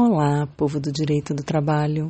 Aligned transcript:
Olá, 0.00 0.46
povo 0.56 0.78
do 0.78 0.92
direito 0.92 1.34
do 1.34 1.42
trabalho. 1.42 2.08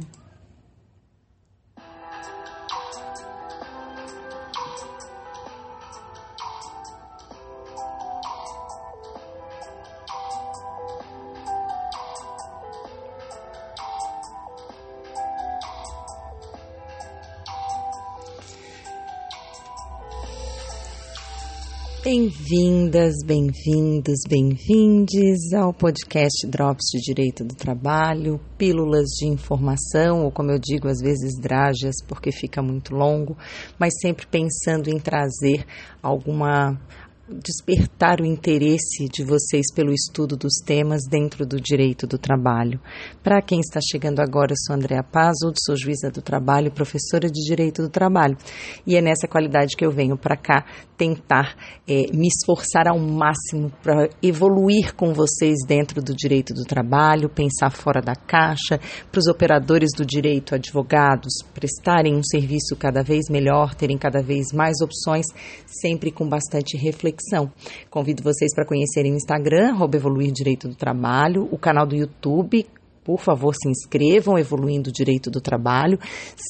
Bem-vindas, 22.99 23.25
bem-vindos, 23.25 24.21
bem-vindes 24.29 25.53
ao 25.53 25.73
podcast 25.73 26.45
Drops 26.49 26.85
de 26.93 27.01
Direito 27.01 27.45
do 27.45 27.55
Trabalho, 27.55 28.41
pílulas 28.59 29.07
de 29.21 29.29
informação, 29.29 30.25
ou 30.25 30.32
como 30.32 30.50
eu 30.50 30.59
digo, 30.59 30.89
às 30.89 30.99
vezes 30.99 31.39
drágeas, 31.41 31.95
porque 32.08 32.32
fica 32.32 32.60
muito 32.60 32.92
longo, 32.92 33.36
mas 33.78 33.95
sempre 34.02 34.27
pensando 34.27 34.91
em 34.91 34.98
trazer 34.98 35.64
alguma 36.02 36.77
despertar 37.28 38.20
o 38.20 38.27
interesse 38.27 39.06
de 39.09 39.23
vocês 39.23 39.66
pelo 39.74 39.92
estudo 39.92 40.36
dos 40.36 40.55
temas 40.64 41.02
dentro 41.09 41.45
do 41.45 41.60
direito 41.60 42.06
do 42.06 42.16
trabalho. 42.16 42.80
Para 43.23 43.42
quem 43.42 43.60
está 43.60 43.80
chegando 43.80 44.20
agora, 44.20 44.52
eu 44.52 44.56
sou 44.66 44.74
Andréa 44.74 45.02
Pazzo, 45.02 45.52
sou 45.64 45.77
juíza 45.77 46.10
do 46.10 46.22
trabalho, 46.22 46.72
professora 46.72 47.30
de 47.30 47.45
direito 47.45 47.83
do 47.83 47.91
trabalho. 47.91 48.36
E 48.86 48.96
é 48.96 49.02
nessa 49.02 49.28
qualidade 49.28 49.77
que 49.77 49.84
eu 49.84 49.91
venho 49.91 50.16
para 50.16 50.36
cá 50.36 50.64
tentar 50.96 51.55
é, 51.86 52.06
me 52.12 52.27
esforçar 52.27 52.88
ao 52.88 52.98
máximo 52.98 53.70
para 53.83 54.08
evoluir 54.22 54.95
com 54.95 55.12
vocês 55.12 55.58
dentro 55.66 56.02
do 56.02 56.14
direito 56.14 56.52
do 56.55 56.64
trabalho, 56.64 57.28
pensar 57.28 57.70
fora 57.70 58.00
da 58.00 58.14
caixa, 58.14 58.80
para 59.12 59.19
os 59.19 59.27
operadores 59.27 59.91
do 59.97 60.05
direito, 60.05 60.55
advogados, 60.55 61.33
prestarem 61.55 62.17
um 62.17 62.22
serviço 62.24 62.74
cada 62.74 63.02
vez 63.02 63.27
melhor, 63.30 63.74
terem 63.74 63.98
cada 63.98 64.22
vez 64.22 64.47
mais 64.52 64.80
opções, 64.80 65.27
sempre 65.67 66.11
com 66.11 66.28
bastante 66.28 66.77
reflexão. 66.77 67.17
Convido 67.91 68.22
vocês 68.22 68.55
para 68.55 68.66
conhecerem 68.66 69.12
o 69.12 69.16
Instagram, 69.16 69.77
Evoluir 69.94 70.33
Direito 70.33 70.69
do 70.69 70.74
Trabalho, 70.74 71.48
o 71.50 71.58
canal 71.58 71.86
do 71.86 71.97
YouTube, 71.97 72.66
por 73.08 73.20
favor, 73.20 73.55
se 73.55 73.66
inscrevam, 73.70 74.38
Evoluindo 74.38 74.91
o 74.91 74.92
Direito 74.92 75.30
do 75.30 75.41
Trabalho, 75.41 75.98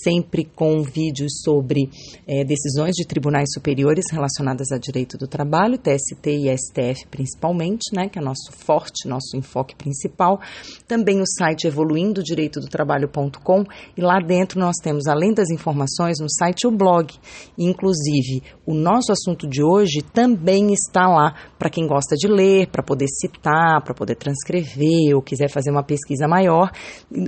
sempre 0.03 0.45
com 0.45 0.83
vídeos 0.83 1.41
sobre 1.45 1.89
é, 2.27 2.43
decisões 2.45 2.97
de 2.97 3.07
tribunais 3.07 3.51
superiores 3.55 4.07
relacionadas 4.11 4.73
a 4.73 4.77
direito 4.77 5.17
do 5.17 5.29
trabalho, 5.29 5.79
TST 5.79 6.29
e 6.29 6.53
STF 6.53 7.07
principalmente, 7.09 7.95
né, 7.95 8.09
que 8.09 8.19
é 8.19 8.23
nosso 8.23 8.51
forte, 8.51 9.07
nosso 9.07 9.37
enfoque 9.37 9.77
principal. 9.77 10.41
Também 10.89 11.21
o 11.21 11.27
site 11.39 11.69
evoluindodireitodotrabalho.com 11.69 13.65
e 13.97 14.01
lá 14.01 14.19
dentro 14.19 14.59
nós 14.59 14.75
temos, 14.83 15.07
além 15.07 15.33
das 15.33 15.51
informações, 15.51 16.19
no 16.19 16.29
site 16.29 16.67
o 16.67 16.73
blog. 16.73 17.15
Inclusive, 17.57 18.43
o 18.69 18.75
nosso 18.75 19.11
assunto 19.11 19.49
de 19.49 19.65
hoje 19.65 20.03
também 20.13 20.75
está 20.75 21.09
lá 21.09 21.35
para 21.59 21.71
quem 21.71 21.87
gosta 21.87 22.15
de 22.15 22.29
ler, 22.29 22.69
para 22.69 22.83
poder 22.83 23.07
citar, 23.09 23.83
para 23.83 23.95
poder 23.95 24.15
transcrever 24.15 25.17
ou 25.17 25.23
quiser 25.23 25.49
fazer 25.49 25.71
uma 25.71 25.83
pesquisa 25.83 26.29
maior. 26.29 26.71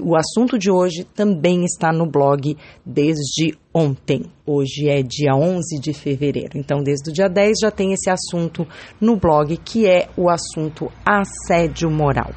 O 0.02 0.14
assunto 0.14 0.58
de 0.58 0.70
hoje 0.70 1.02
também 1.02 1.64
está 1.64 1.91
no 1.94 2.05
blog 2.05 2.55
desde 2.84 3.56
ontem. 3.72 4.30
Hoje 4.44 4.91
é 4.91 5.02
dia 5.02 5.34
11 5.34 5.80
de 5.80 5.94
fevereiro. 5.94 6.58
Então, 6.58 6.83
desde 6.83 7.11
o 7.11 7.14
dia 7.14 7.27
10 7.27 7.55
já 7.62 7.70
tem 7.70 7.94
esse 7.94 8.11
assunto 8.11 8.68
no 9.00 9.16
blog, 9.16 9.56
que 9.56 9.86
é 9.86 10.11
o 10.18 10.28
assunto 10.28 10.92
assédio 11.06 11.91
moral. 11.91 12.33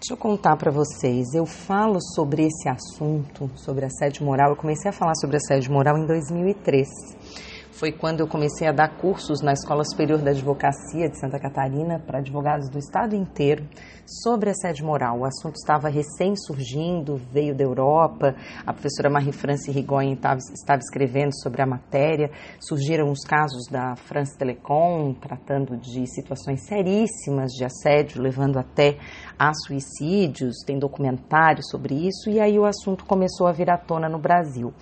Deixa 0.00 0.14
eu 0.14 0.16
contar 0.16 0.56
para 0.56 0.70
vocês. 0.70 1.34
Eu 1.34 1.44
falo 1.44 2.00
sobre 2.00 2.46
esse 2.46 2.70
assunto, 2.70 3.50
sobre 3.54 3.84
assédio 3.84 4.24
moral. 4.24 4.52
Eu 4.52 4.56
comecei 4.56 4.88
a 4.88 4.94
falar 4.94 5.14
sobre 5.14 5.36
assédio 5.36 5.70
moral 5.70 5.98
em 5.98 6.06
2003 6.06 7.51
foi 7.72 7.90
quando 7.90 8.20
eu 8.20 8.28
comecei 8.28 8.68
a 8.68 8.72
dar 8.72 8.96
cursos 8.98 9.40
na 9.40 9.52
Escola 9.52 9.82
Superior 9.84 10.20
da 10.20 10.30
Advocacia 10.30 11.08
de 11.08 11.18
Santa 11.18 11.38
Catarina 11.38 11.98
para 11.98 12.18
advogados 12.18 12.68
do 12.68 12.78
estado 12.78 13.16
inteiro 13.16 13.66
sobre 14.06 14.50
assédio 14.50 14.84
moral. 14.84 15.20
O 15.20 15.24
assunto 15.24 15.56
estava 15.56 15.88
recém 15.88 16.34
surgindo, 16.36 17.16
veio 17.32 17.54
da 17.54 17.64
Europa, 17.64 18.34
a 18.66 18.72
professora 18.72 19.08
Marie-France 19.08 19.70
Rigoyen 19.70 20.12
estava, 20.12 20.38
escrevendo 20.80 21.34
sobre 21.40 21.62
a 21.62 21.66
matéria, 21.66 22.30
surgiram 22.60 23.10
os 23.10 23.24
casos 23.24 23.66
da 23.70 23.96
France 23.96 24.36
Telecom, 24.36 25.14
tratando 25.14 25.76
de 25.76 26.06
situações 26.06 26.66
seríssimas 26.66 27.52
de 27.52 27.64
assédio, 27.64 28.20
levando 28.20 28.58
até 28.58 28.98
a 29.38 29.52
suicídios, 29.54 30.58
tem 30.66 30.78
documentário 30.78 31.62
sobre 31.64 31.94
isso, 31.94 32.28
e 32.28 32.38
aí 32.38 32.58
o 32.58 32.66
assunto 32.66 33.06
começou 33.06 33.46
a 33.46 33.52
vir 33.52 33.70
à 33.70 33.78
tona 33.78 34.08
no 34.08 34.18
Brasil. 34.18 34.74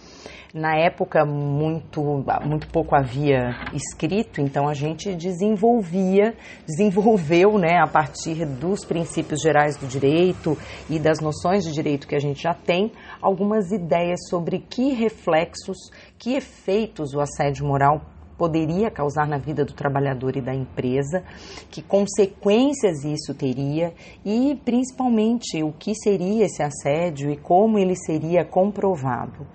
Na 0.52 0.74
época, 0.74 1.24
muito, 1.24 2.02
muito 2.44 2.66
pouco 2.72 2.96
havia 2.96 3.54
escrito, 3.72 4.40
então 4.40 4.68
a 4.68 4.74
gente 4.74 5.14
desenvolvia, 5.14 6.34
desenvolveu, 6.66 7.56
né, 7.56 7.78
a 7.80 7.86
partir 7.86 8.44
dos 8.44 8.84
princípios 8.84 9.40
gerais 9.40 9.76
do 9.76 9.86
direito 9.86 10.58
e 10.88 10.98
das 10.98 11.20
noções 11.20 11.62
de 11.62 11.72
direito 11.72 12.08
que 12.08 12.16
a 12.16 12.18
gente 12.18 12.42
já 12.42 12.52
tem, 12.52 12.90
algumas 13.22 13.70
ideias 13.70 14.18
sobre 14.28 14.58
que 14.58 14.92
reflexos, 14.92 15.76
que 16.18 16.34
efeitos 16.34 17.14
o 17.14 17.20
assédio 17.20 17.64
moral 17.64 18.00
poderia 18.36 18.90
causar 18.90 19.28
na 19.28 19.38
vida 19.38 19.64
do 19.64 19.72
trabalhador 19.72 20.34
e 20.34 20.40
da 20.40 20.52
empresa, 20.52 21.22
que 21.70 21.80
consequências 21.80 23.04
isso 23.04 23.34
teria 23.34 23.94
e 24.24 24.58
principalmente 24.64 25.62
o 25.62 25.72
que 25.72 25.94
seria 25.94 26.46
esse 26.46 26.60
assédio 26.60 27.30
e 27.30 27.36
como 27.36 27.78
ele 27.78 27.94
seria 27.94 28.44
comprovado. 28.44 29.46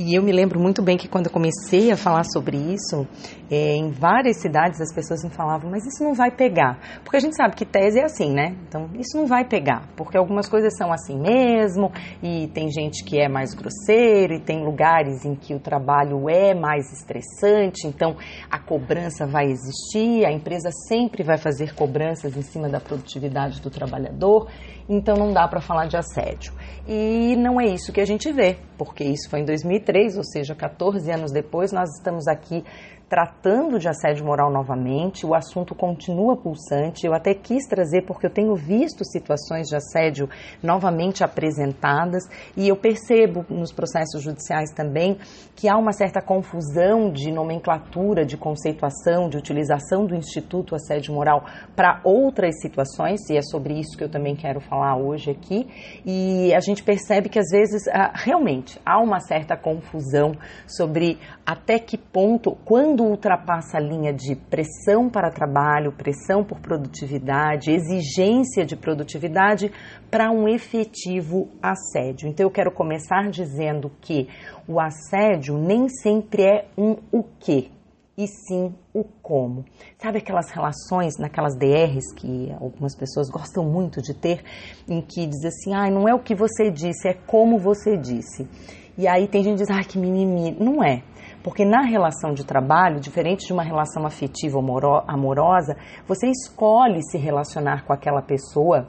E 0.00 0.16
eu 0.16 0.22
me 0.22 0.30
lembro 0.30 0.60
muito 0.60 0.80
bem 0.80 0.96
que 0.96 1.08
quando 1.08 1.26
eu 1.26 1.32
comecei 1.32 1.90
a 1.90 1.96
falar 1.96 2.22
sobre 2.22 2.56
isso, 2.56 3.04
é, 3.50 3.74
em 3.74 3.90
várias 3.90 4.36
cidades 4.36 4.80
as 4.80 4.94
pessoas 4.94 5.24
me 5.24 5.30
falavam, 5.30 5.68
mas 5.68 5.84
isso 5.84 6.04
não 6.04 6.14
vai 6.14 6.30
pegar. 6.30 6.78
Porque 7.02 7.16
a 7.16 7.20
gente 7.20 7.34
sabe 7.34 7.56
que 7.56 7.64
tese 7.64 7.98
é 7.98 8.04
assim, 8.04 8.32
né? 8.32 8.54
Então, 8.68 8.88
isso 8.94 9.16
não 9.16 9.26
vai 9.26 9.44
pegar, 9.44 9.88
porque 9.96 10.16
algumas 10.16 10.48
coisas 10.48 10.76
são 10.76 10.92
assim 10.92 11.18
mesmo, 11.18 11.90
e 12.22 12.46
tem 12.54 12.70
gente 12.70 13.02
que 13.02 13.20
é 13.20 13.28
mais 13.28 13.54
grosseiro, 13.54 14.34
e 14.34 14.40
tem 14.40 14.64
lugares 14.64 15.24
em 15.24 15.34
que 15.34 15.52
o 15.52 15.58
trabalho 15.58 16.30
é 16.30 16.54
mais 16.54 16.92
estressante, 16.92 17.88
então 17.88 18.16
a 18.48 18.58
cobrança 18.60 19.26
vai 19.26 19.46
existir, 19.46 20.24
a 20.24 20.30
empresa 20.30 20.70
sempre 20.86 21.24
vai 21.24 21.38
fazer 21.38 21.74
cobranças 21.74 22.36
em 22.36 22.42
cima 22.42 22.68
da 22.68 22.78
produtividade 22.78 23.60
do 23.60 23.68
trabalhador, 23.68 24.46
então 24.88 25.16
não 25.16 25.32
dá 25.32 25.46
para 25.48 25.60
falar 25.60 25.86
de 25.86 25.96
assédio. 25.96 26.52
E 26.86 27.34
não 27.36 27.60
é 27.60 27.66
isso 27.66 27.92
que 27.92 28.00
a 28.00 28.06
gente 28.06 28.32
vê, 28.32 28.56
porque 28.78 29.04
isso 29.04 29.28
foi 29.28 29.40
em 29.40 29.44
2003, 29.88 30.16
ou 30.18 30.24
seja, 30.24 30.54
14 30.54 31.10
anos 31.10 31.32
depois, 31.32 31.72
nós 31.72 31.90
estamos 31.96 32.28
aqui 32.28 32.62
tratando 33.08 33.78
de 33.78 33.88
assédio 33.88 34.24
moral 34.24 34.50
novamente, 34.52 35.24
o 35.24 35.34
assunto 35.34 35.74
continua 35.74 36.36
pulsante. 36.36 37.06
Eu 37.06 37.14
até 37.14 37.32
quis 37.32 37.66
trazer 37.66 38.02
porque 38.02 38.26
eu 38.26 38.30
tenho 38.30 38.54
visto 38.54 39.04
situações 39.04 39.68
de 39.68 39.76
assédio 39.76 40.28
novamente 40.62 41.24
apresentadas 41.24 42.24
e 42.56 42.68
eu 42.68 42.76
percebo 42.76 43.46
nos 43.48 43.72
processos 43.72 44.22
judiciais 44.22 44.70
também 44.72 45.18
que 45.56 45.68
há 45.68 45.76
uma 45.76 45.92
certa 45.92 46.20
confusão 46.20 47.10
de 47.10 47.32
nomenclatura, 47.32 48.24
de 48.24 48.36
conceituação, 48.36 49.28
de 49.28 49.36
utilização 49.36 50.04
do 50.06 50.14
Instituto 50.14 50.74
Assédio 50.74 51.14
Moral 51.14 51.44
para 51.74 52.00
outras 52.04 52.60
situações, 52.60 53.28
e 53.30 53.36
é 53.36 53.42
sobre 53.42 53.74
isso 53.74 53.96
que 53.96 54.04
eu 54.04 54.08
também 54.08 54.36
quero 54.36 54.60
falar 54.60 54.96
hoje 54.96 55.30
aqui. 55.30 55.66
E 56.04 56.54
a 56.54 56.60
gente 56.60 56.82
percebe 56.82 57.28
que 57.28 57.38
às 57.38 57.48
vezes 57.50 57.88
ah, 57.88 58.12
realmente 58.14 58.80
há 58.84 59.00
uma 59.00 59.18
certa 59.18 59.56
confusão 59.56 60.32
sobre 60.66 61.18
até 61.44 61.78
que 61.78 61.96
ponto, 61.96 62.56
quando 62.64 62.97
quando 62.98 63.10
ultrapassa 63.10 63.76
a 63.76 63.80
linha 63.80 64.12
de 64.12 64.34
pressão 64.34 65.08
para 65.08 65.30
trabalho, 65.30 65.92
pressão 65.92 66.42
por 66.42 66.58
produtividade, 66.58 67.70
exigência 67.70 68.64
de 68.66 68.74
produtividade, 68.74 69.70
para 70.10 70.32
um 70.32 70.48
efetivo 70.48 71.48
assédio. 71.62 72.28
Então 72.28 72.44
eu 72.44 72.50
quero 72.50 72.72
começar 72.72 73.30
dizendo 73.30 73.90
que 74.00 74.28
o 74.66 74.80
assédio 74.80 75.56
nem 75.56 75.88
sempre 75.88 76.42
é 76.42 76.66
um 76.76 76.96
o 77.12 77.22
quê, 77.38 77.68
e 78.16 78.26
sim 78.26 78.74
o 78.92 79.04
como. 79.22 79.64
Sabe 79.96 80.18
aquelas 80.18 80.50
relações 80.50 81.16
naquelas 81.18 81.56
DRs 81.56 82.12
que 82.16 82.52
algumas 82.60 82.96
pessoas 82.96 83.30
gostam 83.30 83.64
muito 83.64 84.02
de 84.02 84.12
ter, 84.12 84.42
em 84.88 85.00
que 85.00 85.24
diz 85.24 85.44
assim, 85.44 85.72
ah, 85.72 85.88
não 85.88 86.08
é 86.08 86.14
o 86.14 86.18
que 86.18 86.34
você 86.34 86.68
disse, 86.68 87.06
é 87.06 87.14
como 87.14 87.60
você 87.60 87.96
disse. 87.96 88.48
E 88.96 89.06
aí 89.06 89.28
tem 89.28 89.44
gente 89.44 89.58
que 89.58 89.66
diz, 89.66 89.70
ah, 89.70 89.84
que 89.84 89.96
mimimi. 89.96 90.50
Não 90.58 90.82
é. 90.82 91.04
Porque 91.42 91.64
na 91.64 91.82
relação 91.82 92.32
de 92.32 92.44
trabalho, 92.44 93.00
diferente 93.00 93.46
de 93.46 93.52
uma 93.52 93.62
relação 93.62 94.04
afetiva 94.04 94.58
amorosa, 95.06 95.76
você 96.06 96.28
escolhe 96.28 97.02
se 97.02 97.16
relacionar 97.16 97.84
com 97.84 97.92
aquela 97.92 98.22
pessoa 98.22 98.88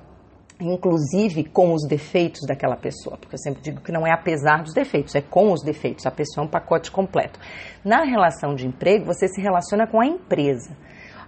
inclusive 0.61 1.45
com 1.45 1.73
os 1.73 1.87
defeitos 1.87 2.41
daquela 2.45 2.75
pessoa, 2.75 3.17
porque 3.17 3.35
eu 3.35 3.39
sempre 3.39 3.61
digo 3.61 3.81
que 3.81 3.91
não 3.91 4.05
é 4.05 4.11
apesar 4.11 4.61
dos 4.61 4.73
defeitos, 4.73 5.15
é 5.15 5.21
com 5.21 5.53
os 5.53 5.63
defeitos, 5.63 6.05
a 6.05 6.11
pessoa 6.11 6.43
é 6.43 6.47
um 6.47 6.49
pacote 6.49 6.91
completo. 6.91 7.39
Na 7.83 8.03
relação 8.03 8.55
de 8.55 8.67
emprego, 8.67 9.05
você 9.05 9.27
se 9.27 9.41
relaciona 9.41 9.87
com 9.87 10.01
a 10.01 10.05
empresa. 10.05 10.75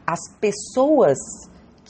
As 0.05 0.19
pessoas 0.39 1.17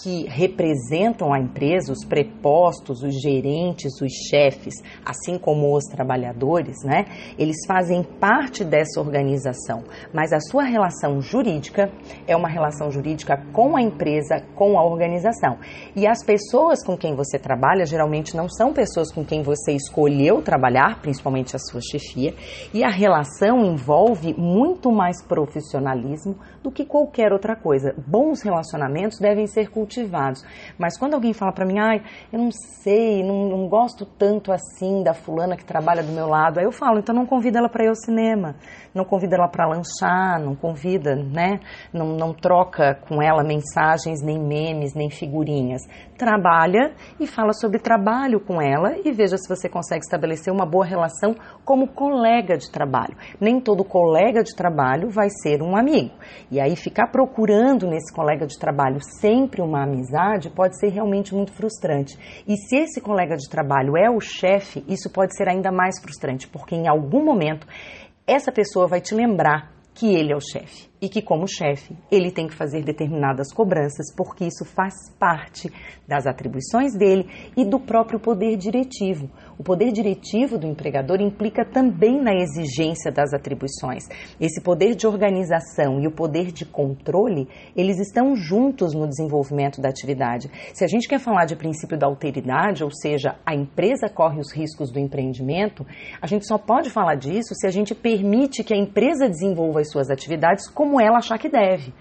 que 0.02 0.26
representam 0.28 1.32
a 1.32 1.40
empresa, 1.40 1.92
os 1.92 2.04
prepostos, 2.04 3.04
os 3.04 3.22
gerentes, 3.22 4.02
os 4.02 4.12
chefes, 4.30 4.74
assim 5.06 5.38
como 5.38 5.76
os 5.76 5.86
trabalhadores, 5.86 6.78
né? 6.84 7.06
Eles 7.38 7.58
fazem 7.68 8.04
parte 8.04 8.64
dessa 8.64 9.00
organização, 9.00 9.84
mas 10.14 10.34
a 10.34 10.40
sua 10.40 10.64
relação 10.64 11.22
jurídica 11.22 11.92
é 12.28 12.36
uma 12.36 12.50
relação 12.50 12.90
jurídica 12.90 13.38
com 13.54 13.78
a 13.78 13.82
empresa, 13.82 14.42
com 14.56 14.78
a 14.78 14.84
organização. 14.84 15.58
E 15.96 16.08
as 16.08 16.24
pessoas 16.24 16.84
com 16.84 16.98
quem 16.98 17.16
você 17.16 17.38
trabalha 17.38 17.86
geralmente 17.86 18.36
não 18.36 18.50
são 18.50 18.74
pessoas 18.74 19.12
com 19.12 19.24
quem 19.24 19.44
você 19.44 19.74
escolheu 19.74 20.42
trabalhar, 20.42 21.00
principalmente 21.02 21.56
a 21.56 21.60
sua 21.60 21.82
chefia, 21.82 22.34
e 22.74 22.84
a 22.84 22.90
relação 22.90 23.64
envolve 23.66 24.34
muito 24.34 24.92
mais 24.92 25.22
profissionalismo 25.24 26.36
do 26.64 26.72
que 26.72 26.86
qualquer 26.86 27.32
outra 27.32 27.56
coisa. 27.56 27.94
Bons 28.08 28.42
relacionamentos 28.42 29.20
devem 29.20 29.46
ser 29.46 29.70
cultivados. 29.70 29.91
Mas 30.78 30.98
quando 30.98 31.14
alguém 31.14 31.34
fala 31.34 31.52
para 31.52 31.66
mim, 31.66 31.80
ai, 31.80 32.02
eu 32.32 32.40
não 32.40 32.50
sei, 32.52 33.24
não, 33.24 33.50
não, 33.50 33.68
gosto 33.68 34.06
tanto 34.06 34.52
assim 34.52 35.04
da 35.04 35.14
fulana 35.14 35.56
que 35.56 35.66
trabalha 35.66 36.04
do 36.04 36.12
meu 36.12 36.28
lado, 36.28 36.60
aí 36.60 36.66
eu 36.66 36.72
falo, 36.72 37.00
então 37.00 37.14
não 37.14 37.26
convida 37.26 37.60
ela 37.60 37.70
para 37.70 37.84
ir 37.84 37.90
ao 37.90 37.96
cinema, 37.96 38.56
não 38.94 39.06
convida 39.06 39.36
ela 39.36 39.48
para 39.48 39.68
lanchar, 39.68 40.40
não 40.40 40.56
convida, 40.56 41.16
né? 41.16 41.60
Não, 41.94 42.08
não 42.16 42.34
troca 42.34 42.96
com 43.08 43.22
ela 43.22 43.44
mensagens, 43.44 44.22
nem 44.22 44.40
memes, 44.40 44.94
nem 44.94 45.10
figurinhas. 45.10 45.82
Trabalha 46.22 46.94
e 47.20 47.26
fala 47.26 47.52
sobre 47.52 47.80
trabalho 47.80 48.40
com 48.40 48.62
ela 48.62 48.96
e 49.04 49.12
veja 49.12 49.38
se 49.38 49.50
você 49.50 49.68
consegue 49.68 50.02
estabelecer 50.02 50.54
uma 50.54 50.68
boa 50.68 50.86
relação 50.86 51.36
como 51.66 51.88
colega 51.88 52.56
de 52.56 52.72
trabalho. 52.72 53.18
Nem 53.40 53.60
todo 53.60 53.84
colega 53.84 54.44
de 54.44 54.56
trabalho 54.56 55.10
vai 55.10 55.30
ser 55.32 55.64
um 55.64 55.76
amigo. 55.76 56.14
E 56.52 56.62
aí 56.62 56.76
ficar 56.76 57.08
procurando 57.08 57.88
nesse 57.88 58.14
colega 58.14 58.46
de 58.46 58.56
trabalho 58.60 59.00
sempre 59.20 59.64
uma 59.64 59.82
amizade 59.82 60.52
pode 60.52 60.80
ser 60.80 60.90
realmente 60.90 61.34
muito 61.34 61.54
frustrante. 61.54 62.16
E 62.48 62.56
se 62.56 62.76
esse 62.76 63.02
colega 63.02 63.36
de 63.36 63.50
trabalho 63.50 63.98
é 63.98 64.08
o 64.08 64.20
chefe, 64.20 64.86
isso 64.88 65.10
pode 65.10 65.36
ser 65.36 65.50
ainda 65.50 65.72
mais 65.72 66.00
frustrante, 66.00 66.48
porque 66.48 66.76
em 66.76 66.88
algum 66.88 67.26
momento 67.26 67.66
essa 68.28 68.52
pessoa 68.52 68.86
vai 68.86 69.02
te 69.02 69.16
lembrar 69.16 69.72
que 69.94 70.14
ele 70.16 70.32
é 70.32 70.36
o 70.36 70.42
chefe 70.42 70.90
e 71.02 71.10
que, 71.10 71.22
como 71.22 71.48
chefe, 71.48 71.96
ele 72.12 72.32
tem 72.32 72.48
que 72.48 72.54
fazer 72.54 72.84
determinadas 72.84 73.52
cobranças, 73.52 74.14
porque 74.16 74.46
isso 74.46 74.64
faz 74.64 74.94
parte 75.20 75.72
das 76.08 76.28
atribuições 76.28 76.96
dele 76.96 77.28
e 77.58 77.66
do 77.66 77.80
próprio 77.80 78.20
poder 78.20 78.56
diretivo. 78.56 79.30
O 79.62 79.64
poder 79.64 79.92
diretivo 79.92 80.58
do 80.58 80.66
empregador 80.66 81.22
implica 81.22 81.64
também 81.64 82.20
na 82.20 82.34
exigência 82.34 83.12
das 83.12 83.32
atribuições. 83.32 84.06
Esse 84.40 84.60
poder 84.60 84.96
de 84.96 85.06
organização 85.06 86.02
e 86.02 86.08
o 86.08 86.12
poder 86.12 86.52
de 86.52 86.66
controle, 86.66 87.48
eles 87.76 88.00
estão 88.00 88.36
juntos 88.36 88.96
no 88.96 89.08
desenvolvimento 89.08 89.80
da 89.80 89.88
atividade. 89.88 90.50
Se 90.74 90.84
a 90.84 90.88
gente 90.88 91.08
quer 91.08 91.20
falar 91.20 91.46
de 91.46 91.56
princípio 91.56 91.96
da 91.96 92.08
alteridade, 92.08 92.84
ou 92.84 92.90
seja, 92.90 93.36
a 93.46 93.54
empresa 93.54 94.10
corre 94.10 94.40
os 94.40 94.52
riscos 94.52 94.92
do 94.92 94.98
empreendimento, 94.98 95.86
a 96.20 96.26
gente 96.26 96.48
só 96.48 96.58
pode 96.58 96.90
falar 96.90 97.14
disso 97.14 97.54
se 97.54 97.68
a 97.68 97.72
gente 97.72 97.94
permite 97.94 98.64
que 98.64 98.74
a 98.74 98.78
empresa 98.78 99.30
desenvolva 99.30 99.82
as 99.82 99.92
suas 99.92 100.10
atividades 100.10 100.68
como 100.68 101.00
ela 101.00 101.20
achar 101.20 101.38
que 101.38 101.48
deve. 101.48 101.94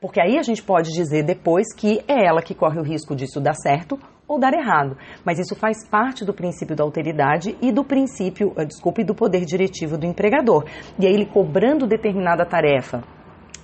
Porque 0.00 0.18
aí 0.18 0.38
a 0.38 0.42
gente 0.42 0.62
pode 0.62 0.90
dizer 0.92 1.24
depois 1.24 1.74
que 1.74 2.02
é 2.08 2.24
ela 2.24 2.40
que 2.40 2.54
corre 2.54 2.80
o 2.80 2.82
risco 2.82 3.14
disso 3.14 3.38
dar 3.38 3.54
certo 3.54 4.00
ou 4.32 4.40
dar 4.40 4.52
errado. 4.54 4.96
Mas 5.24 5.38
isso 5.38 5.54
faz 5.54 5.86
parte 5.88 6.24
do 6.24 6.32
princípio 6.32 6.74
da 6.74 6.84
alteridade 6.84 7.56
e 7.60 7.70
do 7.70 7.84
princípio, 7.84 8.52
eh, 8.56 8.64
desculpe, 8.64 9.04
do 9.04 9.14
poder 9.14 9.44
diretivo 9.44 9.98
do 9.98 10.06
empregador. 10.06 10.64
E 10.98 11.06
aí 11.06 11.12
ele 11.12 11.26
cobrando 11.26 11.86
determinada 11.86 12.44
tarefa 12.44 13.02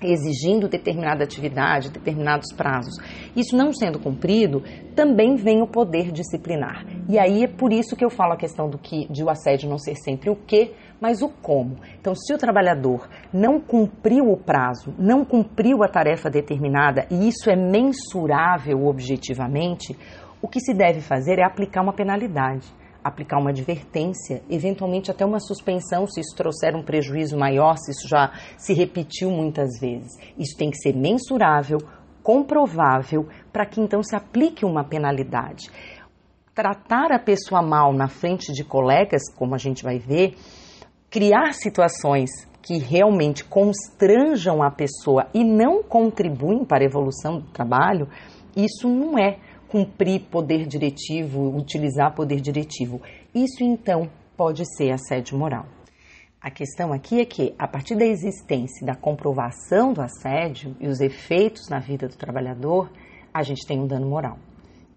exigindo 0.01 0.69
determinada 0.69 1.25
atividade, 1.25 1.91
determinados 1.91 2.53
prazos. 2.55 2.95
Isso 3.35 3.57
não 3.57 3.73
sendo 3.73 3.99
cumprido, 3.99 4.63
também 4.95 5.37
vem 5.37 5.63
o 5.63 5.67
poder 5.67 6.13
disciplinar. 6.13 6.85
E 7.09 7.19
aí 7.19 7.45
é 7.45 7.49
por 7.49 7.73
isso 7.73 7.97
que 7.97 8.05
eu 8.05 8.11
falo 8.11 8.33
a 8.33 8.37
questão 8.37 8.69
do 8.69 8.79
que 8.79 9.11
de 9.11 9.25
o 9.25 9.31
assédio 9.31 9.69
não 9.69 9.79
ser 9.79 9.97
sempre 9.97 10.31
o 10.31 10.37
que, 10.37 10.73
mas 11.01 11.23
o 11.23 11.29
como. 11.29 11.77
Então, 12.01 12.15
se 12.15 12.33
o 12.33 12.39
trabalhador 12.39 13.09
não 13.33 13.61
cumpriu 13.61 14.31
o 14.31 14.37
prazo, 14.37 14.95
não 14.99 15.25
cumpriu 15.25 15.83
a 15.83 15.89
tarefa 15.89 16.29
determinada 16.29 17.07
e 17.11 17.29
isso 17.29 17.51
é 17.51 17.57
mensurável 17.57 18.87
objetivamente, 18.87 19.97
o 20.41 20.49
que 20.49 20.61
se 20.61 20.75
deve 20.75 21.01
fazer 21.01 21.39
é 21.39 21.45
aplicar 21.45 21.83
uma 21.83 21.93
penalidade 21.93 22.73
aplicar 23.03 23.39
uma 23.39 23.51
advertência, 23.51 24.43
eventualmente 24.49 25.11
até 25.11 25.25
uma 25.25 25.41
suspensão 25.41 26.07
se 26.07 26.21
isso 26.21 26.37
trouxer 26.37 26.77
um 26.77 26.83
prejuízo 26.83 27.37
maior, 27.37 27.77
se 27.77 27.91
isso 27.91 28.09
já 28.09 28.33
se 28.57 28.73
repetiu 28.73 29.31
muitas 29.31 29.79
vezes. 29.81 30.13
Isso 30.37 30.57
tem 30.57 30.71
que 30.71 30.79
ser 30.79 30.95
mensurável, 30.95 31.79
comprovável, 32.23 33.29
para 33.53 33.67
que 33.67 33.81
então 33.81 34.03
se 34.03 34.15
aplique 34.15 34.65
uma 34.65 34.85
penalidade. 34.85 35.71
Tratar 36.55 37.13
a 37.13 37.19
pessoa 37.19 37.63
mal 37.63 37.93
na 37.93 38.09
frente 38.09 38.53
de 38.53 38.65
colegas, 38.65 39.23
como 39.35 39.55
a 39.55 39.59
gente 39.59 39.83
vai 39.83 39.99
ver, 39.99 40.35
criar 41.11 41.53
situações 41.55 42.31
que 42.61 42.79
realmente 42.79 43.45
constranjam 43.45 44.63
a 44.63 44.71
pessoa 44.71 45.29
e 45.33 45.45
não 45.45 45.83
contribuem 45.83 46.65
para 46.65 46.83
a 46.83 46.87
evolução 46.87 47.39
do 47.39 47.47
trabalho, 47.53 48.09
isso 48.57 48.89
não 48.89 49.17
é 49.17 49.39
cumprir 49.69 50.23
poder 50.31 50.67
diretivo, 50.67 51.57
utilizar 51.57 52.15
poder 52.15 52.41
diretivo. 52.41 53.01
Isso 53.35 53.63
então 53.63 54.11
pode 54.37 54.65
ser 54.77 54.91
assédio 54.91 55.39
moral. 55.39 55.67
A 56.41 56.51
questão 56.51 56.93
aqui 56.93 57.21
é 57.21 57.25
que, 57.25 57.55
a 57.59 57.67
partir 57.67 57.97
da 57.97 58.07
existência 58.07 58.87
da 58.87 58.95
comprovação 58.95 59.93
do 59.93 60.01
assédio 60.01 60.77
e 60.81 60.87
os 60.87 61.01
efeitos 61.01 61.69
na 61.69 61.81
vida 61.81 62.07
do 62.07 62.17
trabalhador, 62.17 62.91
a 63.35 63.43
gente 63.43 63.67
tem 63.67 63.81
um 63.81 63.87
dano 63.87 64.09
moral. 64.09 64.39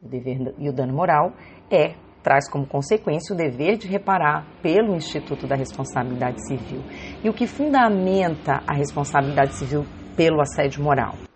O 0.02 0.08
dever, 0.08 0.54
e 0.60 0.70
o 0.70 0.74
dano 0.74 0.94
moral 0.94 1.34
é 1.70 1.96
traz 2.22 2.48
como 2.48 2.68
consequência 2.68 3.34
o 3.34 3.38
dever 3.38 3.78
de 3.78 3.88
reparar 3.88 4.46
pelo 4.62 4.96
Instituto 4.96 5.48
da 5.48 5.56
Responsabilidade 5.56 6.46
Civil. 6.46 6.82
E 7.24 7.30
o 7.30 7.34
que 7.34 7.48
fundamenta 7.48 8.62
a 8.68 8.76
responsabilidade 8.76 9.56
civil 9.56 9.84
pelo 10.16 10.40
assédio 10.40 10.84
moral? 10.84 11.31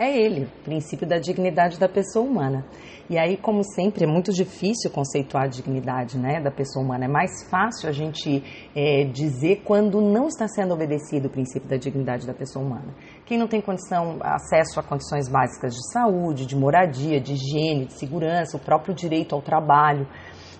É 0.00 0.16
ele, 0.16 0.44
o 0.44 0.64
princípio 0.64 1.06
da 1.06 1.18
dignidade 1.18 1.78
da 1.78 1.86
pessoa 1.86 2.24
humana. 2.24 2.64
E 3.10 3.18
aí, 3.18 3.36
como 3.36 3.62
sempre, 3.62 4.04
é 4.04 4.06
muito 4.06 4.32
difícil 4.32 4.90
conceituar 4.90 5.44
a 5.44 5.46
dignidade 5.46 6.18
né, 6.18 6.40
da 6.40 6.50
pessoa 6.50 6.82
humana. 6.82 7.04
É 7.04 7.08
mais 7.08 7.30
fácil 7.50 7.86
a 7.86 7.92
gente 7.92 8.42
é, 8.74 9.04
dizer 9.04 9.62
quando 9.62 10.00
não 10.00 10.26
está 10.28 10.48
sendo 10.48 10.72
obedecido 10.72 11.28
o 11.28 11.30
princípio 11.30 11.68
da 11.68 11.76
dignidade 11.76 12.26
da 12.26 12.32
pessoa 12.32 12.64
humana. 12.64 12.94
Quem 13.26 13.36
não 13.36 13.46
tem 13.46 13.60
condição, 13.60 14.16
acesso 14.22 14.80
a 14.80 14.82
condições 14.82 15.28
básicas 15.28 15.74
de 15.74 15.92
saúde, 15.92 16.46
de 16.46 16.56
moradia, 16.56 17.20
de 17.20 17.34
higiene, 17.34 17.84
de 17.84 17.98
segurança, 17.98 18.56
o 18.56 18.60
próprio 18.60 18.94
direito 18.94 19.34
ao 19.34 19.42
trabalho. 19.42 20.08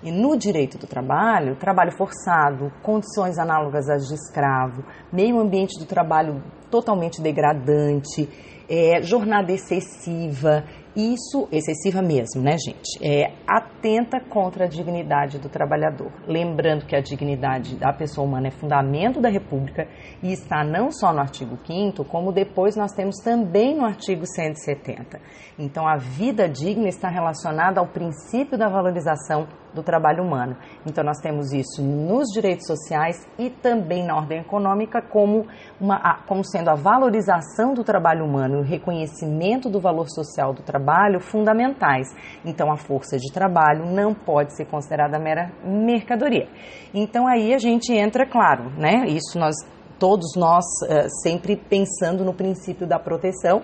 E 0.02 0.12
no 0.12 0.36
direito 0.36 0.76
do 0.76 0.86
trabalho, 0.86 1.56
trabalho 1.56 1.92
forçado, 1.92 2.70
condições 2.82 3.38
análogas 3.38 3.88
às 3.88 4.06
de 4.06 4.14
escravo, 4.14 4.84
meio 5.10 5.38
ambiente 5.38 5.78
do 5.78 5.86
trabalho 5.86 6.42
totalmente 6.70 7.20
degradante, 7.20 8.28
é, 8.70 9.02
jornada 9.02 9.50
excessiva, 9.50 10.64
isso, 10.94 11.48
excessiva 11.50 12.00
mesmo, 12.00 12.40
né, 12.40 12.52
gente? 12.52 12.98
É, 13.02 13.32
atenta 13.46 14.20
contra 14.20 14.64
a 14.64 14.68
dignidade 14.68 15.38
do 15.40 15.48
trabalhador. 15.48 16.12
Lembrando 16.26 16.86
que 16.86 16.94
a 16.94 17.00
dignidade 17.00 17.76
da 17.76 17.92
pessoa 17.92 18.26
humana 18.26 18.46
é 18.46 18.50
fundamento 18.52 19.20
da 19.20 19.28
República 19.28 19.88
e 20.22 20.32
está 20.32 20.62
não 20.62 20.92
só 20.92 21.12
no 21.12 21.18
artigo 21.18 21.58
5, 21.66 22.04
como 22.04 22.32
depois 22.32 22.76
nós 22.76 22.92
temos 22.92 23.16
também 23.24 23.76
no 23.76 23.84
artigo 23.84 24.24
170. 24.24 25.20
Então, 25.58 25.88
a 25.88 25.96
vida 25.96 26.48
digna 26.48 26.88
está 26.88 27.08
relacionada 27.08 27.80
ao 27.80 27.88
princípio 27.88 28.56
da 28.56 28.68
valorização 28.68 29.48
do 29.74 29.82
trabalho 29.82 30.22
humano. 30.22 30.56
Então, 30.86 31.04
nós 31.04 31.18
temos 31.18 31.52
isso 31.52 31.82
nos 31.82 32.28
direitos 32.32 32.66
sociais 32.66 33.26
e 33.38 33.50
também 33.50 34.04
na 34.04 34.16
ordem 34.16 34.40
econômica, 34.40 35.00
como, 35.00 35.46
uma, 35.80 36.22
como 36.26 36.44
sendo 36.44 36.70
a 36.70 36.74
valorização 36.74 37.74
do 37.74 37.84
trabalho 37.84 38.24
humano 38.24 38.58
e 38.58 38.60
o 38.60 38.64
reconhecimento 38.64 39.68
do 39.68 39.80
valor 39.80 40.08
social 40.08 40.52
do 40.52 40.62
trabalho 40.62 41.20
fundamentais. 41.20 42.08
Então, 42.44 42.70
a 42.70 42.76
força 42.76 43.16
de 43.16 43.32
trabalho 43.32 43.86
não 43.86 44.14
pode 44.14 44.56
ser 44.56 44.66
considerada 44.66 45.18
mera 45.18 45.50
mercadoria. 45.64 46.48
Então, 46.92 47.26
aí 47.26 47.54
a 47.54 47.58
gente 47.58 47.92
entra, 47.92 48.26
claro, 48.26 48.70
né? 48.76 49.06
Isso 49.06 49.38
nós, 49.38 49.54
todos 49.98 50.34
nós, 50.36 50.64
uh, 50.84 51.08
sempre 51.22 51.56
pensando 51.56 52.24
no 52.24 52.34
princípio 52.34 52.86
da 52.86 52.98
proteção 52.98 53.62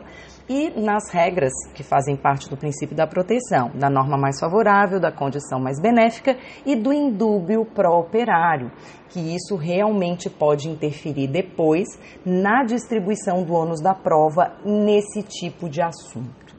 e 0.48 0.70
nas 0.80 1.10
regras 1.10 1.52
que 1.74 1.82
fazem 1.82 2.16
parte 2.16 2.48
do 2.48 2.56
princípio 2.56 2.96
da 2.96 3.06
proteção, 3.06 3.70
da 3.74 3.90
norma 3.90 4.16
mais 4.16 4.38
favorável, 4.38 5.00
da 5.00 5.10
condição 5.10 5.58
mais 5.58 5.80
benéfica 5.80 6.36
e 6.64 6.76
do 6.76 6.92
indúbio 6.92 7.64
pró-operário, 7.64 8.70
que 9.08 9.34
isso 9.34 9.56
realmente 9.56 10.30
pode 10.30 10.68
interferir 10.68 11.28
depois 11.28 11.88
na 12.24 12.64
distribuição 12.64 13.42
do 13.42 13.54
ônus 13.54 13.80
da 13.80 13.94
prova 13.94 14.56
nesse 14.64 15.22
tipo 15.22 15.68
de 15.68 15.82
assunto. 15.82 16.54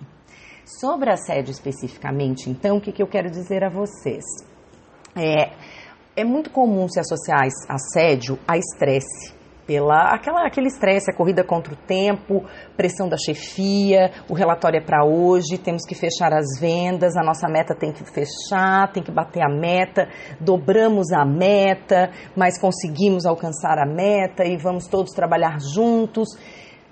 Sobre 0.65 1.09
assédio 1.09 1.51
especificamente, 1.51 2.49
então, 2.49 2.77
o 2.77 2.81
que, 2.81 2.91
que 2.91 3.01
eu 3.01 3.07
quero 3.07 3.31
dizer 3.31 3.63
a 3.63 3.69
vocês? 3.69 4.23
É, 5.15 5.53
é 6.15 6.25
muito 6.25 6.49
comum 6.49 6.89
se 6.89 6.99
associar 6.99 7.47
assédio 7.69 8.37
a 8.45 8.57
estresse 8.57 9.36
pela 9.67 10.13
aquela, 10.13 10.47
aquele 10.47 10.67
estresse, 10.67 11.11
a 11.11 11.13
corrida 11.13 11.43
contra 11.43 11.73
o 11.73 11.75
tempo, 11.75 12.45
pressão 12.77 13.09
da 13.09 13.17
chefia, 13.17 14.11
o 14.29 14.33
relatório 14.33 14.77
é 14.77 14.81
para 14.83 15.05
hoje, 15.05 15.57
temos 15.57 15.83
que 15.85 15.93
fechar 15.93 16.33
as 16.33 16.59
vendas, 16.59 17.17
a 17.17 17.23
nossa 17.23 17.47
meta 17.49 17.75
tem 17.75 17.91
que 17.91 18.03
fechar, 18.05 18.91
tem 18.93 19.03
que 19.03 19.11
bater 19.11 19.43
a 19.43 19.49
meta, 19.49 20.07
dobramos 20.39 21.11
a 21.11 21.25
meta, 21.25 22.09
mas 22.35 22.59
conseguimos 22.59 23.25
alcançar 23.25 23.77
a 23.77 23.85
meta 23.85 24.45
e 24.45 24.55
vamos 24.55 24.87
todos 24.87 25.11
trabalhar 25.11 25.59
juntos. 25.59 26.29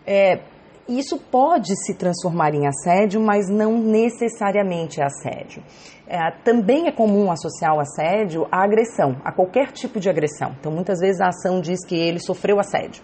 É, 0.06 0.42
isso 0.88 1.18
pode 1.18 1.76
se 1.84 1.96
transformar 1.96 2.54
em 2.54 2.68
assédio, 2.68 3.20
mas 3.20 3.50
não 3.50 3.80
necessariamente 3.80 5.02
é 5.02 5.06
assédio. 5.06 5.64
É, 6.08 6.32
também 6.44 6.88
é 6.88 6.92
comum 6.92 7.32
associar 7.32 7.76
o 7.76 7.80
assédio 7.80 8.48
à 8.52 8.64
agressão, 8.64 9.16
a 9.24 9.32
qualquer 9.32 9.72
tipo 9.72 10.00
de 10.00 10.10
agressão. 10.10 10.56
Então, 10.60 10.72
muitas 10.72 11.00
vezes 11.00 11.20
a 11.20 11.30
ação 11.30 11.60
diz 11.60 11.84
que 11.86 11.96
ele 11.96 12.20
sofreu 12.20 12.60
assédio 12.60 13.02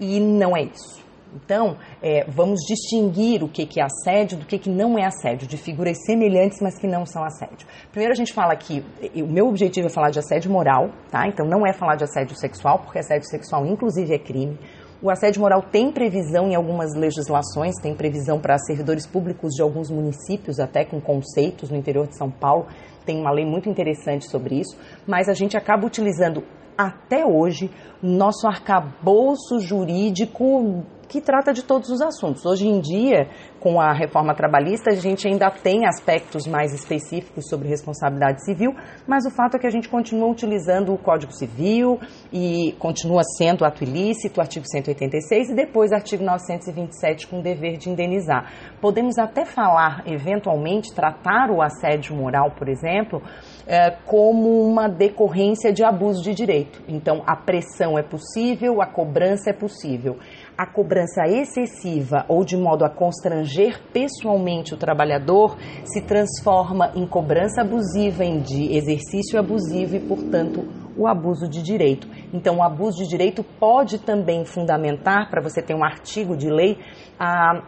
e 0.00 0.18
não 0.18 0.56
é 0.56 0.62
isso. 0.62 0.98
Então, 1.34 1.76
é, 2.02 2.24
vamos 2.26 2.60
distinguir 2.66 3.42
o 3.42 3.48
que, 3.48 3.66
que 3.66 3.80
é 3.80 3.84
assédio 3.84 4.38
do 4.38 4.46
que, 4.46 4.58
que 4.58 4.70
não 4.70 4.98
é 4.98 5.04
assédio, 5.04 5.46
de 5.46 5.56
figuras 5.56 5.98
semelhantes, 6.06 6.58
mas 6.60 6.78
que 6.78 6.86
não 6.86 7.04
são 7.04 7.22
assédio. 7.22 7.66
Primeiro, 7.90 8.12
a 8.12 8.16
gente 8.16 8.32
fala 8.32 8.56
que 8.56 8.82
o 9.14 9.26
meu 9.26 9.46
objetivo 9.46 9.88
é 9.88 9.90
falar 9.90 10.10
de 10.10 10.18
assédio 10.18 10.50
moral, 10.50 10.90
tá? 11.10 11.26
Então, 11.26 11.46
não 11.46 11.66
é 11.66 11.72
falar 11.72 11.96
de 11.96 12.04
assédio 12.04 12.34
sexual, 12.36 12.78
porque 12.78 12.98
assédio 12.98 13.28
sexual, 13.28 13.66
inclusive, 13.66 14.14
é 14.14 14.18
crime. 14.18 14.58
O 15.00 15.10
assédio 15.10 15.40
moral 15.40 15.62
tem 15.62 15.92
previsão 15.92 16.48
em 16.48 16.56
algumas 16.56 16.92
legislações, 16.92 17.76
tem 17.80 17.94
previsão 17.94 18.40
para 18.40 18.58
servidores 18.58 19.06
públicos 19.06 19.54
de 19.54 19.62
alguns 19.62 19.88
municípios, 19.88 20.58
até 20.58 20.84
com 20.84 21.00
conceitos 21.00 21.70
no 21.70 21.76
interior 21.76 22.08
de 22.08 22.16
São 22.16 22.28
Paulo. 22.28 22.66
Tem 23.06 23.16
uma 23.16 23.30
lei 23.30 23.46
muito 23.46 23.68
interessante 23.68 24.28
sobre 24.28 24.56
isso, 24.58 24.76
mas 25.06 25.28
a 25.28 25.34
gente 25.34 25.56
acaba 25.56 25.86
utilizando 25.86 26.42
até 26.76 27.24
hoje 27.24 27.70
nosso 28.02 28.48
arcabouço 28.48 29.60
jurídico 29.60 30.84
que 31.08 31.20
trata 31.20 31.52
de 31.52 31.64
todos 31.64 31.88
os 31.88 32.02
assuntos. 32.02 32.44
Hoje 32.44 32.68
em 32.68 32.80
dia, 32.80 33.28
com 33.58 33.80
a 33.80 33.92
reforma 33.92 34.34
trabalhista, 34.34 34.90
a 34.90 34.94
gente 34.94 35.26
ainda 35.26 35.50
tem 35.50 35.86
aspectos 35.86 36.46
mais 36.46 36.74
específicos 36.74 37.48
sobre 37.48 37.68
responsabilidade 37.68 38.44
civil, 38.44 38.74
mas 39.06 39.24
o 39.24 39.30
fato 39.30 39.56
é 39.56 39.58
que 39.58 39.66
a 39.66 39.70
gente 39.70 39.88
continua 39.88 40.28
utilizando 40.28 40.92
o 40.92 40.98
Código 40.98 41.32
Civil 41.32 41.98
e 42.32 42.74
continua 42.78 43.22
sendo 43.38 43.64
ato 43.64 43.82
ilícito, 43.82 44.40
artigo 44.40 44.66
186, 44.68 45.50
e 45.50 45.54
depois 45.54 45.92
artigo 45.92 46.22
927 46.22 47.26
com 47.26 47.40
o 47.40 47.42
dever 47.42 47.78
de 47.78 47.88
indenizar. 47.88 48.52
Podemos 48.80 49.18
até 49.18 49.46
falar, 49.46 50.02
eventualmente, 50.06 50.94
tratar 50.94 51.50
o 51.50 51.62
assédio 51.62 52.14
moral, 52.14 52.50
por 52.50 52.68
exemplo, 52.68 53.22
é, 53.66 53.90
como 54.04 54.62
uma 54.62 54.88
decorrência 54.88 55.72
de 55.72 55.82
abuso 55.82 56.22
de 56.22 56.34
direito. 56.34 56.82
Então, 56.86 57.22
a 57.26 57.34
pressão 57.34 57.98
é 57.98 58.02
possível, 58.02 58.82
a 58.82 58.86
cobrança 58.86 59.50
é 59.50 59.52
possível 59.52 60.18
a 60.58 60.66
cobrança 60.66 61.22
excessiva 61.28 62.24
ou 62.28 62.44
de 62.44 62.56
modo 62.56 62.84
a 62.84 62.90
constranger 62.90 63.80
pessoalmente 63.92 64.74
o 64.74 64.76
trabalhador 64.76 65.56
se 65.84 66.02
transforma 66.02 66.90
em 66.96 67.06
cobrança 67.06 67.60
abusiva, 67.60 68.24
em 68.24 68.40
de 68.40 68.76
exercício 68.76 69.38
abusivo 69.38 69.94
e, 69.94 70.00
portanto, 70.00 70.66
o 70.96 71.06
abuso 71.06 71.48
de 71.48 71.62
direito. 71.62 72.08
Então, 72.34 72.56
o 72.56 72.62
abuso 72.64 72.98
de 72.98 73.08
direito 73.08 73.44
pode 73.44 74.00
também 74.00 74.44
fundamentar, 74.44 75.30
para 75.30 75.40
você 75.40 75.62
ter 75.62 75.74
um 75.74 75.84
artigo 75.84 76.36
de 76.36 76.50
lei, 76.50 76.76
a 77.16 77.62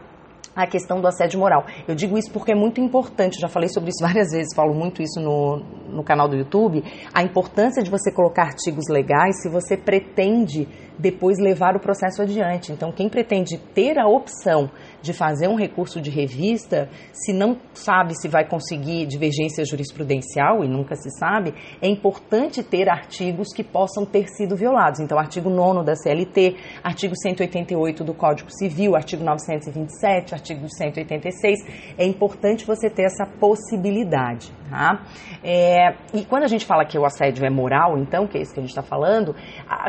a 0.55 0.67
questão 0.67 1.01
do 1.01 1.07
assédio 1.07 1.39
moral. 1.39 1.65
Eu 1.87 1.95
digo 1.95 2.19
isso 2.19 2.31
porque 2.33 2.53
é 2.53 2.55
muito 2.55 2.81
importante, 2.81 3.41
já 3.41 3.49
falei 3.49 3.69
sobre 3.69 3.91
isso 3.91 4.03
várias 4.05 4.33
vezes, 4.33 4.55
falo 4.55 4.75
muito 4.75 5.01
isso 5.01 5.21
no, 5.21 5.59
no 5.89 6.03
canal 6.03 6.29
do 6.29 6.37
YouTube, 6.37 6.83
a 7.15 7.23
importância 7.23 7.83
de 7.83 7.91
você 7.91 8.13
colocar 8.13 8.43
artigos 8.43 8.89
legais 8.89 9.41
se 9.43 9.49
você 9.49 9.77
pretende 9.77 10.69
depois 11.01 11.39
levar 11.39 11.75
o 11.75 11.81
processo 11.81 12.23
adiante. 12.23 12.73
Então, 12.73 12.93
quem 12.93 13.09
pretende 13.09 13.59
ter 13.75 13.99
a 13.99 14.07
opção 14.07 14.71
de 15.03 15.13
fazer 15.13 15.49
um 15.49 15.57
recurso 15.57 16.01
de 16.01 16.11
revista, 16.11 16.89
se 17.13 17.33
não 17.33 17.57
sabe 17.73 18.15
se 18.15 18.29
vai 18.29 18.47
conseguir 18.47 19.07
divergência 19.07 19.65
jurisprudencial, 19.65 20.63
e 20.63 20.69
nunca 20.69 20.95
se 20.95 21.11
sabe, 21.19 21.55
é 21.81 21.89
importante 21.89 22.63
ter 22.63 22.89
artigos 22.89 23.49
que 23.55 23.65
possam 23.65 24.05
ter 24.05 24.29
sido 24.29 24.55
violados. 24.55 25.01
Então, 25.01 25.19
artigo 25.19 25.49
9 25.49 25.85
da 25.85 25.95
CLT, 25.95 26.57
artigo 26.83 27.15
188 27.17 28.05
do 28.05 28.13
Código 28.13 28.51
Civil, 28.51 28.95
artigo 28.95 29.25
927, 29.25 30.35
artigo 30.35 30.67
186. 30.69 31.61
É 31.97 32.05
importante 32.05 32.67
você 32.67 32.91
ter 32.91 33.05
essa 33.05 33.25
possibilidade. 33.25 34.60
Tá? 34.71 35.03
É, 35.43 35.95
e 36.15 36.25
quando 36.25 36.45
a 36.45 36.47
gente 36.47 36.65
fala 36.65 36.85
que 36.85 36.97
o 36.97 37.05
assédio 37.05 37.45
é 37.45 37.51
moral, 37.51 37.99
então, 37.99 38.27
que 38.29 38.39
é 38.39 38.41
isso 38.41 38.55
que 38.55 38.61
a 38.61 38.63
gente 38.63 38.71
está 38.71 38.83
falando, 38.83 39.35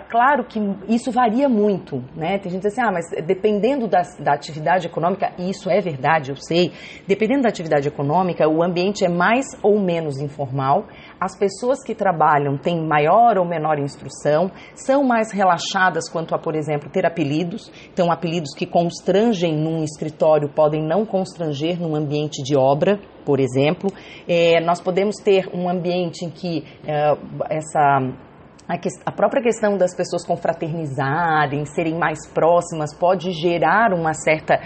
claro 0.09 0.43
que 0.43 0.59
isso 0.87 1.11
varia 1.11 1.47
muito. 1.47 2.03
Né? 2.15 2.39
Tem 2.39 2.51
gente 2.51 2.61
que 2.61 2.67
diz 2.67 2.77
assim, 2.77 2.81
ah, 2.81 2.91
mas 2.91 3.05
dependendo 3.25 3.87
da, 3.87 4.01
da 4.19 4.33
atividade 4.33 4.87
econômica, 4.87 5.33
e 5.37 5.51
isso 5.51 5.69
é 5.69 5.79
verdade, 5.79 6.31
eu 6.31 6.35
sei, 6.35 6.71
dependendo 7.07 7.43
da 7.43 7.49
atividade 7.49 7.87
econômica, 7.87 8.49
o 8.49 8.63
ambiente 8.63 9.05
é 9.05 9.09
mais 9.09 9.45
ou 9.61 9.79
menos 9.79 10.19
informal, 10.19 10.87
as 11.19 11.37
pessoas 11.37 11.83
que 11.85 11.93
trabalham 11.93 12.57
têm 12.57 12.83
maior 12.83 13.37
ou 13.37 13.45
menor 13.45 13.77
instrução, 13.77 14.49
são 14.73 15.03
mais 15.03 15.31
relaxadas 15.31 16.09
quanto 16.09 16.33
a, 16.33 16.39
por 16.39 16.55
exemplo, 16.55 16.89
ter 16.89 17.05
apelidos. 17.05 17.71
Então, 17.93 18.11
apelidos 18.11 18.55
que 18.55 18.65
constrangem 18.65 19.55
num 19.55 19.83
escritório 19.83 20.49
podem 20.49 20.83
não 20.83 21.05
constranger 21.05 21.79
num 21.79 21.95
ambiente 21.95 22.41
de 22.41 22.57
obra, 22.57 22.99
por 23.25 23.39
exemplo. 23.39 23.91
É, 24.27 24.59
nós 24.61 24.81
podemos 24.81 25.15
ter 25.17 25.49
um 25.53 25.69
ambiente 25.69 26.25
em 26.25 26.29
que 26.29 26.63
é, 26.85 27.17
essa 27.49 27.99
a, 29.05 29.11
própria 29.11 29.41
questão 29.41 29.77
das 29.77 29.95
pessoas 29.95 30.25
confraternizarem, 30.25 31.65
serem 31.65 31.97
mais 31.97 32.27
próximas, 32.27 32.95
pode 32.95 33.31
gerar 33.31 33.93
uma 33.93 34.13
certa, 34.13 34.61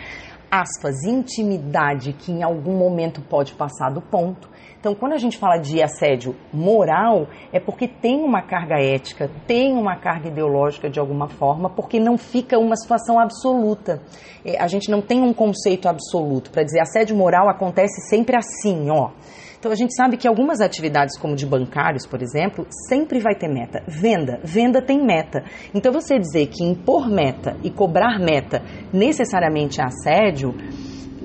aspas, 0.52 1.04
intimidade 1.04 2.14
que 2.14 2.32
em 2.32 2.44
algum 2.44 2.78
momento 2.78 3.22
pode 3.22 3.54
passar 3.54 3.92
do 3.92 4.02
ponto. 4.02 4.48
Então, 4.86 4.94
quando 4.94 5.14
a 5.14 5.18
gente 5.18 5.36
fala 5.40 5.58
de 5.58 5.82
assédio 5.82 6.36
moral, 6.54 7.28
é 7.52 7.60
porque 7.60 7.88
tem 7.88 8.24
uma 8.24 8.44
carga 8.44 8.76
ética, 8.80 9.28
tem 9.48 9.74
uma 9.74 9.96
carga 9.96 10.28
ideológica 10.28 10.88
de 10.88 11.00
alguma 11.00 11.28
forma, 11.28 11.72
porque 11.72 12.00
não 12.00 12.20
fica 12.20 12.60
uma 12.60 12.76
situação 12.76 13.20
absoluta. 13.20 14.00
É, 14.46 14.62
a 14.62 14.68
gente 14.68 14.92
não 14.92 15.02
tem 15.02 15.24
um 15.24 15.34
conceito 15.34 15.90
absoluto 15.90 16.52
para 16.52 16.62
dizer 16.62 16.82
assédio 16.82 17.18
moral 17.18 17.50
acontece 17.50 18.08
sempre 18.08 18.38
assim, 18.38 18.92
ó. 18.92 19.10
Então 19.58 19.72
a 19.72 19.76
gente 19.76 19.96
sabe 19.96 20.18
que 20.18 20.28
algumas 20.28 20.62
atividades, 20.62 21.18
como 21.18 21.36
de 21.36 21.48
bancários, 21.48 22.06
por 22.06 22.22
exemplo, 22.22 22.68
sempre 22.88 23.20
vai 23.20 23.34
ter 23.34 23.48
meta. 23.48 23.82
Venda, 23.88 24.40
venda 24.44 24.80
tem 24.80 25.04
meta. 25.04 25.44
Então 25.74 25.92
você 25.92 26.20
dizer 26.20 26.46
que 26.46 26.64
impor 26.64 27.10
meta 27.10 27.58
e 27.64 27.72
cobrar 27.72 28.20
meta 28.20 28.62
necessariamente 28.94 29.82
é 29.82 29.86
assédio, 29.86 30.54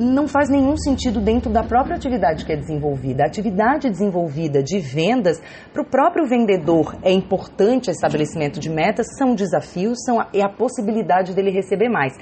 não 0.01 0.27
faz 0.27 0.49
nenhum 0.49 0.79
sentido 0.79 1.21
dentro 1.21 1.53
da 1.53 1.63
própria 1.63 1.95
atividade 1.95 2.47
que 2.47 2.53
é 2.53 2.57
desenvolvida. 2.57 3.23
A 3.23 3.27
atividade 3.27 3.91
desenvolvida 3.91 4.63
de 4.63 4.79
vendas, 4.79 5.39
para 5.75 5.83
o 5.83 5.85
próprio 5.87 6.27
vendedor, 6.27 6.97
é 7.03 7.13
importante 7.13 7.91
o 7.91 7.93
estabelecimento 7.93 8.59
de 8.59 8.71
metas, 8.71 9.07
são 9.19 9.35
desafios, 9.35 9.99
são 10.03 10.19
a, 10.19 10.29
é 10.33 10.43
a 10.43 10.49
possibilidade 10.49 11.35
dele 11.35 11.51
receber 11.51 11.91
mais. 11.91 12.17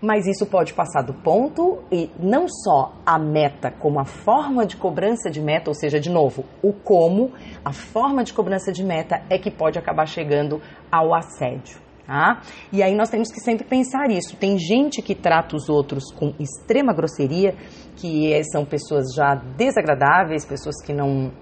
Mas 0.00 0.26
isso 0.26 0.46
pode 0.46 0.72
passar 0.72 1.02
do 1.02 1.12
ponto 1.12 1.82
e 1.92 2.10
não 2.18 2.46
só 2.48 2.94
a 3.04 3.18
meta, 3.18 3.70
como 3.70 4.00
a 4.00 4.04
forma 4.04 4.64
de 4.64 4.76
cobrança 4.76 5.30
de 5.30 5.40
meta, 5.40 5.68
ou 5.68 5.74
seja, 5.74 6.00
de 6.00 6.10
novo, 6.10 6.44
o 6.62 6.72
como, 6.72 7.32
a 7.62 7.72
forma 7.72 8.24
de 8.24 8.32
cobrança 8.32 8.72
de 8.72 8.82
meta 8.82 9.22
é 9.28 9.38
que 9.38 9.50
pode 9.50 9.78
acabar 9.78 10.06
chegando 10.06 10.62
ao 10.90 11.14
assédio. 11.14 11.85
Tá? 12.06 12.40
E 12.72 12.84
aí 12.84 12.94
nós 12.94 13.08
temos 13.08 13.32
que 13.32 13.40
sempre 13.40 13.66
pensar 13.66 14.10
isso. 14.10 14.36
Tem 14.36 14.56
gente 14.56 15.02
que 15.02 15.12
trata 15.12 15.56
os 15.56 15.68
outros 15.68 16.04
com 16.12 16.32
extrema 16.38 16.94
grosseria, 16.94 17.52
que 17.96 18.40
são 18.52 18.64
pessoas 18.64 19.06
já 19.14 19.34
desagradáveis, 19.34 20.44
pessoas 20.44 20.76
que 20.84 20.92
não 20.92 21.32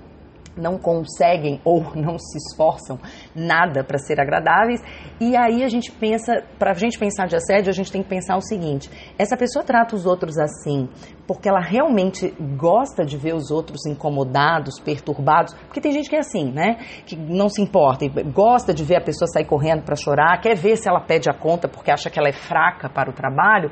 não 0.57 0.79
conseguem 0.79 1.61
ou 1.65 1.83
não 1.95 2.19
se 2.19 2.39
esforçam 2.39 2.99
nada 3.35 3.83
para 3.85 3.99
ser 3.99 4.21
agradáveis. 4.21 4.83
E 5.21 5.37
aí 5.37 5.63
a 5.63 5.69
gente 5.69 5.91
pensa, 5.93 6.43
para 6.59 6.73
a 6.73 6.75
gente 6.75 6.99
pensar 6.99 7.27
de 7.27 7.37
assédio, 7.37 7.71
a 7.71 7.75
gente 7.75 7.91
tem 7.91 8.03
que 8.03 8.09
pensar 8.09 8.37
o 8.37 8.43
seguinte: 8.43 8.91
essa 9.19 9.37
pessoa 9.37 9.65
trata 9.65 9.95
os 9.95 10.07
outros 10.07 10.39
assim 10.39 10.89
porque 11.27 11.49
ela 11.49 11.61
realmente 11.61 12.35
gosta 12.57 13.05
de 13.05 13.17
ver 13.17 13.35
os 13.35 13.51
outros 13.51 13.87
incomodados, 13.87 14.79
perturbados, 14.81 15.55
porque 15.55 15.81
tem 15.81 15.93
gente 15.93 16.09
que 16.09 16.17
é 16.17 16.21
assim, 16.21 16.53
né? 16.53 16.77
Que 17.07 17.17
não 17.17 17.49
se 17.49 17.63
importa, 17.63 18.07
gosta 18.33 18.75
de 18.75 18.85
ver 18.85 18.97
a 18.97 19.01
pessoa 19.01 19.27
sair 19.29 19.47
correndo 19.47 19.83
para 19.83 19.97
chorar, 19.97 20.41
quer 20.41 20.57
ver 20.57 20.77
se 20.77 20.89
ela 20.89 21.01
pede 21.01 21.31
a 21.31 21.35
conta 21.35 21.69
porque 21.69 21.91
acha 21.91 22.11
que 22.11 22.19
ela 22.19 22.29
é 22.29 22.33
fraca 22.33 22.89
para 22.89 23.11
o 23.11 23.13
trabalho, 23.13 23.71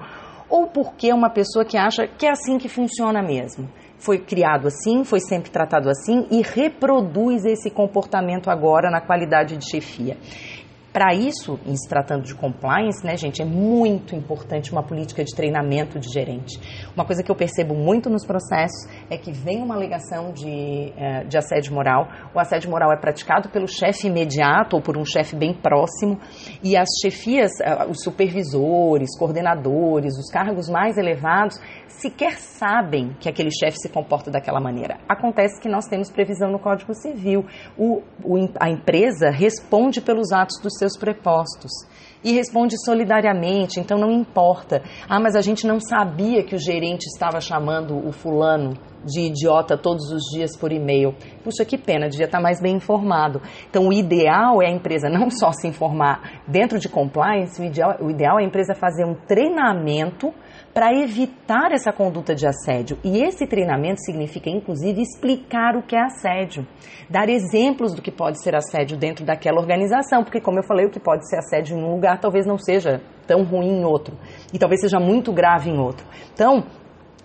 ou 0.49 0.67
porque 0.67 1.11
é 1.11 1.15
uma 1.15 1.31
pessoa 1.31 1.65
que 1.65 1.77
acha 1.77 2.07
que 2.07 2.27
é 2.27 2.31
assim 2.31 2.59
que 2.59 2.69
funciona 2.69 3.23
mesmo 3.23 3.69
foi 4.03 4.19
criado 4.19 4.67
assim, 4.67 5.05
foi 5.05 5.21
sempre 5.21 5.51
tratado 5.51 5.89
assim 5.89 6.27
e 6.31 6.43
reproduz 6.43 7.45
esse 7.45 7.71
comportamento 7.71 8.51
agora 8.51 8.91
na 8.91 9.01
qualidade 9.01 9.57
de 9.57 9.71
chefia. 9.71 10.17
Para 10.93 11.15
isso, 11.15 11.59
em 11.65 11.75
se 11.75 11.89
tratando 11.89 12.23
de 12.23 12.35
compliance, 12.35 13.03
né, 13.03 13.17
gente, 13.17 13.41
é 13.41 13.47
muito 13.47 14.15
importante 14.15 14.71
uma 14.71 14.83
política 14.83 15.25
de 15.25 15.35
treinamento 15.35 15.99
de 15.99 16.13
gerente. 16.13 16.61
Uma 16.95 17.07
coisa 17.07 17.23
que 17.23 17.31
eu 17.31 17.35
percebo 17.35 17.75
muito 17.75 18.11
nos 18.11 18.27
processos 18.27 18.87
é 19.09 19.17
que 19.17 19.33
vem 19.33 19.63
uma 19.63 19.75
alegação 19.75 20.33
de, 20.33 20.93
eh, 20.95 21.25
de 21.25 21.39
assédio 21.39 21.73
moral. 21.73 22.09
O 22.35 22.39
assédio 22.39 22.71
moral 22.71 22.93
é 22.93 23.01
praticado 23.01 23.49
pelo 23.49 23.67
chefe 23.67 24.09
imediato 24.09 24.77
ou 24.77 24.83
por 24.83 24.99
um 24.99 25.05
chefe 25.05 25.35
bem 25.35 25.55
próximo 25.55 26.21
e 26.63 26.77
as 26.77 26.89
chefias, 27.01 27.53
eh, 27.63 27.87
os 27.89 28.03
supervisores, 28.03 29.17
coordenadores, 29.19 30.19
os 30.19 30.31
cargos 30.31 30.69
mais 30.69 30.99
elevados 30.99 31.59
sequer 32.03 32.33
sabem 32.39 33.17
que 33.21 33.29
aquele 33.29 33.51
chefe 33.51 33.79
se 33.79 33.89
comporta 33.89 34.31
daquela 34.31 34.61
maneira. 34.61 34.99
Acontece 35.09 35.61
que 35.61 35.69
nós 35.69 35.87
temos 35.87 36.11
previsão 36.11 36.51
no 36.51 36.59
Código 36.59 36.93
Civil. 36.95 37.47
O, 37.79 38.03
o, 38.25 38.49
a 38.61 38.69
empresa 38.69 39.31
responde 39.31 40.01
pelos 40.01 40.33
atos 40.33 40.61
dos 40.61 40.77
seus 40.77 40.99
prepostos 40.99 41.71
e 42.25 42.33
responde 42.33 42.75
solidariamente, 42.85 43.81
então 43.81 43.99
não 43.99 44.11
importa. 44.11 44.83
Ah, 45.09 45.21
mas 45.21 45.37
a 45.37 45.41
gente 45.41 45.67
não 45.67 45.81
sabia 45.81 46.43
que 46.43 46.55
o 46.55 46.59
gerente 46.59 47.07
estava 47.07 47.41
chamando 47.41 47.97
o 47.97 48.13
fulano 48.13 48.75
de 49.05 49.23
idiota 49.23 49.77
todos 49.77 50.11
os 50.13 50.23
dias 50.33 50.57
por 50.57 50.73
e-mail. 50.73 51.15
Puxa, 51.43 51.65
que 51.65 51.77
pena, 51.77 52.09
devia 52.09 52.27
estar 52.27 52.41
mais 52.41 52.61
bem 52.61 52.77
informado. 52.77 53.41
Então, 53.69 53.89
o 53.89 53.93
ideal 53.93 54.63
é 54.63 54.67
a 54.67 54.71
empresa 54.71 55.09
não 55.09 55.31
só 55.31 55.53
se 55.53 55.67
informar 55.67 56.43
dentro 56.47 56.79
de 56.79 56.89
compliance, 56.89 57.61
o 57.61 57.65
ideal, 57.65 57.97
o 58.01 58.11
ideal 58.11 58.39
é 58.39 58.45
a 58.45 58.47
empresa 58.47 58.75
fazer 58.75 59.05
um 59.05 59.15
treinamento 59.15 60.33
para 60.75 60.93
evitar 60.93 61.71
essa 61.73 61.93
conduta 61.93 62.35
de 62.35 62.47
assédio. 62.47 62.99
E 63.05 63.23
esse 63.23 63.47
treinamento 63.47 64.01
significa, 64.01 64.49
inclusive, 64.49 65.03
explicar 65.03 65.77
o 65.77 65.83
que 65.83 65.95
é 65.95 66.01
assédio, 66.01 66.67
dar 67.11 67.29
exemplos 67.29 67.95
do 67.95 68.01
que 68.01 68.11
pode 68.11 68.43
ser 68.43 68.55
assédio 68.55 68.97
dentro 68.97 69.25
daquela 69.25 69.61
organização, 69.61 70.25
porque, 70.25 70.41
como 70.41 70.59
eu 70.59 70.63
falei, 70.63 70.87
o 70.87 70.91
que 70.91 71.01
pode 71.01 71.29
ser 71.29 71.37
assédio 71.37 71.77
em 71.77 71.83
um 71.83 71.91
lugar 71.91 72.19
talvez 72.21 72.47
não 72.47 72.59
seja 72.59 73.03
tão 73.27 73.45
ruim 73.45 73.81
em 73.81 73.85
outro, 73.85 74.17
e 74.53 74.59
talvez 74.59 74.81
seja 74.81 74.99
muito 74.99 75.33
grave 75.33 75.71
em 75.71 75.79
outro. 75.79 76.07
Então, 76.33 76.65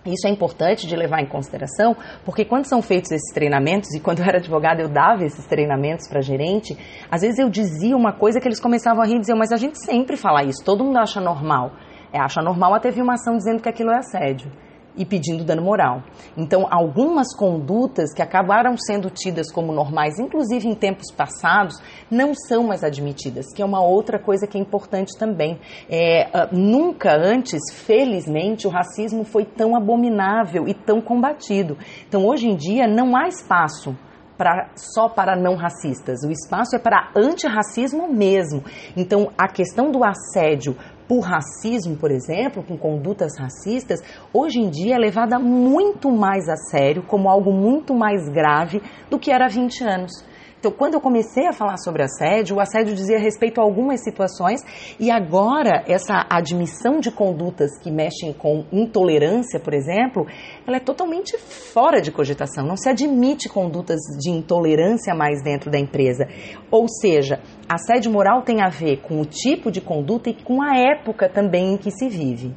isso 0.06 0.26
é 0.26 0.30
importante 0.30 0.86
de 0.86 0.94
levar 0.94 1.20
em 1.20 1.26
consideração, 1.26 1.96
porque 2.24 2.44
quando 2.44 2.66
são 2.66 2.80
feitos 2.80 3.10
esses 3.10 3.32
treinamentos, 3.32 3.94
e 3.94 4.00
quando 4.00 4.20
eu 4.20 4.24
era 4.26 4.38
advogada 4.38 4.80
eu 4.80 4.88
dava 4.88 5.24
esses 5.24 5.46
treinamentos 5.46 6.06
para 6.08 6.20
gerente, 6.20 6.76
às 7.10 7.22
vezes 7.22 7.38
eu 7.38 7.48
dizia 7.48 7.96
uma 7.96 8.12
coisa 8.12 8.40
que 8.40 8.46
eles 8.46 8.60
começavam 8.60 9.02
a 9.02 9.06
rir 9.06 9.16
e 9.16 9.20
diziam, 9.20 9.38
mas 9.38 9.52
a 9.52 9.56
gente 9.56 9.78
sempre 9.84 10.16
fala 10.16 10.42
isso, 10.44 10.64
todo 10.64 10.84
mundo 10.84 10.98
acha 10.98 11.20
normal. 11.20 11.72
É, 12.12 12.20
acha 12.20 12.42
normal 12.42 12.74
até 12.74 12.90
vir 12.90 13.02
uma 13.02 13.14
ação 13.14 13.36
dizendo 13.36 13.62
que 13.62 13.68
aquilo 13.68 13.90
é 13.90 13.98
assédio 13.98 14.50
e 14.98 15.06
pedindo 15.06 15.44
dano 15.44 15.62
moral. 15.62 16.02
Então, 16.36 16.66
algumas 16.68 17.34
condutas 17.34 18.12
que 18.12 18.20
acabaram 18.20 18.76
sendo 18.76 19.08
tidas 19.08 19.50
como 19.50 19.72
normais, 19.72 20.18
inclusive 20.18 20.68
em 20.68 20.74
tempos 20.74 21.12
passados, 21.12 21.80
não 22.10 22.34
são 22.34 22.64
mais 22.64 22.82
admitidas, 22.82 23.46
que 23.54 23.62
é 23.62 23.64
uma 23.64 23.80
outra 23.80 24.18
coisa 24.18 24.46
que 24.46 24.58
é 24.58 24.60
importante 24.60 25.16
também. 25.16 25.58
É, 25.88 26.26
uh, 26.26 26.54
nunca 26.54 27.16
antes, 27.16 27.60
felizmente, 27.72 28.66
o 28.66 28.70
racismo 28.70 29.24
foi 29.24 29.44
tão 29.44 29.76
abominável 29.76 30.66
e 30.66 30.74
tão 30.74 31.00
combatido. 31.00 31.78
Então, 32.08 32.26
hoje 32.26 32.48
em 32.48 32.56
dia, 32.56 32.86
não 32.86 33.16
há 33.16 33.28
espaço 33.28 33.96
Pra, 34.36 34.70
só 34.76 35.08
para 35.08 35.34
não 35.34 35.56
racistas. 35.56 36.22
O 36.22 36.30
espaço 36.30 36.76
é 36.76 36.78
para 36.78 37.10
antirracismo 37.16 38.06
mesmo. 38.06 38.62
Então, 38.96 39.32
a 39.36 39.48
questão 39.48 39.90
do 39.90 40.04
assédio 40.04 40.76
por 41.08 41.20
racismo, 41.20 41.96
por 41.96 42.10
exemplo, 42.10 42.62
com 42.62 42.76
condutas 42.76 43.32
racistas, 43.38 44.00
hoje 44.32 44.60
em 44.60 44.68
dia 44.68 44.96
é 44.96 44.98
levada 44.98 45.38
muito 45.38 46.10
mais 46.10 46.46
a 46.48 46.56
sério, 46.56 47.02
como 47.02 47.30
algo 47.30 47.50
muito 47.50 47.94
mais 47.94 48.28
grave 48.28 48.82
do 49.10 49.18
que 49.18 49.32
era 49.32 49.46
há 49.46 49.48
20 49.48 49.84
anos. 49.84 50.12
Então, 50.58 50.72
quando 50.72 50.94
eu 50.94 51.00
comecei 51.00 51.46
a 51.46 51.52
falar 51.52 51.76
sobre 51.76 52.02
assédio, 52.02 52.56
o 52.56 52.60
assédio 52.60 52.92
dizia 52.94 53.18
respeito 53.18 53.60
a 53.60 53.64
algumas 53.64 54.02
situações 54.02 54.60
e 54.98 55.08
agora 55.08 55.84
essa 55.86 56.26
admissão 56.28 56.98
de 56.98 57.12
condutas 57.12 57.78
que 57.78 57.92
mexem 57.92 58.32
com 58.32 58.64
intolerância, 58.72 59.60
por 59.60 59.72
exemplo, 59.72 60.26
ela 60.66 60.78
é 60.78 60.80
totalmente 60.80 61.38
fora 61.38 62.00
de 62.00 62.10
cogitação. 62.10 62.66
Não 62.66 62.76
se 62.76 62.88
admite 62.88 63.48
condutas 63.48 64.00
de 64.18 64.30
intolerância 64.30 65.14
mais 65.14 65.42
dentro 65.44 65.70
da 65.70 65.78
empresa. 65.78 66.26
Ou 66.72 66.88
seja, 66.88 67.40
assédio 67.68 68.10
moral 68.10 68.42
tem 68.42 68.60
a 68.60 68.68
ver 68.68 69.00
com 69.02 69.20
o 69.20 69.24
tipo 69.24 69.70
de 69.70 69.80
conduta 69.80 70.28
e 70.28 70.34
com 70.34 70.60
a 70.60 70.76
época 70.76 71.28
também 71.28 71.74
em 71.74 71.76
que 71.76 71.92
se 71.92 72.08
vive. 72.08 72.52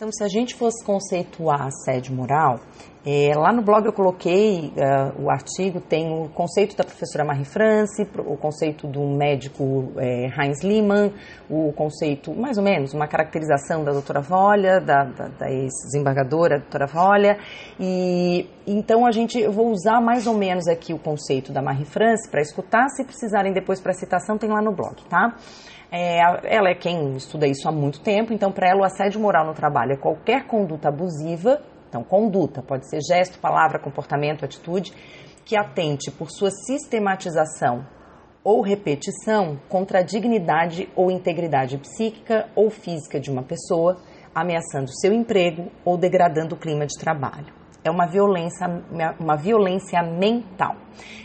Então, 0.00 0.10
se 0.10 0.24
a 0.24 0.28
gente 0.28 0.54
fosse 0.54 0.82
conceituar 0.82 1.66
assédio 1.66 2.14
moral, 2.14 2.58
é, 3.04 3.34
lá 3.36 3.52
no 3.52 3.60
blog 3.60 3.84
eu 3.84 3.92
coloquei 3.92 4.72
uh, 4.74 5.22
o 5.22 5.30
artigo, 5.30 5.78
tem 5.78 6.10
o 6.10 6.30
conceito 6.30 6.74
da 6.74 6.82
professora 6.82 7.22
Marie 7.22 7.44
France, 7.44 8.08
o 8.16 8.34
conceito 8.34 8.86
do 8.86 9.06
médico 9.06 9.92
é, 9.98 10.24
Heinz 10.28 10.62
Lehmann, 10.62 11.12
o 11.50 11.70
conceito, 11.74 12.34
mais 12.34 12.56
ou 12.56 12.64
menos, 12.64 12.94
uma 12.94 13.06
caracterização 13.06 13.84
da 13.84 13.92
doutora 13.92 14.22
Volha, 14.22 14.80
da, 14.80 15.04
da, 15.04 15.28
da 15.28 15.50
ex-desembargadora 15.50 16.60
doutora 16.60 16.86
Volha, 16.86 17.36
e 17.78 18.48
então 18.66 19.04
a 19.04 19.10
gente, 19.10 19.38
eu 19.38 19.52
vou 19.52 19.70
usar 19.70 20.00
mais 20.00 20.26
ou 20.26 20.32
menos 20.32 20.66
aqui 20.66 20.94
o 20.94 20.98
conceito 20.98 21.52
da 21.52 21.60
Marie 21.60 21.84
France 21.84 22.26
para 22.30 22.40
escutar, 22.40 22.88
se 22.88 23.04
precisarem 23.04 23.52
depois 23.52 23.82
para 23.82 23.92
citação 23.92 24.38
tem 24.38 24.48
lá 24.48 24.62
no 24.62 24.72
blog, 24.74 24.96
tá? 25.10 25.36
É, 25.92 26.20
ela 26.44 26.70
é 26.70 26.74
quem 26.74 27.16
estuda 27.16 27.46
isso 27.46 27.68
há 27.68 27.72
muito 27.72 28.00
tempo, 28.00 28.32
então 28.32 28.52
para 28.52 28.68
ela 28.68 28.82
o 28.82 28.84
assédio 28.84 29.20
moral 29.20 29.44
no 29.46 29.54
trabalho 29.54 29.92
é 29.92 29.96
qualquer 29.96 30.46
conduta 30.46 30.88
abusiva 30.88 31.60
então, 31.90 32.04
conduta 32.04 32.62
pode 32.62 32.88
ser 32.88 33.00
gesto, 33.02 33.40
palavra, 33.40 33.80
comportamento, 33.80 34.44
atitude 34.44 34.92
que 35.44 35.56
atente 35.56 36.08
por 36.12 36.30
sua 36.30 36.50
sistematização 36.50 37.84
ou 38.44 38.62
repetição 38.62 39.58
contra 39.68 39.98
a 39.98 40.02
dignidade 40.02 40.88
ou 40.94 41.10
integridade 41.10 41.76
psíquica 41.78 42.48
ou 42.54 42.70
física 42.70 43.18
de 43.18 43.28
uma 43.28 43.42
pessoa, 43.42 44.00
ameaçando 44.32 44.88
seu 45.00 45.12
emprego 45.12 45.70
ou 45.84 45.98
degradando 45.98 46.54
o 46.54 46.58
clima 46.58 46.86
de 46.86 46.96
trabalho. 46.96 47.52
É 47.82 47.90
uma 47.90 48.06
violência, 48.06 48.68
uma 49.18 49.36
violência 49.36 50.00
mental. 50.00 50.76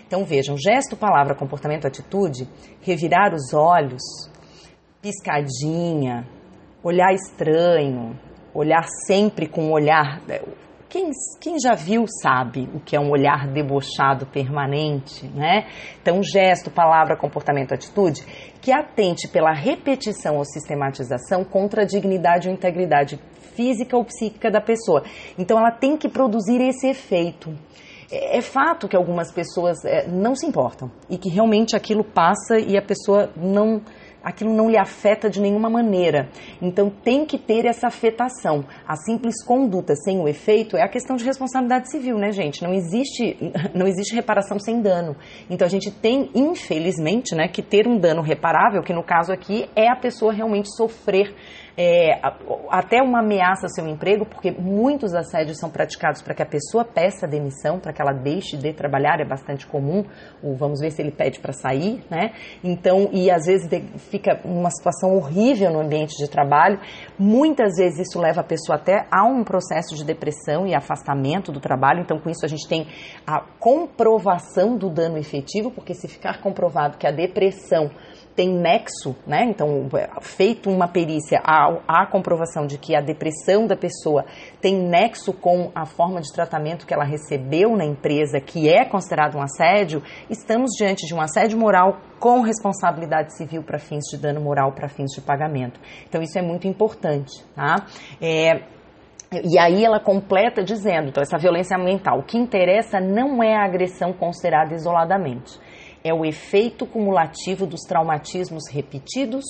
Então 0.08 0.26
vejam, 0.26 0.58
gesto, 0.58 0.98
palavra, 0.98 1.36
comportamento, 1.36 1.86
atitude, 1.86 2.50
revirar 2.82 3.36
os 3.36 3.54
olhos, 3.54 4.02
piscadinha, 5.06 6.26
olhar 6.84 7.14
estranho, 7.14 8.20
olhar 8.56 8.84
sempre 9.06 9.48
com 9.48 9.66
um 9.66 9.72
olhar. 9.72 10.20
Né, 10.28 10.42
quem, 10.90 11.12
quem, 11.40 11.60
já 11.60 11.76
viu 11.76 12.06
sabe 12.24 12.68
o 12.74 12.80
que 12.80 12.96
é 12.96 13.00
um 13.00 13.12
olhar 13.12 13.48
debochado 13.48 14.26
permanente, 14.26 15.28
né? 15.28 15.68
Então, 16.02 16.24
gesto, 16.24 16.72
palavra, 16.72 17.16
comportamento, 17.16 17.72
atitude, 17.72 18.24
que 18.60 18.72
atente 18.72 19.28
pela 19.28 19.54
repetição 19.54 20.38
ou 20.38 20.46
sistematização 20.46 21.44
contra 21.44 21.84
a 21.84 21.86
dignidade 21.86 22.48
ou 22.48 22.54
integridade 22.54 23.20
física 23.54 23.96
ou 23.96 24.04
psíquica 24.06 24.50
da 24.50 24.62
pessoa. 24.62 25.04
Então, 25.38 25.60
ela 25.60 25.72
tem 25.72 25.98
que 25.98 26.10
produzir 26.10 26.62
esse 26.62 26.88
efeito. 26.88 27.54
É, 28.12 28.38
é 28.38 28.42
fato 28.42 28.88
que 28.88 28.96
algumas 28.96 29.32
pessoas 29.32 29.84
é, 29.86 30.08
não 30.08 30.34
se 30.34 30.48
importam 30.48 30.90
e 31.10 31.18
que 31.18 31.30
realmente 31.30 31.76
aquilo 31.76 32.04
passa 32.04 32.58
e 32.58 32.76
a 32.76 32.82
pessoa 32.82 33.30
não 33.36 33.82
aquilo 34.26 34.52
não 34.52 34.68
lhe 34.68 34.78
afeta 34.78 35.30
de 35.30 35.40
nenhuma 35.40 35.70
maneira. 35.70 36.28
Então 36.60 36.90
tem 36.90 37.24
que 37.24 37.38
ter 37.38 37.66
essa 37.66 37.88
afetação. 37.88 38.66
A 38.88 38.96
simples 38.96 39.44
conduta 39.46 39.96
sem 39.96 40.20
o 40.20 40.28
efeito 40.28 40.76
é 40.76 40.82
a 40.82 40.90
questão 40.90 41.16
de 41.16 41.24
responsabilidade 41.24 41.92
civil, 41.92 42.18
né, 42.18 42.32
gente? 42.32 42.64
Não 42.64 42.74
existe, 42.74 43.38
não 43.76 43.86
existe 43.86 44.16
reparação 44.16 44.60
sem 44.60 44.82
dano. 44.82 45.16
Então 45.48 45.68
a 45.68 45.70
gente 45.70 45.92
tem, 45.92 46.32
infelizmente, 46.34 47.36
né, 47.36 47.48
que 47.48 47.62
ter 47.62 47.88
um 47.88 48.00
dano 48.00 48.24
reparável, 48.24 48.82
que 48.82 48.94
no 48.94 49.04
caso 49.04 49.32
aqui 49.32 49.70
é 49.76 49.88
a 49.88 49.96
pessoa 49.96 50.34
realmente 50.34 50.76
sofrer 50.76 51.32
é, 51.78 52.22
até 52.70 53.02
uma 53.02 53.20
ameaça 53.20 53.66
ao 53.66 53.70
seu 53.70 53.86
emprego, 53.88 54.26
porque 54.26 54.52
muitos 54.52 55.14
assédios 55.14 55.58
são 55.58 55.70
praticados 55.70 56.22
para 56.22 56.34
que 56.34 56.42
a 56.42 56.46
pessoa 56.46 56.86
peça 56.86 57.28
demissão, 57.28 57.80
para 57.80 57.92
que 57.92 58.02
ela 58.02 58.14
deixe 58.14 58.58
de 58.58 58.72
trabalhar, 58.74 59.20
é 59.20 59.26
bastante 59.26 59.68
comum. 59.68 60.06
O, 60.42 60.56
vamos 60.56 60.80
ver 60.80 60.92
se 60.92 61.02
ele 61.02 61.12
pede 61.12 61.40
para 61.40 61.52
sair, 61.52 62.04
né? 62.10 62.32
Então, 62.64 63.10
e 63.12 63.30
às 63.30 63.46
vezes 63.46 63.70
fica 64.10 64.40
uma 64.46 64.70
situação 64.70 65.16
horrível 65.16 65.72
no 65.72 65.82
ambiente 65.82 66.16
de 66.18 66.30
trabalho. 66.30 66.80
Muitas 67.20 67.76
vezes 67.78 68.08
isso 68.08 68.20
leva 68.20 68.42
a 68.42 68.44
pessoa 68.44 68.78
até 68.78 69.06
a 69.12 69.26
um 69.26 69.44
processo 69.44 69.96
de 69.96 70.06
depressão 70.06 70.66
e 70.66 70.74
afastamento 70.74 71.52
do 71.52 71.60
trabalho. 71.60 72.02
Então, 72.02 72.20
com 72.20 72.30
isso 72.30 72.46
a 72.46 72.50
gente 72.50 72.68
tem 72.68 72.88
a 73.28 73.42
comprovação 73.60 74.78
do 74.78 74.90
dano 74.90 75.18
efetivo, 75.18 75.72
porque 75.72 75.94
se 75.94 76.08
ficar 76.08 76.42
comprovado 76.42 76.98
que 76.98 77.08
a 77.08 77.12
depressão 77.12 77.92
tem 78.36 78.50
nexo, 78.50 79.16
né? 79.26 79.46
Então, 79.46 79.88
feito 80.22 80.70
uma 80.70 80.88
perícia, 80.88 81.40
há, 81.44 81.80
há 81.88 82.06
comprovação 82.06 82.68
de 82.68 82.78
que 82.78 82.94
a 82.94 83.00
depressão 83.00 83.66
da 83.66 83.78
pessoa 83.78 84.26
tem 84.62 84.76
nexo 84.76 85.32
com 85.32 85.72
a 85.74 85.86
forma 85.86 86.20
de 86.20 86.32
tratamento 86.34 86.86
que 86.86 86.94
ela 86.94 87.06
recebeu 87.06 87.78
na 87.78 87.86
empresa, 87.86 88.42
que 88.42 88.70
é 88.70 88.84
considerado 88.84 89.38
um 89.38 89.42
assédio, 89.42 90.04
estamos 90.30 90.72
diante 90.78 91.08
de 91.08 91.14
um 91.16 91.22
assédio 91.22 91.58
moral 91.58 91.98
com 92.20 92.42
responsabilidade 92.42 93.36
civil 93.38 93.64
para 93.64 93.80
fins 93.80 94.04
de 94.12 94.18
dano 94.18 94.42
moral, 94.42 94.74
para 94.74 94.90
fins 94.90 95.12
de 95.12 95.22
pagamento. 95.22 95.80
Então, 96.08 96.22
isso 96.22 96.38
é 96.38 96.42
muito 96.42 96.68
importante, 96.68 97.42
tá? 97.56 97.86
É, 98.22 98.64
e 99.44 99.58
aí 99.58 99.84
ela 99.84 100.00
completa 100.00 100.62
dizendo, 100.62 101.08
então, 101.08 101.22
essa 101.22 101.38
violência 101.38 101.78
mental, 101.78 102.20
o 102.20 102.24
que 102.24 102.38
interessa 102.38 103.00
não 103.00 103.42
é 103.42 103.56
a 103.56 103.64
agressão 103.64 104.12
considerada 104.12 104.74
isoladamente 104.74 105.60
é 106.06 106.14
o 106.14 106.24
efeito 106.24 106.86
cumulativo 106.86 107.66
dos 107.66 107.82
traumatismos 107.82 108.70
repetidos 108.72 109.44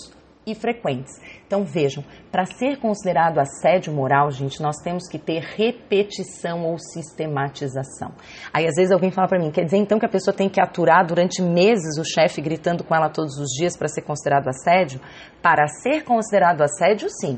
e 0.47 0.55
frequentes. 0.55 1.19
Então 1.45 1.65
vejam, 1.65 2.01
para 2.31 2.45
ser 2.45 2.77
considerado 2.79 3.39
assédio 3.39 3.91
moral, 3.91 4.31
gente, 4.31 4.61
nós 4.61 4.77
temos 4.77 5.07
que 5.09 5.19
ter 5.19 5.41
repetição 5.41 6.63
ou 6.63 6.77
sistematização. 6.79 8.13
Aí 8.53 8.65
às 8.65 8.75
vezes 8.75 8.91
alguém 8.91 9.11
fala 9.11 9.27
para 9.27 9.39
mim, 9.39 9.51
quer 9.51 9.65
dizer 9.65 9.77
então 9.77 9.99
que 9.99 10.05
a 10.05 10.09
pessoa 10.09 10.33
tem 10.35 10.47
que 10.47 10.61
aturar 10.61 11.05
durante 11.05 11.41
meses 11.41 11.97
o 11.99 12.05
chefe 12.05 12.41
gritando 12.41 12.85
com 12.85 12.95
ela 12.95 13.09
todos 13.09 13.37
os 13.37 13.49
dias 13.49 13.75
para 13.75 13.89
ser 13.89 14.03
considerado 14.03 14.47
assédio? 14.47 15.01
Para 15.41 15.67
ser 15.67 16.03
considerado 16.03 16.61
assédio, 16.61 17.09
sim. 17.09 17.37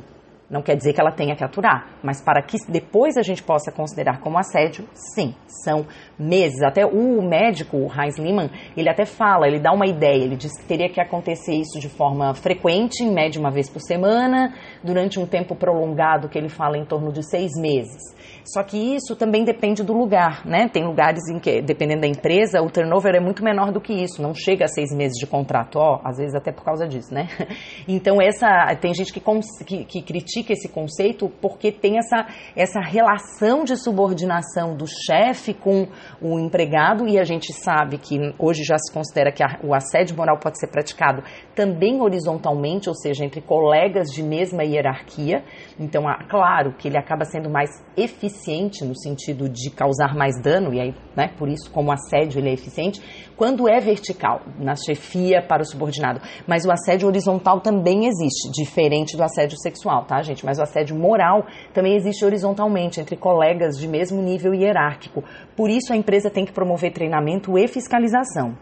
Não 0.49 0.61
quer 0.61 0.77
dizer 0.77 0.93
que 0.93 1.01
ela 1.01 1.11
tenha 1.11 1.35
que 1.35 1.43
aturar, 1.43 1.97
mas 2.01 2.21
para 2.21 2.41
que 2.41 2.57
depois 2.69 3.17
a 3.17 3.21
gente 3.21 3.43
possa 3.43 3.69
considerar 3.69 4.21
como 4.21 4.37
assédio, 4.37 4.87
sim, 4.93 5.35
são 5.45 5.85
meses. 6.17 6.61
Até 6.63 6.85
o 6.85 7.21
médico, 7.21 7.75
o 7.75 7.91
Heinz 7.91 8.17
Lehmann, 8.17 8.49
ele 8.75 8.89
até 8.89 9.03
fala, 9.03 9.45
ele 9.45 9.59
dá 9.59 9.73
uma 9.73 9.85
ideia, 9.85 10.23
ele 10.23 10.37
diz 10.37 10.57
que 10.57 10.65
teria 10.65 10.87
que 10.87 11.01
acontecer 11.01 11.53
isso 11.53 11.81
de 11.81 11.89
forma 11.89 12.33
frequente, 12.33 13.03
em 13.03 13.13
média 13.13 13.41
uma 13.41 13.51
vez 13.51 13.69
por 13.69 13.81
semana, 13.81 14.53
durante 14.81 15.19
um 15.19 15.25
tempo 15.25 15.53
prolongado, 15.53 16.29
que 16.29 16.37
ele 16.37 16.47
fala 16.47 16.77
em 16.77 16.85
torno 16.85 17.11
de 17.11 17.29
seis 17.29 17.51
meses. 17.59 18.15
Só 18.53 18.63
que 18.63 18.77
isso 18.95 19.15
também 19.15 19.43
depende 19.43 19.83
do 19.83 19.91
lugar, 19.93 20.45
né? 20.45 20.69
Tem 20.69 20.85
lugares 20.85 21.27
em 21.29 21.37
que, 21.37 21.61
dependendo 21.61 22.01
da 22.01 22.07
empresa, 22.07 22.61
o 22.61 22.69
turnover 22.69 23.13
é 23.13 23.19
muito 23.19 23.43
menor 23.43 23.73
do 23.73 23.81
que 23.81 23.91
isso, 23.91 24.21
não 24.21 24.33
chega 24.33 24.65
a 24.65 24.67
seis 24.69 24.95
meses 24.95 25.17
de 25.17 25.27
contrato, 25.27 25.77
ó, 25.77 25.99
às 26.03 26.17
vezes 26.17 26.33
até 26.33 26.51
por 26.51 26.63
causa 26.63 26.87
disso, 26.87 27.13
né? 27.13 27.27
Então 27.87 28.21
essa, 28.21 28.47
tem 28.79 28.93
gente 28.93 29.11
que, 29.11 29.21
que, 29.65 29.85
que 29.85 30.01
critica 30.01 30.53
esse 30.53 30.69
conceito 30.69 31.29
porque 31.41 31.71
tem 31.71 31.97
essa, 31.97 32.27
essa 32.55 32.79
relação 32.79 33.63
de 33.63 33.75
subordinação 33.75 34.75
do 34.75 34.85
chefe 34.87 35.53
com 35.53 35.87
o 36.21 36.39
empregado 36.39 37.07
e 37.07 37.17
a 37.17 37.23
gente 37.23 37.51
sabe 37.53 37.97
que 37.97 38.33
hoje 38.37 38.63
já 38.63 38.77
se 38.77 38.93
considera 38.93 39.31
que 39.31 39.43
a, 39.43 39.59
o 39.63 39.73
assédio 39.73 40.15
moral 40.15 40.37
pode 40.37 40.59
ser 40.59 40.67
praticado 40.67 41.23
também 41.55 42.01
horizontalmente, 42.01 42.87
ou 42.87 42.95
seja, 42.95 43.25
entre 43.25 43.41
colegas 43.41 44.09
de 44.09 44.21
mesma 44.21 44.63
hierarquia. 44.63 45.43
Então, 45.79 46.03
claro 46.27 46.73
que 46.73 46.87
ele 46.87 46.97
acaba 46.97 47.23
sendo 47.23 47.49
mais 47.49 47.69
eficiente 47.95 48.83
no 48.83 48.97
sentido 48.97 49.47
de 49.47 49.69
causar 49.69 50.15
mais 50.15 50.33
dano, 50.41 50.73
e 50.73 50.81
aí, 50.81 50.95
né, 51.15 51.27
por 51.37 51.47
isso, 51.47 51.69
como 51.71 51.91
assédio 51.91 52.39
ele 52.39 52.49
é 52.49 52.53
eficiente, 52.53 52.99
quando 53.35 53.69
é 53.69 53.79
vertical, 53.79 54.41
na 54.59 54.75
chefia 54.75 55.39
para 55.41 55.61
o 55.61 55.65
subordinado. 55.65 56.19
Mas 56.47 56.65
o 56.65 56.71
assédio 56.71 57.07
horizontal 57.07 57.61
também 57.61 58.07
existe, 58.07 58.51
diferente 58.51 59.15
do 59.15 59.23
assédio 59.23 59.57
sexual, 59.59 60.05
tá, 60.05 60.21
gente? 60.23 60.43
Mas 60.43 60.57
o 60.57 60.63
assédio 60.63 60.95
moral 60.95 61.45
também 61.73 61.95
existe 61.95 62.25
horizontalmente, 62.25 62.99
entre 62.99 63.15
colegas 63.15 63.77
de 63.77 63.87
mesmo 63.87 64.19
nível 64.19 64.55
hierárquico. 64.55 65.23
Por 65.55 65.69
isso, 65.69 65.93
a 65.93 65.95
empresa 65.95 66.31
tem 66.31 66.45
que 66.45 66.51
promover 66.51 66.91
treinamento 66.91 67.55
e 67.55 67.67
fiscalização. 67.67 68.57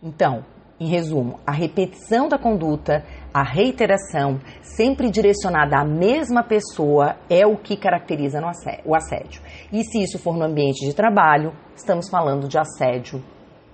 Então, 0.00 0.44
em 0.82 0.86
resumo, 0.86 1.38
a 1.46 1.52
repetição 1.52 2.28
da 2.28 2.36
conduta, 2.36 3.04
a 3.32 3.42
reiteração, 3.42 4.40
sempre 4.62 5.10
direcionada 5.10 5.78
à 5.78 5.84
mesma 5.84 6.42
pessoa, 6.42 7.16
é 7.28 7.46
o 7.46 7.56
que 7.56 7.76
caracteriza 7.76 8.40
o 8.84 8.94
assédio. 8.94 9.42
E 9.72 9.82
se 9.84 10.02
isso 10.02 10.18
for 10.18 10.36
no 10.36 10.44
ambiente 10.44 10.84
de 10.86 10.94
trabalho, 10.94 11.52
estamos 11.74 12.08
falando 12.08 12.48
de 12.48 12.58
assédio 12.58 13.22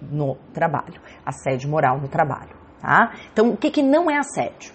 no 0.01 0.37
trabalho, 0.55 1.01
assédio 1.27 1.68
moral 1.68 2.01
no 2.01 2.09
trabalho. 2.09 2.57
Tá? 2.81 3.12
Então, 3.33 3.51
o 3.51 3.57
que, 3.57 3.71
que 3.71 3.83
não 3.83 4.11
é 4.11 4.18
assédio? 4.18 4.73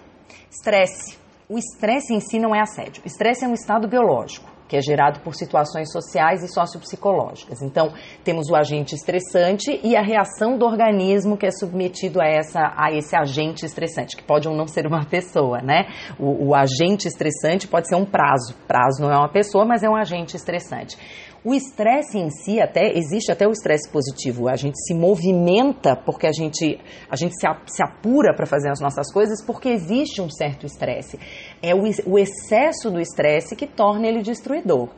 Estresse. 0.50 1.18
O 1.48 1.58
estresse 1.58 2.14
em 2.14 2.20
si 2.20 2.38
não 2.38 2.54
é 2.54 2.60
assédio. 2.60 3.02
Estresse 3.04 3.44
é 3.44 3.48
um 3.48 3.54
estado 3.54 3.88
biológico 3.88 4.53
que 4.68 4.76
é 4.76 4.80
gerado 4.80 5.20
por 5.20 5.34
situações 5.34 5.92
sociais 5.92 6.42
e 6.42 6.48
sociopsicológicas. 6.48 7.62
Então, 7.62 7.92
temos 8.22 8.48
o 8.48 8.56
agente 8.56 8.94
estressante 8.94 9.80
e 9.82 9.96
a 9.96 10.02
reação 10.02 10.56
do 10.56 10.64
organismo 10.64 11.36
que 11.36 11.46
é 11.46 11.50
submetido 11.50 12.20
a, 12.20 12.26
essa, 12.26 12.72
a 12.76 12.92
esse 12.92 13.16
agente 13.16 13.64
estressante, 13.66 14.16
que 14.16 14.22
pode 14.22 14.48
ou 14.48 14.56
não 14.56 14.66
ser 14.66 14.86
uma 14.86 15.04
pessoa, 15.08 15.60
né? 15.60 15.86
O, 16.18 16.48
o 16.48 16.54
agente 16.54 17.06
estressante 17.06 17.68
pode 17.68 17.88
ser 17.88 17.96
um 17.96 18.04
prazo. 18.04 18.54
Prazo 18.66 19.02
não 19.02 19.10
é 19.12 19.16
uma 19.16 19.30
pessoa, 19.30 19.64
mas 19.64 19.82
é 19.82 19.88
um 19.88 19.96
agente 19.96 20.36
estressante. 20.36 20.96
O 21.44 21.52
estresse 21.52 22.16
em 22.16 22.30
si, 22.30 22.58
até 22.58 22.96
existe 22.96 23.30
até 23.30 23.46
o 23.46 23.50
estresse 23.50 23.90
positivo. 23.90 24.48
A 24.48 24.56
gente 24.56 24.82
se 24.82 24.94
movimenta 24.94 25.94
porque 25.94 26.26
a 26.26 26.32
gente, 26.32 26.80
a 27.10 27.16
gente 27.16 27.34
se, 27.34 27.46
se 27.66 27.84
apura 27.84 28.34
para 28.34 28.46
fazer 28.46 28.70
as 28.70 28.80
nossas 28.80 29.12
coisas 29.12 29.44
porque 29.44 29.68
existe 29.68 30.22
um 30.22 30.30
certo 30.30 30.64
estresse. 30.64 31.18
É 31.66 31.74
o, 31.74 32.18
excesso 32.18 32.90
do 32.90 33.00
estresse 33.00 33.56
que 33.56 33.66
torna 33.66 34.06
ele 34.06 34.22
destruidor. 34.22 34.88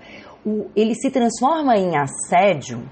O, 0.44 0.70
ele 0.74 0.94
se 0.94 1.10
transforma 1.10 1.76
em 1.76 1.96
assédio 1.96 2.82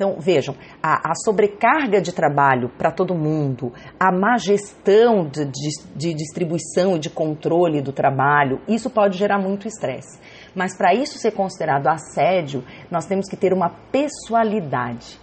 então, 0.00 0.16
vejam, 0.18 0.54
a, 0.82 1.10
a 1.10 1.14
sobrecarga 1.14 2.00
de 2.00 2.10
trabalho 2.10 2.70
para 2.70 2.90
todo 2.90 3.14
mundo, 3.14 3.70
a 4.00 4.10
má 4.10 4.38
gestão 4.38 5.28
de, 5.28 5.44
de, 5.44 5.68
de 5.94 6.14
distribuição 6.14 6.96
e 6.96 6.98
de 6.98 7.10
controle 7.10 7.82
do 7.82 7.92
trabalho, 7.92 8.62
isso 8.66 8.88
pode 8.88 9.18
gerar 9.18 9.38
muito 9.38 9.68
estresse. 9.68 10.18
Mas 10.54 10.74
para 10.74 10.94
isso 10.94 11.18
ser 11.18 11.32
considerado 11.32 11.86
assédio, 11.86 12.64
nós 12.90 13.04
temos 13.04 13.28
que 13.28 13.36
ter 13.36 13.52
uma 13.52 13.68
pessoalidade 13.92 15.20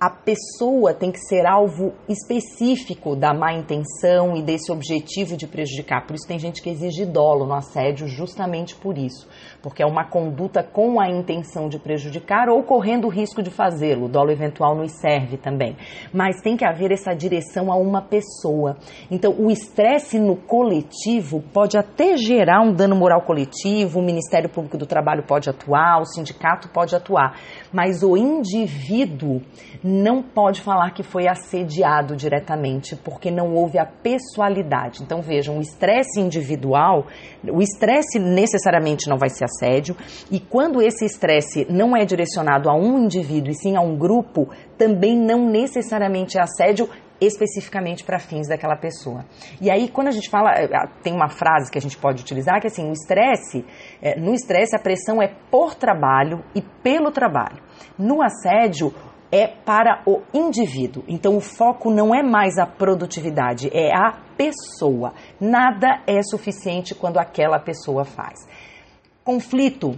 a 0.00 0.08
pessoa 0.08 0.94
tem 0.94 1.12
que 1.12 1.18
ser 1.18 1.44
alvo 1.44 1.92
específico 2.08 3.14
da 3.14 3.34
má 3.34 3.52
intenção 3.52 4.34
e 4.34 4.42
desse 4.42 4.72
objetivo 4.72 5.36
de 5.36 5.46
prejudicar. 5.46 6.06
Por 6.06 6.16
isso 6.16 6.26
tem 6.26 6.38
gente 6.38 6.62
que 6.62 6.70
exige 6.70 7.04
dolo 7.04 7.44
no 7.44 7.52
assédio 7.52 8.08
justamente 8.08 8.74
por 8.74 8.96
isso, 8.96 9.28
porque 9.60 9.82
é 9.82 9.86
uma 9.86 10.08
conduta 10.08 10.62
com 10.62 10.98
a 10.98 11.10
intenção 11.10 11.68
de 11.68 11.78
prejudicar 11.78 12.48
ou 12.48 12.62
correndo 12.62 13.08
o 13.08 13.10
risco 13.10 13.42
de 13.42 13.50
fazê-lo. 13.50 14.06
O 14.06 14.08
dolo 14.08 14.30
eventual 14.30 14.74
nos 14.74 14.90
serve 14.92 15.36
também. 15.36 15.76
Mas 16.14 16.40
tem 16.40 16.56
que 16.56 16.64
haver 16.64 16.92
essa 16.92 17.12
direção 17.12 17.70
a 17.70 17.76
uma 17.76 18.00
pessoa. 18.00 18.78
Então, 19.10 19.34
o 19.38 19.50
estresse 19.50 20.18
no 20.18 20.34
coletivo 20.34 21.42
pode 21.52 21.76
até 21.76 22.16
gerar 22.16 22.62
um 22.62 22.72
dano 22.72 22.96
moral 22.96 23.20
coletivo, 23.20 23.98
o 23.98 24.02
Ministério 24.02 24.48
Público 24.48 24.78
do 24.78 24.86
Trabalho 24.86 25.24
pode 25.24 25.50
atuar, 25.50 26.00
o 26.00 26.06
sindicato 26.06 26.70
pode 26.70 26.96
atuar, 26.96 27.38
mas 27.70 28.02
o 28.02 28.16
indivíduo 28.16 29.42
não 29.90 30.22
pode 30.22 30.60
falar 30.60 30.90
que 30.92 31.02
foi 31.02 31.26
assediado 31.26 32.16
diretamente, 32.16 32.96
porque 32.96 33.30
não 33.30 33.54
houve 33.54 33.78
a 33.78 33.84
pessoalidade. 33.84 35.02
Então 35.02 35.20
vejam, 35.20 35.58
o 35.58 35.60
estresse 35.60 36.20
individual, 36.20 37.06
o 37.46 37.60
estresse 37.60 38.18
necessariamente 38.18 39.08
não 39.08 39.18
vai 39.18 39.28
ser 39.28 39.44
assédio, 39.44 39.96
e 40.30 40.38
quando 40.38 40.80
esse 40.80 41.04
estresse 41.04 41.66
não 41.68 41.96
é 41.96 42.04
direcionado 42.04 42.70
a 42.70 42.74
um 42.74 42.98
indivíduo 42.98 43.50
e 43.50 43.54
sim 43.54 43.76
a 43.76 43.80
um 43.80 43.96
grupo, 43.96 44.48
também 44.78 45.16
não 45.16 45.50
necessariamente 45.50 46.38
é 46.38 46.42
assédio 46.42 46.88
especificamente 47.20 48.02
para 48.02 48.18
fins 48.18 48.48
daquela 48.48 48.76
pessoa. 48.76 49.24
E 49.60 49.70
aí, 49.70 49.88
quando 49.88 50.08
a 50.08 50.10
gente 50.10 50.30
fala, 50.30 50.52
eh, 50.52 50.68
tem 51.02 51.12
uma 51.12 51.28
frase 51.28 51.70
que 51.70 51.76
a 51.76 51.80
gente 51.80 51.98
pode 51.98 52.22
utilizar 52.22 52.58
que 52.60 52.66
é 52.66 52.70
assim, 52.70 52.88
o 52.88 52.92
estresse, 52.92 53.64
é, 54.00 54.18
no 54.18 54.32
estresse 54.32 54.74
a 54.74 54.78
pressão 54.78 55.20
é 55.20 55.28
por 55.50 55.74
trabalho 55.74 56.42
e 56.54 56.62
pelo 56.62 57.10
trabalho. 57.10 57.62
No 57.98 58.22
assédio, 58.22 58.94
é 59.32 59.46
para 59.46 60.02
o 60.06 60.22
indivíduo. 60.34 61.04
Então 61.06 61.36
o 61.36 61.40
foco 61.40 61.90
não 61.90 62.14
é 62.14 62.22
mais 62.22 62.58
a 62.58 62.66
produtividade, 62.66 63.70
é 63.72 63.94
a 63.94 64.12
pessoa. 64.36 65.12
Nada 65.40 66.02
é 66.06 66.22
suficiente 66.22 66.94
quando 66.94 67.18
aquela 67.18 67.58
pessoa 67.58 68.04
faz. 68.04 68.38
Conflito 69.22 69.96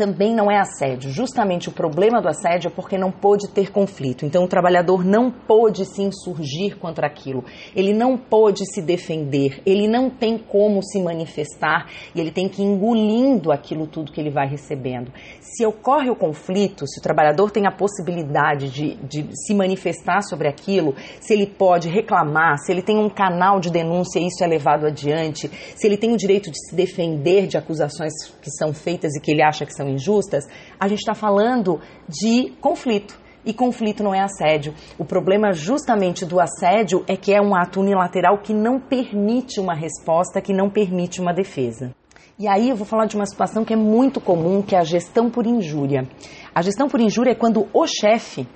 também 0.00 0.34
não 0.34 0.50
é 0.50 0.58
assédio. 0.58 1.10
Justamente 1.10 1.68
o 1.68 1.72
problema 1.72 2.22
do 2.22 2.28
assédio 2.28 2.68
é 2.68 2.70
porque 2.70 2.96
não 2.96 3.12
pôde 3.12 3.50
ter 3.50 3.70
conflito. 3.70 4.24
Então 4.24 4.44
o 4.44 4.48
trabalhador 4.48 5.04
não 5.04 5.30
pôde 5.30 5.84
se 5.84 6.00
insurgir 6.00 6.78
contra 6.78 7.06
aquilo. 7.06 7.44
Ele 7.76 7.92
não 7.92 8.16
pôde 8.16 8.64
se 8.72 8.80
defender. 8.80 9.60
Ele 9.66 9.86
não 9.86 10.08
tem 10.08 10.38
como 10.38 10.82
se 10.82 11.02
manifestar 11.02 11.86
e 12.14 12.20
ele 12.20 12.30
tem 12.30 12.48
que 12.48 12.62
ir 12.62 12.64
engolindo 12.64 13.52
aquilo 13.52 13.86
tudo 13.86 14.10
que 14.10 14.18
ele 14.18 14.30
vai 14.30 14.48
recebendo. 14.48 15.12
Se 15.38 15.66
ocorre 15.66 16.08
o 16.08 16.16
conflito, 16.16 16.86
se 16.86 16.98
o 16.98 17.02
trabalhador 17.02 17.50
tem 17.50 17.66
a 17.66 17.70
possibilidade 17.70 18.70
de, 18.70 18.94
de 19.04 19.28
se 19.34 19.52
manifestar 19.52 20.22
sobre 20.22 20.48
aquilo, 20.48 20.94
se 21.20 21.34
ele 21.34 21.46
pode 21.46 21.90
reclamar, 21.90 22.56
se 22.56 22.72
ele 22.72 22.80
tem 22.80 22.96
um 22.96 23.10
canal 23.10 23.60
de 23.60 23.68
denúncia 23.68 24.18
e 24.18 24.28
isso 24.28 24.42
é 24.42 24.46
levado 24.46 24.86
adiante, 24.86 25.50
se 25.76 25.86
ele 25.86 25.98
tem 25.98 26.14
o 26.14 26.16
direito 26.16 26.50
de 26.50 26.58
se 26.58 26.74
defender 26.74 27.46
de 27.46 27.58
acusações 27.58 28.12
que 28.40 28.50
são 28.50 28.72
feitas 28.72 29.14
e 29.14 29.20
que 29.20 29.30
ele 29.30 29.42
acha 29.42 29.66
que 29.66 29.74
são 29.74 29.89
injustas, 29.90 30.46
a 30.78 30.88
gente 30.88 31.00
está 31.00 31.14
falando 31.14 31.80
de 32.08 32.52
conflito. 32.60 33.18
E 33.44 33.54
conflito 33.54 34.02
não 34.02 34.14
é 34.14 34.20
assédio. 34.20 34.74
O 34.98 35.04
problema 35.04 35.52
justamente 35.52 36.26
do 36.26 36.38
assédio 36.40 37.04
é 37.06 37.16
que 37.16 37.34
é 37.34 37.40
um 37.40 37.54
ato 37.54 37.80
unilateral 37.80 38.38
que 38.38 38.52
não 38.52 38.78
permite 38.78 39.58
uma 39.58 39.74
resposta, 39.74 40.40
que 40.40 40.52
não 40.52 40.68
permite 40.68 41.20
uma 41.20 41.32
defesa. 41.32 41.94
E 42.38 42.46
aí 42.48 42.70
eu 42.70 42.76
vou 42.76 42.86
falar 42.86 43.06
de 43.06 43.16
uma 43.16 43.26
situação 43.26 43.64
que 43.64 43.72
é 43.72 43.76
muito 43.76 44.20
comum, 44.20 44.62
que 44.62 44.74
é 44.74 44.78
a 44.78 44.84
gestão 44.84 45.30
por 45.30 45.46
injúria. 45.46 46.08
A 46.54 46.62
gestão 46.62 46.88
por 46.88 47.00
injúria 47.00 47.32
é 47.32 47.34
quando 47.34 47.66
o 47.72 47.86
chefe 47.86 48.46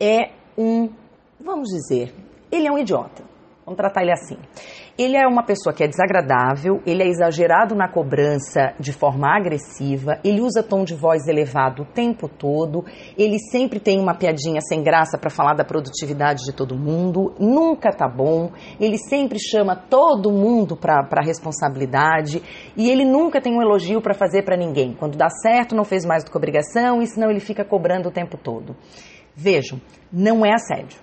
é 0.00 0.30
um, 0.56 0.88
vamos 1.40 1.68
dizer, 1.68 2.12
ele 2.50 2.66
é 2.66 2.72
um 2.72 2.78
idiota. 2.78 3.22
Vamos 3.64 3.76
tratar 3.76 4.02
ele 4.02 4.12
assim. 4.12 4.36
Ele 5.00 5.16
é 5.16 5.26
uma 5.26 5.42
pessoa 5.42 5.72
que 5.72 5.82
é 5.82 5.88
desagradável, 5.88 6.82
ele 6.84 7.02
é 7.02 7.08
exagerado 7.08 7.74
na 7.74 7.88
cobrança 7.88 8.74
de 8.78 8.92
forma 8.92 9.34
agressiva, 9.34 10.20
ele 10.22 10.42
usa 10.42 10.62
tom 10.62 10.84
de 10.84 10.94
voz 10.94 11.26
elevado 11.26 11.84
o 11.84 11.86
tempo 11.86 12.28
todo, 12.28 12.84
ele 13.16 13.38
sempre 13.50 13.80
tem 13.80 13.98
uma 13.98 14.14
piadinha 14.14 14.60
sem 14.60 14.82
graça 14.82 15.16
para 15.16 15.30
falar 15.30 15.54
da 15.54 15.64
produtividade 15.64 16.44
de 16.44 16.52
todo 16.52 16.76
mundo, 16.76 17.34
nunca 17.40 17.90
tá 17.90 18.06
bom, 18.06 18.50
ele 18.78 18.98
sempre 18.98 19.38
chama 19.38 19.74
todo 19.74 20.30
mundo 20.30 20.76
para 20.76 21.24
responsabilidade 21.24 22.42
e 22.76 22.90
ele 22.90 23.06
nunca 23.06 23.40
tem 23.40 23.56
um 23.56 23.62
elogio 23.62 24.02
para 24.02 24.12
fazer 24.12 24.42
para 24.42 24.54
ninguém. 24.54 24.92
Quando 24.92 25.16
dá 25.16 25.30
certo, 25.30 25.74
não 25.74 25.84
fez 25.86 26.04
mais 26.04 26.24
do 26.24 26.30
que 26.30 26.36
obrigação 26.36 27.00
e 27.00 27.06
senão 27.06 27.30
ele 27.30 27.40
fica 27.40 27.64
cobrando 27.64 28.10
o 28.10 28.12
tempo 28.12 28.36
todo. 28.36 28.76
Vejam, 29.34 29.80
não 30.12 30.44
é 30.44 30.52
assédio. 30.52 31.00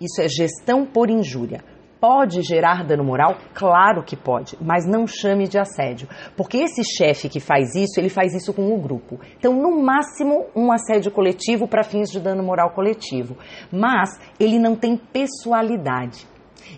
Isso 0.00 0.22
é 0.22 0.28
gestão 0.30 0.86
por 0.86 1.10
injúria. 1.10 1.73
Pode 2.06 2.42
gerar 2.42 2.84
dano 2.84 3.02
moral? 3.02 3.38
Claro 3.54 4.04
que 4.04 4.14
pode, 4.14 4.58
mas 4.60 4.84
não 4.86 5.06
chame 5.06 5.48
de 5.48 5.58
assédio, 5.58 6.06
porque 6.36 6.58
esse 6.58 6.84
chefe 6.84 7.30
que 7.30 7.40
faz 7.40 7.74
isso, 7.74 7.98
ele 7.98 8.10
faz 8.10 8.34
isso 8.34 8.52
com 8.52 8.74
o 8.74 8.78
grupo. 8.78 9.18
Então, 9.38 9.54
no 9.54 9.82
máximo, 9.82 10.44
um 10.54 10.70
assédio 10.70 11.10
coletivo 11.10 11.66
para 11.66 11.82
fins 11.82 12.10
de 12.10 12.20
dano 12.20 12.42
moral 12.42 12.74
coletivo, 12.74 13.38
mas 13.72 14.20
ele 14.38 14.58
não 14.58 14.76
tem 14.76 14.98
pessoalidade. 14.98 16.26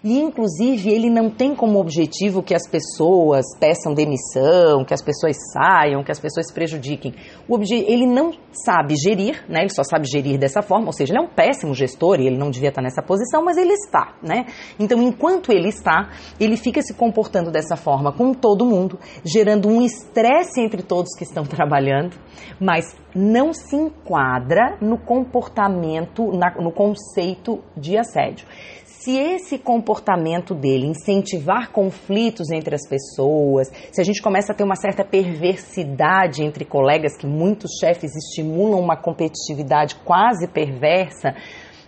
E, 0.03 0.21
inclusive, 0.21 0.91
ele 0.91 1.11
não 1.11 1.31
tem 1.31 1.55
como 1.55 1.79
objetivo 1.79 2.43
que 2.43 2.55
as 2.55 2.69
pessoas 2.69 3.45
peçam 3.59 3.95
demissão, 3.95 4.85
que 4.85 4.95
as 4.95 5.03
pessoas 5.03 5.37
saiam, 5.53 6.03
que 6.05 6.13
as 6.13 6.21
pessoas 6.21 6.49
se 6.49 6.55
prejudiquem. 6.55 7.15
Ele 7.71 8.07
não 8.07 8.33
sabe 8.53 8.95
gerir, 8.97 9.45
né? 9.49 9.61
ele 9.61 9.75
só 9.75 9.83
sabe 9.83 10.07
gerir 10.07 10.39
dessa 10.39 10.63
forma, 10.63 10.87
ou 10.87 10.93
seja, 10.93 11.13
ele 11.13 11.23
é 11.23 11.23
um 11.23 11.33
péssimo 11.33 11.75
gestor 11.75 12.21
e 12.21 12.27
ele 12.27 12.37
não 12.37 12.51
devia 12.51 12.69
estar 12.69 12.83
nessa 12.83 13.03
posição, 13.03 13.45
mas 13.45 13.57
ele 13.57 13.73
está. 13.73 14.15
Né? 14.23 14.47
Então, 14.79 15.01
enquanto 15.03 15.53
ele 15.53 15.69
está, 15.69 16.11
ele 16.39 16.57
fica 16.57 16.81
se 16.83 16.95
comportando 16.95 17.51
dessa 17.51 17.77
forma 17.77 18.13
com 18.13 18.33
todo 18.33 18.65
mundo, 18.65 18.99
gerando 19.25 19.69
um 19.69 19.83
estresse 19.83 20.61
entre 20.61 20.83
todos 20.83 21.17
que 21.17 21.25
estão 21.25 21.45
trabalhando, 21.47 22.17
mas 22.61 22.95
não 23.15 23.53
se 23.53 23.77
enquadra 23.77 24.77
no 24.81 24.99
comportamento, 24.99 26.33
na, 26.33 26.55
no 26.61 26.71
conceito 26.71 27.63
de 27.77 27.97
assédio 27.99 28.47
se 29.07 29.17
esse 29.17 29.57
comportamento 29.57 30.53
dele 30.53 30.89
incentivar 30.89 31.71
conflitos 31.71 32.51
entre 32.51 32.75
as 32.75 32.89
pessoas, 32.89 33.71
se 33.93 34.01
a 34.01 34.05
gente 34.05 34.21
começa 34.21 34.53
a 34.53 34.55
ter 34.55 34.65
uma 34.65 34.75
certa 34.75 35.05
perversidade 35.05 36.43
entre 36.43 36.65
colegas, 36.65 37.17
que 37.17 37.25
muitos 37.25 37.79
chefes 37.79 38.17
estimulam 38.17 38.81
uma 38.81 38.97
competitividade 38.97 39.95
quase 40.05 40.49
perversa, 40.49 41.37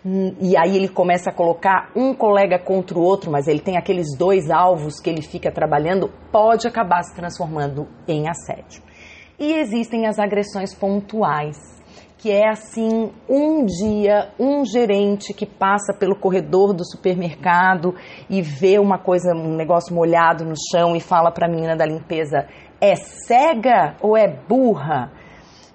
hum, 0.06 0.32
e 0.40 0.56
aí 0.56 0.76
ele 0.76 0.86
começa 0.86 1.30
a 1.30 1.32
colocar 1.32 1.90
um 1.96 2.14
colega 2.14 2.56
contra 2.56 2.96
o 2.96 3.02
outro, 3.02 3.32
mas 3.32 3.48
ele 3.48 3.58
tem 3.58 3.76
aqueles 3.76 4.16
dois 4.16 4.48
alvos 4.48 5.00
que 5.00 5.10
ele 5.10 5.22
fica 5.22 5.50
trabalhando, 5.50 6.12
pode 6.30 6.68
acabar 6.68 7.02
se 7.02 7.16
transformando 7.16 7.88
em 8.06 8.28
assédio. 8.28 8.80
E 9.40 9.54
existem 9.54 10.06
as 10.06 10.20
agressões 10.20 10.72
pontuais 10.72 11.77
que 12.18 12.32
é 12.32 12.48
assim, 12.48 13.12
um 13.28 13.64
dia, 13.64 14.30
um 14.38 14.64
gerente 14.64 15.32
que 15.32 15.46
passa 15.46 15.94
pelo 15.94 16.16
corredor 16.16 16.74
do 16.74 16.84
supermercado 16.84 17.94
e 18.28 18.42
vê 18.42 18.78
uma 18.78 18.98
coisa, 18.98 19.32
um 19.32 19.54
negócio 19.54 19.94
molhado 19.94 20.44
no 20.44 20.54
chão 20.70 20.96
e 20.96 21.00
fala 21.00 21.30
para 21.30 21.46
a 21.46 21.50
menina 21.50 21.76
da 21.76 21.86
limpeza: 21.86 22.46
é 22.80 22.96
cega 22.96 23.94
ou 24.00 24.16
é 24.16 24.26
burra? 24.26 25.12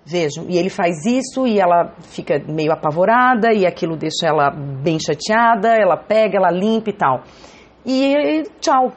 Vejam, 0.05 0.45
e 0.49 0.57
ele 0.57 0.69
faz 0.69 1.05
isso 1.05 1.47
e 1.47 1.61
ela 1.61 1.93
fica 2.01 2.37
meio 2.45 2.73
apavorada 2.73 3.53
e 3.53 3.65
aquilo 3.65 3.95
deixa 3.95 4.27
ela 4.27 4.49
bem 4.51 4.97
chateada, 4.99 5.69
ela 5.69 5.95
pega, 5.95 6.37
ela 6.37 6.51
limpa 6.51 6.89
e 6.89 6.93
tal. 6.93 7.21
E 7.85 8.43
tchau, 8.59 8.91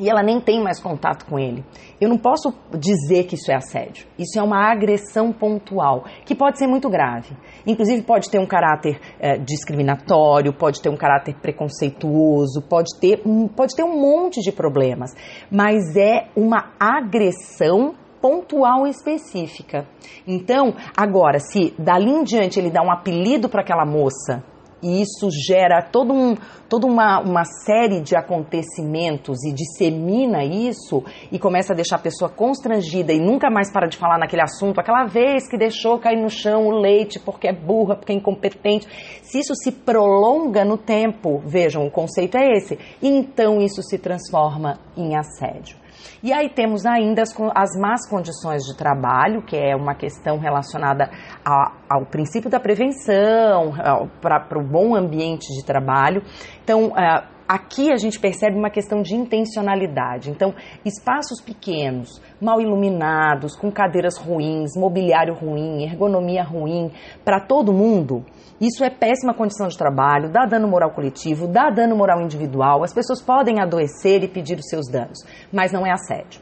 e 0.00 0.08
ela 0.08 0.22
nem 0.22 0.40
tem 0.40 0.62
mais 0.62 0.80
contato 0.80 1.26
com 1.26 1.38
ele. 1.38 1.62
Eu 2.00 2.08
não 2.08 2.16
posso 2.16 2.52
dizer 2.76 3.24
que 3.24 3.34
isso 3.34 3.52
é 3.52 3.54
assédio. 3.54 4.06
Isso 4.18 4.38
é 4.38 4.42
uma 4.42 4.72
agressão 4.72 5.30
pontual, 5.32 6.04
que 6.24 6.34
pode 6.34 6.58
ser 6.58 6.66
muito 6.66 6.88
grave. 6.88 7.36
Inclusive, 7.66 8.02
pode 8.02 8.30
ter 8.30 8.38
um 8.38 8.46
caráter 8.46 8.98
é, 9.20 9.36
discriminatório, 9.36 10.52
pode 10.52 10.80
ter 10.80 10.88
um 10.88 10.96
caráter 10.96 11.34
preconceituoso, 11.34 12.62
pode 12.62 12.98
ter, 12.98 13.20
um, 13.26 13.46
pode 13.46 13.76
ter 13.76 13.84
um 13.84 14.00
monte 14.00 14.40
de 14.40 14.50
problemas. 14.50 15.10
Mas 15.50 15.94
é 15.94 16.28
uma 16.34 16.72
agressão 16.80 17.94
pontual 18.20 18.86
específica. 18.86 19.86
Então, 20.26 20.74
agora, 20.96 21.38
se 21.38 21.74
dali 21.78 22.10
em 22.10 22.22
diante 22.22 22.58
ele 22.58 22.70
dá 22.70 22.82
um 22.82 22.90
apelido 22.90 23.48
para 23.48 23.62
aquela 23.62 23.84
moça 23.84 24.44
e 24.82 25.00
isso 25.02 25.28
gera 25.30 25.82
todo 25.82 26.12
um, 26.12 26.34
toda 26.68 26.86
uma, 26.86 27.20
uma 27.20 27.44
série 27.44 28.00
de 28.00 28.16
acontecimentos 28.16 29.44
e 29.44 29.52
dissemina 29.52 30.44
isso 30.44 31.02
e 31.30 31.38
começa 31.38 31.72
a 31.72 31.76
deixar 31.76 31.96
a 31.96 32.00
pessoa 32.00 32.30
constrangida 32.30 33.12
e 33.12 33.20
nunca 33.20 33.50
mais 33.50 33.72
para 33.72 33.88
de 33.88 33.96
falar 33.96 34.18
naquele 34.18 34.42
assunto, 34.42 34.80
aquela 34.80 35.04
vez 35.04 35.48
que 35.48 35.58
deixou 35.58 35.98
cair 35.98 36.20
no 36.20 36.30
chão 36.30 36.66
o 36.66 36.80
leite 36.80 37.18
porque 37.18 37.48
é 37.48 37.52
burra, 37.52 37.96
porque 37.96 38.12
é 38.12 38.16
incompetente. 38.16 38.86
Se 39.22 39.38
isso 39.38 39.54
se 39.54 39.72
prolonga 39.72 40.64
no 40.64 40.76
tempo, 40.76 41.42
vejam, 41.44 41.86
o 41.86 41.90
conceito 41.90 42.36
é 42.36 42.56
esse, 42.56 42.78
então 43.02 43.60
isso 43.60 43.82
se 43.82 43.98
transforma 43.98 44.78
em 44.96 45.16
assédio. 45.16 45.76
E 46.22 46.32
aí 46.32 46.48
temos 46.48 46.84
ainda 46.86 47.22
as, 47.22 47.34
as 47.54 47.70
más 47.80 48.08
condições 48.08 48.62
de 48.64 48.76
trabalho, 48.76 49.42
que 49.42 49.56
é 49.56 49.74
uma 49.74 49.94
questão 49.94 50.38
relacionada 50.38 51.10
a, 51.44 51.72
ao 51.88 52.06
princípio 52.06 52.50
da 52.50 52.60
prevenção, 52.60 53.72
para 54.20 54.58
o 54.58 54.62
bom 54.62 54.94
ambiente 54.94 55.46
de 55.54 55.64
trabalho. 55.64 56.22
Então, 56.62 56.88
uh, 56.88 57.39
aqui 57.50 57.90
a 57.90 57.96
gente 57.96 58.20
percebe 58.20 58.56
uma 58.56 58.70
questão 58.70 59.02
de 59.02 59.16
intencionalidade. 59.16 60.30
Então, 60.30 60.54
espaços 60.84 61.40
pequenos, 61.40 62.22
mal 62.40 62.60
iluminados, 62.60 63.56
com 63.56 63.72
cadeiras 63.72 64.16
ruins, 64.16 64.76
mobiliário 64.76 65.34
ruim, 65.34 65.82
ergonomia 65.82 66.44
ruim, 66.44 66.92
para 67.24 67.40
todo 67.40 67.72
mundo, 67.72 68.24
isso 68.60 68.84
é 68.84 68.90
péssima 68.90 69.34
condição 69.34 69.66
de 69.66 69.76
trabalho, 69.76 70.30
dá 70.30 70.46
dano 70.46 70.68
moral 70.68 70.92
coletivo, 70.92 71.48
dá 71.48 71.70
dano 71.70 71.96
moral 71.96 72.20
individual. 72.20 72.84
As 72.84 72.94
pessoas 72.94 73.20
podem 73.20 73.60
adoecer 73.60 74.22
e 74.22 74.28
pedir 74.28 74.56
os 74.56 74.68
seus 74.68 74.86
danos, 74.88 75.18
mas 75.52 75.72
não 75.72 75.84
é 75.84 75.90
assédio. 75.90 76.40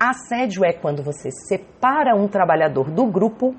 Assédio 0.00 0.64
é 0.64 0.72
quando 0.72 1.00
você 1.04 1.30
separa 1.30 2.16
um 2.16 2.26
trabalhador 2.26 2.90
do 2.90 3.06
grupo 3.06 3.54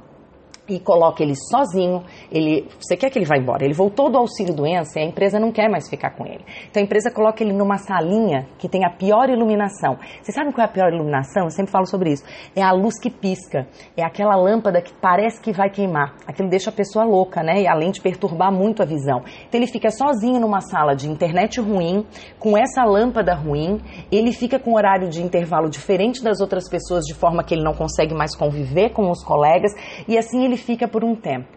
e 0.67 0.79
coloca 0.79 1.23
ele 1.23 1.33
sozinho, 1.35 2.03
ele, 2.31 2.67
você 2.79 2.95
quer 2.95 3.09
que 3.09 3.17
ele 3.19 3.25
vá 3.25 3.37
embora, 3.37 3.65
ele 3.65 3.73
voltou 3.73 4.09
do 4.09 4.17
auxílio 4.17 4.53
doença 4.53 4.99
e 4.99 5.03
a 5.03 5.05
empresa 5.05 5.39
não 5.39 5.51
quer 5.51 5.69
mais 5.69 5.89
ficar 5.89 6.11
com 6.11 6.25
ele. 6.25 6.43
Então 6.69 6.81
a 6.81 6.85
empresa 6.85 7.11
coloca 7.11 7.43
ele 7.43 7.53
numa 7.53 7.77
salinha 7.77 8.47
que 8.57 8.69
tem 8.69 8.85
a 8.85 8.89
pior 8.89 9.29
iluminação. 9.29 9.97
Você 10.21 10.31
sabe 10.31 10.53
qual 10.53 10.65
é 10.65 10.69
a 10.69 10.71
pior 10.71 10.93
iluminação? 10.93 11.43
Eu 11.45 11.49
sempre 11.49 11.71
falo 11.71 11.85
sobre 11.85 12.11
isso. 12.11 12.23
É 12.55 12.61
a 12.61 12.71
luz 12.71 12.99
que 12.99 13.09
pisca, 13.09 13.67
é 13.97 14.03
aquela 14.03 14.35
lâmpada 14.35 14.81
que 14.81 14.93
parece 14.93 15.41
que 15.41 15.51
vai 15.51 15.69
queimar. 15.69 16.15
Aquilo 16.27 16.49
deixa 16.49 16.69
a 16.69 16.73
pessoa 16.73 17.03
louca, 17.03 17.43
né? 17.43 17.61
E 17.61 17.67
além 17.67 17.91
de 17.91 17.99
perturbar 17.99 18.51
muito 18.51 18.81
a 18.81 18.85
visão. 18.85 19.23
Então 19.47 19.59
ele 19.59 19.67
fica 19.67 19.89
sozinho 19.89 20.39
numa 20.39 20.61
sala 20.61 20.95
de 20.95 21.09
internet 21.09 21.59
ruim, 21.59 22.05
com 22.39 22.57
essa 22.57 22.83
lâmpada 22.83 23.33
ruim, 23.33 23.81
ele 24.11 24.31
fica 24.31 24.59
com 24.59 24.73
horário 24.73 25.09
de 25.09 25.21
intervalo 25.21 25.69
diferente 25.69 26.23
das 26.23 26.39
outras 26.39 26.69
pessoas, 26.69 27.05
de 27.05 27.13
forma 27.13 27.43
que 27.43 27.53
ele 27.53 27.63
não 27.63 27.73
consegue 27.73 28.13
mais 28.13 28.35
conviver 28.35 28.91
com 28.91 29.09
os 29.09 29.23
colegas, 29.23 29.71
e 30.07 30.17
assim 30.17 30.43
ele 30.43 30.50
fica 30.57 30.87
por 30.87 31.03
um 31.03 31.15
tempo. 31.15 31.49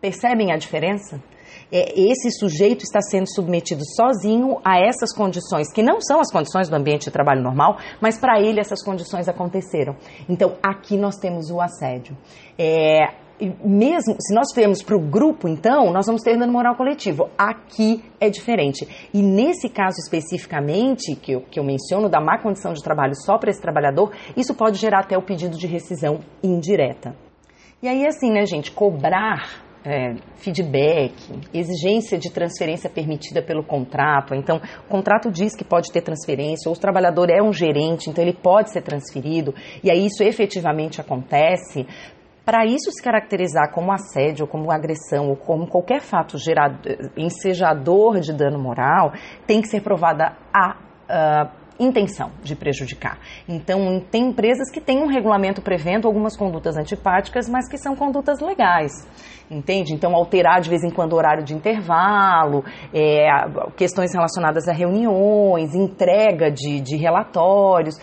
Percebem 0.00 0.52
a 0.52 0.56
diferença? 0.56 1.20
É, 1.70 1.92
esse 2.00 2.30
sujeito 2.30 2.82
está 2.82 3.00
sendo 3.00 3.26
submetido 3.26 3.82
sozinho 3.96 4.58
a 4.64 4.78
essas 4.78 5.14
condições, 5.14 5.72
que 5.72 5.82
não 5.82 6.00
são 6.00 6.20
as 6.20 6.30
condições 6.30 6.68
do 6.68 6.76
ambiente 6.76 7.04
de 7.04 7.10
trabalho 7.10 7.42
normal, 7.42 7.78
mas 8.00 8.18
para 8.18 8.40
ele 8.40 8.60
essas 8.60 8.82
condições 8.82 9.28
aconteceram. 9.28 9.96
Então, 10.28 10.56
aqui 10.62 10.96
nós 10.96 11.16
temos 11.16 11.50
o 11.50 11.60
assédio. 11.60 12.16
É, 12.58 13.08
mesmo 13.64 14.16
se 14.20 14.34
nós 14.34 14.48
temos 14.52 14.82
para 14.82 14.96
o 14.96 15.00
grupo, 15.00 15.46
então, 15.46 15.92
nós 15.92 16.06
vamos 16.06 16.22
ter 16.22 16.38
dano 16.38 16.52
moral 16.52 16.74
coletivo. 16.74 17.28
Aqui 17.36 18.02
é 18.20 18.28
diferente. 18.28 18.88
E 19.12 19.22
nesse 19.22 19.68
caso 19.68 19.98
especificamente, 19.98 21.14
que 21.14 21.32
eu, 21.32 21.42
que 21.42 21.60
eu 21.60 21.64
menciono 21.64 22.08
da 22.08 22.20
má 22.20 22.38
condição 22.38 22.72
de 22.72 22.82
trabalho 22.82 23.14
só 23.14 23.38
para 23.38 23.50
esse 23.50 23.60
trabalhador, 23.60 24.12
isso 24.36 24.54
pode 24.54 24.78
gerar 24.78 25.00
até 25.00 25.16
o 25.16 25.22
pedido 25.22 25.56
de 25.56 25.66
rescisão 25.66 26.20
indireta. 26.42 27.14
E 27.80 27.88
aí, 27.88 28.04
assim, 28.06 28.32
né, 28.32 28.44
gente, 28.44 28.72
cobrar 28.72 29.68
é, 29.84 30.16
feedback, 30.34 31.14
exigência 31.54 32.18
de 32.18 32.28
transferência 32.28 32.90
permitida 32.90 33.40
pelo 33.40 33.62
contrato. 33.62 34.34
Então, 34.34 34.60
o 34.84 34.88
contrato 34.88 35.30
diz 35.30 35.54
que 35.54 35.64
pode 35.64 35.92
ter 35.92 36.02
transferência, 36.02 36.68
ou 36.68 36.74
o 36.74 36.78
trabalhador 36.78 37.30
é 37.30 37.40
um 37.40 37.52
gerente, 37.52 38.10
então 38.10 38.22
ele 38.22 38.34
pode 38.34 38.70
ser 38.70 38.82
transferido, 38.82 39.54
e 39.82 39.90
aí 39.90 40.06
isso 40.06 40.24
efetivamente 40.24 41.00
acontece. 41.00 41.86
Para 42.44 42.66
isso 42.66 42.90
se 42.90 43.00
caracterizar 43.00 43.70
como 43.72 43.92
assédio, 43.92 44.46
como 44.48 44.72
agressão, 44.72 45.28
ou 45.28 45.36
como 45.36 45.68
qualquer 45.68 46.00
fato 46.00 46.36
gerado, 46.36 46.80
ensejador 47.16 48.18
de 48.20 48.32
dano 48.32 48.58
moral, 48.58 49.12
tem 49.46 49.60
que 49.60 49.68
ser 49.68 49.82
provada 49.82 50.36
a, 50.52 50.76
a 51.08 51.50
intenção 51.78 52.30
de 52.42 52.56
prejudicar. 52.56 53.18
Então, 53.48 54.00
tem 54.10 54.28
empresas 54.28 54.70
que 54.70 54.80
têm 54.80 54.98
um 54.98 55.06
regulamento 55.06 55.62
prevendo 55.62 56.06
algumas 56.06 56.36
condutas 56.36 56.76
antipáticas, 56.76 57.48
mas 57.48 57.68
que 57.68 57.78
são 57.78 57.94
condutas 57.94 58.40
legais. 58.40 58.92
Entende? 59.50 59.94
Então, 59.94 60.14
alterar 60.14 60.60
de 60.60 60.68
vez 60.68 60.84
em 60.84 60.90
quando 60.90 61.12
o 61.12 61.16
horário 61.16 61.44
de 61.44 61.54
intervalo, 61.54 62.64
é, 62.92 63.28
questões 63.76 64.12
relacionadas 64.12 64.68
a 64.68 64.72
reuniões, 64.72 65.74
entrega 65.74 66.50
de, 66.50 66.80
de 66.80 66.96
relatórios. 66.96 67.96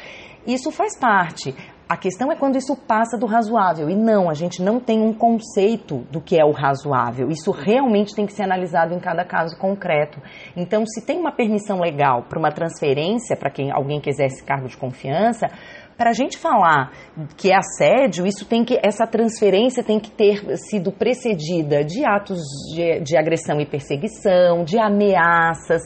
Isso 0.48 0.72
faz 0.72 0.98
parte. 0.98 1.54
A 1.88 1.96
questão 1.96 2.32
é 2.32 2.36
quando 2.36 2.58
isso 2.58 2.76
passa 2.76 3.16
do 3.16 3.28
razoável. 3.28 3.90
E 3.90 3.96
não, 3.96 4.28
a 4.28 4.34
gente 4.34 4.62
não 4.62 4.80
tem 4.80 5.02
um 5.02 5.14
conceito 5.14 6.00
do 6.12 6.20
que 6.20 6.40
é 6.40 6.44
o 6.44 6.52
razoável. 6.52 7.30
Isso 7.30 7.52
realmente 7.52 8.16
tem 8.16 8.26
que 8.26 8.34
ser 8.34 8.44
analisado 8.44 8.94
em 8.94 9.00
cada 9.00 9.24
caso 9.24 9.56
concreto. 9.58 10.20
Então, 10.56 10.84
se 10.86 11.06
tem 11.06 11.20
uma 11.20 11.32
permissão 11.32 11.80
legal 11.80 12.24
para 12.24 12.40
uma 12.40 12.52
transferência, 12.52 13.38
para 13.38 13.52
quem 13.52 13.72
alguém 13.72 14.02
que 14.02 14.10
exerce 14.10 14.44
cargo 14.44 14.68
de 14.68 14.76
confiança, 14.76 15.48
para 15.98 16.10
a 16.10 16.14
gente 16.14 16.38
falar 16.38 16.92
que 17.38 17.52
é 17.52 17.56
assédio, 17.56 18.26
isso 18.26 18.46
tem 18.46 18.66
que, 18.66 18.78
essa 18.84 19.08
transferência 19.08 19.84
tem 19.84 20.00
que 20.00 20.12
ter 20.12 20.58
sido 20.58 20.92
precedida 20.92 21.86
de 21.86 22.06
atos 22.06 22.40
de, 22.74 23.00
de 23.00 23.18
agressão 23.18 23.62
e 23.62 23.66
perseguição, 23.66 24.64
de 24.64 24.78
ameaças 24.78 25.84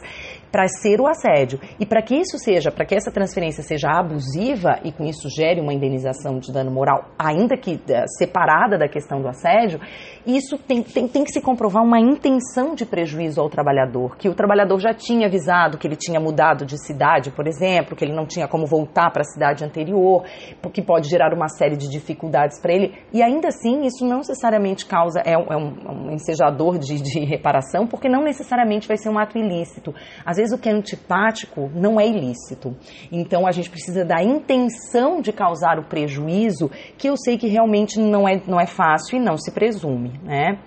para 0.52 0.68
ser 0.68 1.00
o 1.00 1.08
assédio. 1.08 1.60
E 1.80 1.86
para 1.86 2.02
que 2.02 2.16
isso 2.16 2.38
seja, 2.38 2.72
para 2.72 2.86
que 2.86 2.96
essa 2.96 3.12
transferência 3.12 3.64
seja 3.64 3.90
abusiva 3.90 4.80
e 4.84 4.92
com 4.92 5.06
isso 5.06 5.30
gere 5.30 5.62
uma 5.62 5.74
indenização 5.74 6.40
de 6.40 6.52
dano 6.52 6.72
moral, 6.72 7.06
ainda 7.18 7.58
que 7.58 7.76
uh, 7.76 8.08
separada 8.18 8.78
da 8.78 8.88
questão 8.88 9.22
do 9.22 9.28
assédio, 9.28 9.80
isso 10.26 10.58
tem, 10.58 10.84
tem, 10.84 11.08
tem 11.08 11.24
que 11.24 11.32
se 11.32 11.42
comprovar 11.42 11.84
uma 11.84 12.00
intenção 12.00 12.76
de 12.76 12.86
prejuízo 12.86 13.42
ao 13.42 13.50
trabalhador, 13.50 14.18
que 14.18 14.30
o 14.30 14.36
trabalhador 14.36 14.80
já 14.80 14.94
tinha 14.94 15.28
avisado 15.28 15.78
que 15.78 15.88
ele 15.88 15.96
tinha 15.96 16.20
mudado 16.20 16.66
de 16.66 16.78
cidade, 16.78 17.32
por 17.32 17.48
exemplo, 17.48 17.96
que 17.96 18.04
ele 18.04 18.14
não 18.14 18.26
tinha 18.26 18.48
como 18.48 18.66
voltar 18.66 19.12
para 19.12 19.22
a 19.22 19.26
cidade 19.26 19.64
anterior, 19.64 20.24
que 20.74 20.82
pode 20.82 21.10
gerar 21.10 21.34
uma 21.34 21.48
série 21.48 21.76
de 21.76 21.90
dificuldades 21.90 22.60
para 22.62 22.74
ele. 22.74 22.94
E 23.14 23.22
ainda 23.22 23.48
assim, 23.48 23.82
isso 23.86 24.06
não 24.06 24.18
necessariamente 24.18 24.86
causa, 24.86 25.22
é 25.22 25.38
um, 25.38 25.46
é 25.52 25.58
um 25.58 26.12
ensejador 26.12 26.78
de, 26.78 27.02
de 27.02 27.20
reparação, 27.26 27.88
porque 27.88 28.08
não 28.08 28.24
necessariamente 28.24 28.88
vai 28.88 28.98
ser 28.98 29.10
um 29.10 29.18
ato 29.18 29.38
ilícito. 29.38 29.94
Às 30.26 30.38
vezes 30.39 30.58
o 30.58 30.58
que 30.58 30.69
é 30.69 30.71
antipático 30.71 31.69
não 31.75 31.99
é 31.99 32.08
ilícito. 32.08 32.75
Então 33.12 33.45
a 33.45 33.52
gente 33.52 33.69
precisa 33.69 34.06
da 34.06 34.23
intenção 34.23 35.21
de 35.21 35.32
causar 35.34 35.78
o 35.78 35.84
prejuízo, 35.84 36.69
que 36.97 37.08
eu 37.08 37.17
sei 37.17 37.38
que 37.38 37.47
realmente 37.47 37.99
não 37.99 38.28
é, 38.28 38.41
não 38.47 38.60
é 38.60 38.65
fácil 38.65 39.17
e 39.17 39.19
não 39.19 39.38
se 39.38 39.52
presume, 39.52 40.19
né? 40.23 40.60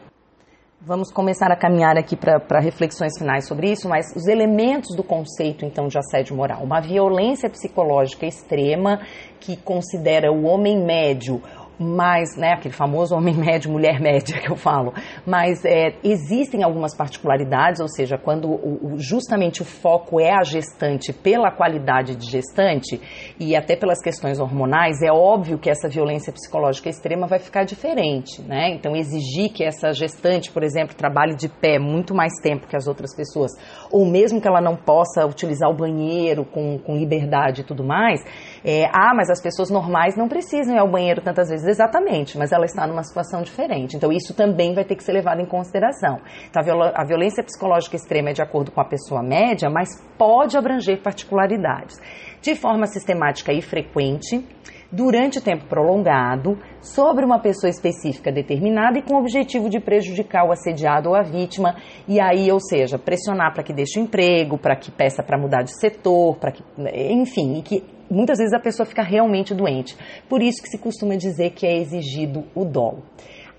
Vamos 0.84 1.12
começar 1.12 1.46
a 1.52 1.56
caminhar 1.56 1.96
aqui 1.96 2.16
para 2.16 2.58
reflexões 2.58 3.16
finais 3.16 3.46
sobre 3.46 3.70
isso, 3.70 3.88
mas 3.88 4.06
os 4.16 4.26
elementos 4.26 4.96
do 4.96 5.04
conceito, 5.04 5.64
então, 5.64 5.86
de 5.86 5.96
assédio 5.96 6.34
moral. 6.34 6.60
Uma 6.64 6.80
violência 6.80 7.48
psicológica 7.48 8.26
extrema 8.26 8.98
que 9.38 9.56
considera 9.56 10.32
o 10.32 10.42
homem 10.42 10.84
médio 10.84 11.40
mas, 11.78 12.36
né, 12.36 12.52
aquele 12.52 12.74
famoso 12.74 13.14
homem 13.14 13.34
médio, 13.34 13.70
mulher 13.70 14.00
média 14.00 14.38
que 14.40 14.50
eu 14.50 14.56
falo, 14.56 14.92
mas 15.26 15.64
é, 15.64 15.94
existem 16.02 16.62
algumas 16.62 16.96
particularidades, 16.96 17.80
ou 17.80 17.88
seja, 17.88 18.18
quando 18.18 18.48
o, 18.48 18.94
o, 18.94 18.98
justamente 18.98 19.62
o 19.62 19.64
foco 19.64 20.20
é 20.20 20.32
a 20.32 20.42
gestante 20.42 21.12
pela 21.12 21.50
qualidade 21.50 22.16
de 22.16 22.30
gestante 22.30 23.00
e 23.38 23.56
até 23.56 23.76
pelas 23.76 24.00
questões 24.02 24.38
hormonais, 24.38 25.02
é 25.02 25.12
óbvio 25.12 25.58
que 25.58 25.70
essa 25.70 25.88
violência 25.88 26.32
psicológica 26.32 26.88
extrema 26.88 27.26
vai 27.26 27.38
ficar 27.38 27.64
diferente, 27.64 28.42
né? 28.42 28.70
Então, 28.70 28.94
exigir 28.96 29.52
que 29.52 29.64
essa 29.64 29.92
gestante, 29.92 30.50
por 30.50 30.62
exemplo, 30.62 30.94
trabalhe 30.94 31.34
de 31.34 31.48
pé 31.48 31.78
muito 31.78 32.14
mais 32.14 32.32
tempo 32.42 32.66
que 32.66 32.76
as 32.76 32.86
outras 32.86 33.14
pessoas, 33.14 33.50
ou 33.92 34.06
mesmo 34.06 34.40
que 34.40 34.48
ela 34.48 34.60
não 34.60 34.74
possa 34.74 35.26
utilizar 35.26 35.68
o 35.70 35.74
banheiro 35.74 36.44
com, 36.44 36.78
com 36.78 36.96
liberdade 36.96 37.60
e 37.60 37.64
tudo 37.64 37.84
mais, 37.84 38.24
é, 38.64 38.86
ah, 38.86 39.12
mas 39.14 39.28
as 39.28 39.40
pessoas 39.40 39.70
normais 39.70 40.16
não 40.16 40.28
precisam 40.28 40.74
ir 40.74 40.78
ao 40.78 40.90
banheiro 40.90 41.20
tantas 41.20 41.50
vezes 41.50 41.66
exatamente, 41.66 42.38
mas 42.38 42.50
ela 42.50 42.64
está 42.64 42.86
numa 42.86 43.02
situação 43.02 43.42
diferente. 43.42 43.96
Então, 43.96 44.10
isso 44.10 44.34
também 44.34 44.74
vai 44.74 44.84
ter 44.84 44.96
que 44.96 45.04
ser 45.04 45.12
levado 45.12 45.40
em 45.40 45.46
consideração. 45.46 46.18
Então, 46.48 46.62
a 46.94 47.04
violência 47.04 47.44
psicológica 47.44 47.96
extrema 47.96 48.30
é 48.30 48.32
de 48.32 48.42
acordo 48.42 48.70
com 48.70 48.80
a 48.80 48.84
pessoa 48.84 49.22
média, 49.22 49.68
mas 49.68 50.00
pode 50.16 50.56
abranger 50.56 51.02
particularidades. 51.02 51.96
De 52.40 52.54
forma 52.54 52.86
sistemática 52.86 53.52
e 53.52 53.60
frequente, 53.60 54.44
durante 54.92 55.40
tempo 55.40 55.64
prolongado, 55.64 56.58
sobre 56.82 57.24
uma 57.24 57.40
pessoa 57.40 57.70
específica 57.70 58.30
determinada 58.30 58.98
e 58.98 59.02
com 59.02 59.14
o 59.14 59.18
objetivo 59.18 59.70
de 59.70 59.80
prejudicar 59.80 60.46
o 60.46 60.52
assediado 60.52 61.08
ou 61.08 61.14
a 61.14 61.22
vítima, 61.22 61.76
e 62.06 62.20
aí, 62.20 62.52
ou 62.52 62.60
seja, 62.60 62.98
pressionar 62.98 63.54
para 63.54 63.62
que 63.62 63.72
deixe 63.72 63.98
o 63.98 64.02
emprego, 64.02 64.58
para 64.58 64.76
que 64.76 64.90
peça 64.90 65.22
para 65.22 65.38
mudar 65.38 65.62
de 65.62 65.78
setor, 65.80 66.36
para 66.36 66.52
que, 66.52 66.62
enfim, 67.10 67.58
e 67.58 67.62
que 67.62 67.82
muitas 68.10 68.36
vezes 68.38 68.52
a 68.52 68.60
pessoa 68.60 68.84
fica 68.84 69.02
realmente 69.02 69.54
doente. 69.54 69.96
Por 70.28 70.42
isso 70.42 70.62
que 70.62 70.68
se 70.68 70.78
costuma 70.78 71.16
dizer 71.16 71.50
que 71.50 71.66
é 71.66 71.78
exigido 71.78 72.44
o 72.54 72.64
dolo. 72.64 73.02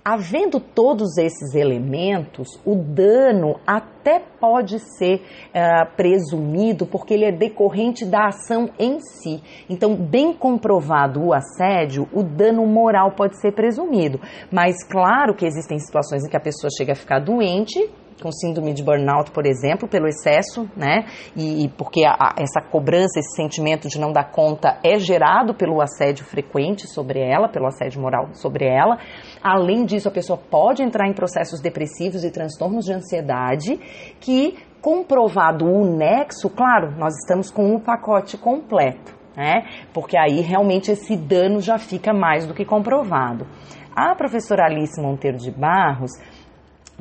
Havendo 0.06 0.60
todos 0.60 1.18
esses 1.18 1.56
elementos, 1.56 2.60
o 2.66 2.76
dano 2.76 3.58
até 3.66 4.20
pode 4.20 4.78
ser 4.98 5.22
uh, 5.22 5.96
presumido 5.96 6.86
porque 6.86 7.13
ele 7.13 7.24
é 7.24 7.32
decorrente 7.32 8.06
da 8.06 8.28
ação 8.28 8.70
em 8.78 9.00
si. 9.00 9.42
Então, 9.70 9.96
bem 9.96 10.34
comprovado 10.34 11.24
o 11.24 11.34
assédio, 11.34 12.08
o 12.12 12.22
dano 12.22 12.66
moral 12.66 13.12
pode 13.12 13.39
ser 13.39 13.54
presumido. 13.54 14.20
Mas, 14.52 14.84
claro 14.84 15.34
que 15.34 15.46
existem 15.46 15.80
situações 15.80 16.26
em 16.26 16.30
que 16.30 16.36
a 16.36 16.42
pessoa 16.42 16.70
chega 16.78 16.92
a 16.92 16.96
ficar 16.96 17.20
doente 17.20 17.80
com 18.22 18.32
síndrome 18.32 18.74
de 18.74 18.84
burnout, 18.84 19.32
por 19.32 19.46
exemplo, 19.46 19.88
pelo 19.88 20.08
excesso, 20.08 20.70
né? 20.78 21.06
E, 21.36 21.66
e 21.66 21.70
porque 21.70 22.06
a, 22.06 22.13
a, 22.13 22.36
essa 22.38 22.62
cobrança, 22.62 23.20
esse 23.20 23.36
sentimento 23.36 23.88
de 23.88 24.00
não 24.00 24.12
dar 24.12 24.32
conta 24.32 24.80
é 24.84 24.98
gerado 24.98 25.54
pelo 25.54 25.82
assédio 25.82 26.26
frequente 26.26 26.88
sobre 26.88 27.20
ela, 27.20 27.50
pelo 27.50 27.68
assédio 27.68 28.02
moral 28.02 28.30
sobre 28.34 28.66
ela. 28.66 28.98
Além 29.43 29.84
disso, 29.84 30.08
a 30.08 30.12
pessoa 30.12 30.39
pode 30.39 30.82
entrar 30.82 31.06
em 31.08 31.13
processos 31.13 31.60
depressivos 31.60 32.23
e 32.23 32.32
transtornos 32.32 32.86
de 32.86 32.93
ansiedade 32.93 33.77
que, 34.21 34.58
comprovado 34.82 35.65
o 35.65 35.86
nexo, 35.97 36.49
claro, 36.49 36.91
nós 36.97 37.13
estamos 37.15 37.51
com 37.51 37.75
o 37.75 37.79
pacote 37.82 38.38
completo, 38.38 39.13
né? 39.36 39.65
Porque 39.93 40.17
aí 40.17 40.39
realmente 40.39 40.91
esse 40.91 41.17
dano 41.17 41.60
já 41.60 41.77
fica 41.77 42.13
mais 42.13 42.47
do 42.47 42.53
que 42.53 42.63
comprovado. 42.63 43.45
A 43.93 44.15
professora 44.15 44.65
Alice 44.65 44.99
Monteiro 44.99 45.38
de 45.38 45.51
Barros 45.51 46.12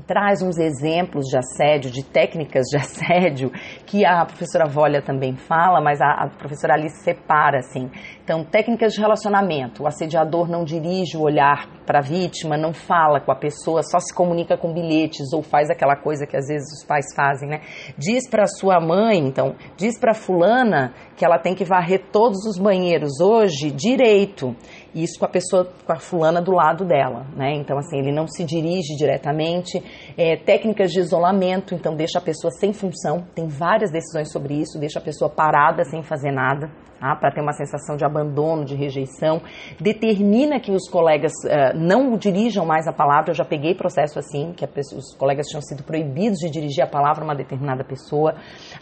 traz 0.07 0.43
uns 0.43 0.59
exemplos 0.59 1.27
de 1.27 1.37
assédio, 1.37 1.91
de 1.91 2.03
técnicas 2.03 2.65
de 2.71 2.77
assédio, 2.81 3.51
que 3.87 4.05
a 4.05 4.25
professora 4.25 4.67
Volha 4.67 5.03
também 5.03 5.37
fala, 5.37 5.81
mas 5.81 6.01
a, 6.01 6.25
a, 6.25 6.29
professora 6.29 6.75
Alice 6.75 7.03
separa, 7.03 7.59
assim. 7.59 7.91
Então, 8.25 8.45
técnicas 8.45 8.93
de 8.95 9.01
relacionamento. 9.01 9.83
O 9.83 9.87
assediador 9.87 10.49
não 10.49 10.65
dirige 10.65 11.17
o 11.17 11.23
olhar 11.23 11.69
para 11.85 11.99
a 11.99 12.03
vítima, 12.03 12.57
não 12.57 12.73
fala 12.73 13.21
com 13.21 13.31
a 13.31 13.37
pessoa, 13.37 13.83
só 13.83 13.99
se 13.99 14.15
comunica 14.15 14.57
com 14.57 14.73
bilhetes 14.73 15.33
ou 15.33 15.43
faz 15.43 15.69
aquela 15.71 15.97
coisa 15.97 16.27
que 16.27 16.37
às 16.37 16.47
vezes 16.47 16.69
os 16.73 16.87
pais 16.87 17.07
fazem, 17.15 17.49
né? 17.49 17.61
Diz 17.99 18.29
para 18.29 18.47
sua 18.47 18.81
mãe, 18.81 19.19
então, 19.19 19.55
diz 19.77 19.99
para 19.99 20.15
fulana 20.15 20.95
que 21.23 21.27
ela 21.27 21.39
tem 21.39 21.55
que 21.55 21.65
varrer 21.65 22.07
todos 22.11 22.45
os 22.47 22.59
banheiros 22.59 23.21
hoje 23.21 23.71
direito. 23.71 24.57
Isso 24.93 25.17
com 25.21 25.25
a 25.25 25.29
pessoa, 25.29 25.71
com 25.87 25.93
a 25.93 26.01
fulana 26.01 26.43
do 26.43 26.51
lado 26.51 26.85
dela, 26.85 27.25
né? 27.37 27.55
Então, 27.55 27.79
assim, 27.79 27.97
ele 27.97 28.11
não 28.11 28.27
se 28.27 28.43
dirige 28.43 28.97
diretamente. 28.97 29.81
É, 30.19 30.35
técnicas 30.37 30.91
de 30.91 30.99
isolamento, 30.99 31.77
então 31.77 31.95
deixa 31.95 32.19
a 32.19 32.21
pessoa 32.21 32.51
sem 32.51 32.73
função. 32.73 33.25
Tem 33.37 33.47
várias 33.47 33.93
decisões 33.93 34.33
sobre 34.33 34.55
isso, 34.55 34.81
deixa 34.81 34.99
a 34.99 35.03
pessoa 35.03 35.31
parada 35.31 35.85
sem 35.85 36.03
fazer 36.03 36.33
nada 36.33 36.69
tá? 37.03 37.17
para 37.17 37.33
ter 37.33 37.41
uma 37.41 37.53
sensação 37.53 37.97
de 37.97 38.05
abandono, 38.05 38.65
de 38.65 38.77
rejeição. 38.77 39.43
Determina 39.81 40.61
que 40.61 40.71
os 40.71 40.89
colegas 40.89 41.33
uh, 41.45 41.77
não 41.77 42.17
dirijam 42.17 42.65
mais 42.65 42.87
a 42.87 42.93
palavra. 42.93 43.31
Eu 43.31 43.35
já 43.35 43.45
peguei 43.45 43.75
processo 43.75 44.19
assim, 44.19 44.53
que 44.53 44.65
pessoa, 44.67 45.01
os 45.01 45.17
colegas 45.17 45.47
tinham 45.49 45.61
sido 45.61 45.83
proibidos 45.83 46.39
de 46.39 46.49
dirigir 46.49 46.85
a 46.85 46.87
palavra 46.87 47.23
a 47.23 47.25
uma 47.25 47.35
determinada 47.35 47.83
pessoa. 47.83 48.35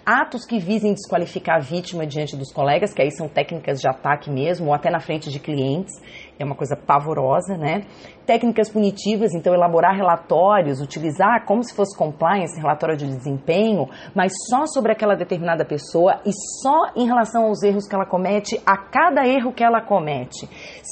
Atos 0.05 0.45
que 0.45 0.59
visem 0.59 0.93
desqualificar 0.93 1.57
a 1.57 1.61
vítima 1.61 2.07
diante 2.07 2.37
dos 2.37 2.53
colegas, 2.53 2.93
que 2.93 3.01
aí 3.01 3.11
são 3.11 3.27
técnicas 3.29 3.81
de 3.81 3.89
ataque 3.89 4.31
mesmo, 4.31 4.67
ou 4.67 4.75
até 4.75 4.91
na 4.91 5.01
frente 5.01 5.31
de 5.31 5.41
clientes 5.41 5.95
é 6.41 6.45
uma 6.45 6.55
coisa 6.55 6.75
pavorosa, 6.75 7.57
né? 7.57 7.85
Técnicas 8.25 8.71
punitivas, 8.71 9.35
então 9.35 9.53
elaborar 9.53 9.95
relatórios, 9.95 10.81
utilizar 10.81 11.45
como 11.45 11.63
se 11.63 11.75
fosse 11.75 11.97
compliance, 11.97 12.59
relatório 12.59 12.97
de 12.97 13.07
desempenho, 13.07 13.89
mas 14.15 14.33
só 14.49 14.65
sobre 14.67 14.93
aquela 14.93 15.15
determinada 15.15 15.65
pessoa 15.65 16.21
e 16.25 16.31
só 16.63 16.93
em 16.97 17.07
relação 17.07 17.45
aos 17.45 17.63
erros 17.63 17.87
que 17.87 17.95
ela 17.95 18.07
comete, 18.07 18.61
a 18.65 18.77
cada 18.77 19.27
erro 19.27 19.53
que 19.53 19.63
ela 19.63 19.83
comete, 19.83 20.49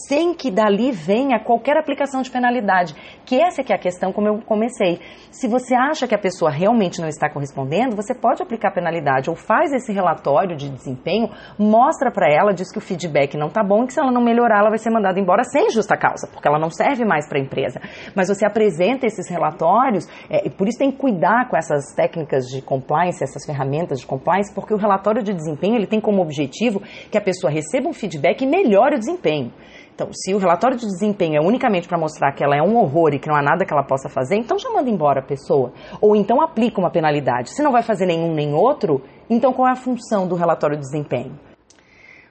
sem 0.07 0.35
que 0.35 0.51
dali 0.51 0.93
venha 0.93 1.41
qualquer 1.41 1.79
aplicação 1.79 2.21
de 2.21 2.31
penalidade. 2.31 2.95
Que 3.25 3.41
essa 3.41 3.63
que 3.63 3.73
é 3.73 3.77
a 3.77 3.79
questão, 3.79 4.13
como 4.13 4.29
eu 4.29 4.41
comecei. 4.43 5.01
Se 5.31 5.49
você 5.49 5.75
acha 5.75 6.07
que 6.07 6.15
a 6.15 6.19
pessoa 6.19 6.51
realmente 6.51 7.01
não 7.01 7.09
está 7.09 7.31
correspondendo, 7.31 7.97
você 7.97 8.15
pode 8.15 8.43
aplicar 8.43 8.73
penalidade 8.73 9.31
ou 9.31 9.37
faz 9.37 9.73
esse 9.73 9.93
relatório 9.93 10.57
de 10.57 10.69
desempenho, 10.69 11.31
mostra 11.59 12.11
para 12.11 12.31
ela, 12.31 12.53
diz 12.53 12.71
que 12.71 12.79
o 12.79 12.83
feedback 12.83 13.37
não 13.37 13.49
está 13.49 13.63
bom 13.63 13.85
e 13.85 13.87
que 13.87 13.95
se 13.95 14.01
ela 14.01 14.13
não 14.13 14.23
melhorar, 14.23 14.59
ela 14.59 14.69
vai 14.69 14.79
ser 14.79 14.91
mandada 14.91 15.19
embora 15.19 15.38
embora 15.39 15.45
sem 15.45 15.71
justa 15.71 15.97
causa, 15.97 16.29
porque 16.33 16.49
ela 16.49 16.59
não 16.59 16.71
serve 16.71 17.05
mais 17.05 17.29
para 17.29 17.39
a 17.39 17.41
empresa. 17.41 17.81
Mas 18.15 18.29
você 18.29 18.45
apresenta 18.45 19.07
esses 19.07 19.29
relatórios 19.29 20.07
é, 20.29 20.47
e 20.47 20.51
por 20.51 20.67
isso 20.69 20.79
tem 20.79 20.91
que 20.91 20.99
cuidar 20.99 21.49
com 21.49 21.57
essas 21.57 21.95
técnicas 21.95 22.47
de 22.47 22.61
compliance, 22.63 23.23
essas 23.23 23.45
ferramentas 23.45 24.01
de 24.01 24.07
compliance, 24.07 24.53
porque 24.53 24.75
o 24.75 24.77
relatório 24.77 25.23
de 25.23 25.33
desempenho 25.33 25.77
ele 25.77 25.87
tem 25.87 26.01
como 26.01 26.23
objetivo 26.23 26.81
que 27.11 27.17
a 27.19 27.21
pessoa 27.21 27.53
receba 27.53 27.89
um 27.89 27.93
feedback 27.93 28.43
e 28.43 28.47
melhore 28.47 28.97
o 28.97 28.99
desempenho. 28.99 29.53
Então, 29.95 30.11
se 30.13 30.33
o 30.33 30.39
relatório 30.39 30.77
de 30.77 30.87
desempenho 30.87 31.37
é 31.37 31.41
unicamente 31.45 31.89
para 31.89 31.99
mostrar 31.99 32.33
que 32.33 32.45
ela 32.45 32.57
é 32.57 32.63
um 32.63 32.77
horror 32.77 33.15
e 33.15 33.19
que 33.19 33.29
não 33.29 33.35
há 33.35 33.43
nada 33.43 33.65
que 33.65 33.73
ela 33.73 33.83
possa 33.83 34.09
fazer, 34.09 34.37
então 34.37 34.57
já 34.57 34.71
manda 34.71 34.89
embora 34.89 35.19
a 35.21 35.25
pessoa. 35.25 35.73
Ou 36.01 36.15
então 36.15 36.41
aplica 36.41 36.81
uma 36.81 36.91
penalidade. 36.91 37.51
Se 37.51 37.63
não 37.65 37.73
vai 37.73 37.83
fazer 37.83 38.07
nenhum 38.07 38.33
nem 38.33 38.55
outro, 38.55 39.03
então 39.29 39.53
qual 39.53 39.67
é 39.67 39.73
a 39.73 39.77
função 39.77 40.29
do 40.29 40.37
relatório 40.37 40.77
de 40.77 40.83
desempenho? 40.83 41.48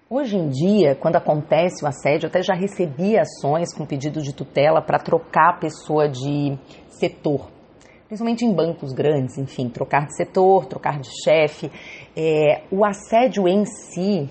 Hoje 0.09 0.37
em 0.37 0.47
dia, 0.47 0.95
quando 0.95 1.17
acontece 1.17 1.83
o 1.83 1.87
assédio, 1.87 2.27
eu 2.27 2.29
até 2.29 2.41
já 2.41 2.53
recebi 2.53 3.17
ações 3.19 3.73
com 3.73 3.85
pedido 3.85 4.21
de 4.21 4.33
tutela 4.33 4.81
para 4.81 4.97
trocar 4.97 5.49
a 5.49 5.57
pessoa 5.59 6.07
de 6.07 6.57
setor, 6.87 7.49
principalmente 8.07 8.45
em 8.45 8.53
bancos 8.53 8.93
grandes, 8.93 9.37
enfim, 9.37 9.67
trocar 9.67 10.05
de 10.05 10.15
setor, 10.15 10.65
trocar 10.65 11.01
de 11.01 11.09
chefe. 11.25 11.69
É, 12.15 12.61
o 12.71 12.85
assédio 12.85 13.49
em 13.49 13.65
si, 13.65 14.29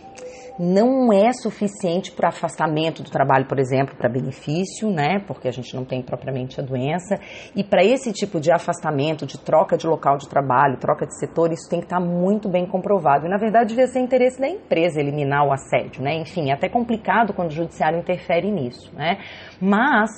não 0.58 1.12
é 1.12 1.32
suficiente 1.32 2.12
para 2.12 2.28
afastamento 2.28 3.02
do 3.02 3.10
trabalho, 3.10 3.46
por 3.46 3.58
exemplo, 3.58 3.94
para 3.96 4.08
benefício, 4.08 4.90
né? 4.90 5.18
Porque 5.26 5.48
a 5.48 5.50
gente 5.50 5.74
não 5.74 5.84
tem 5.84 6.02
propriamente 6.02 6.60
a 6.60 6.64
doença. 6.64 7.18
E 7.54 7.62
para 7.62 7.84
esse 7.84 8.12
tipo 8.12 8.40
de 8.40 8.50
afastamento, 8.50 9.26
de 9.26 9.38
troca 9.38 9.76
de 9.76 9.86
local 9.86 10.16
de 10.16 10.28
trabalho, 10.28 10.78
troca 10.78 11.06
de 11.06 11.18
setor, 11.18 11.52
isso 11.52 11.68
tem 11.68 11.80
que 11.80 11.86
estar 11.86 12.00
tá 12.00 12.04
muito 12.04 12.48
bem 12.48 12.66
comprovado. 12.66 13.26
E 13.26 13.28
na 13.28 13.36
verdade 13.36 13.70
devia 13.70 13.86
ser 13.86 14.00
interesse 14.00 14.40
da 14.40 14.48
empresa 14.48 15.00
eliminar 15.00 15.46
o 15.46 15.52
assédio, 15.52 16.02
né? 16.02 16.14
Enfim, 16.14 16.50
é 16.50 16.54
até 16.54 16.68
complicado 16.68 17.32
quando 17.32 17.50
o 17.50 17.54
judiciário 17.54 17.98
interfere 17.98 18.50
nisso, 18.50 18.92
né? 18.94 19.18
Mas 19.60 20.10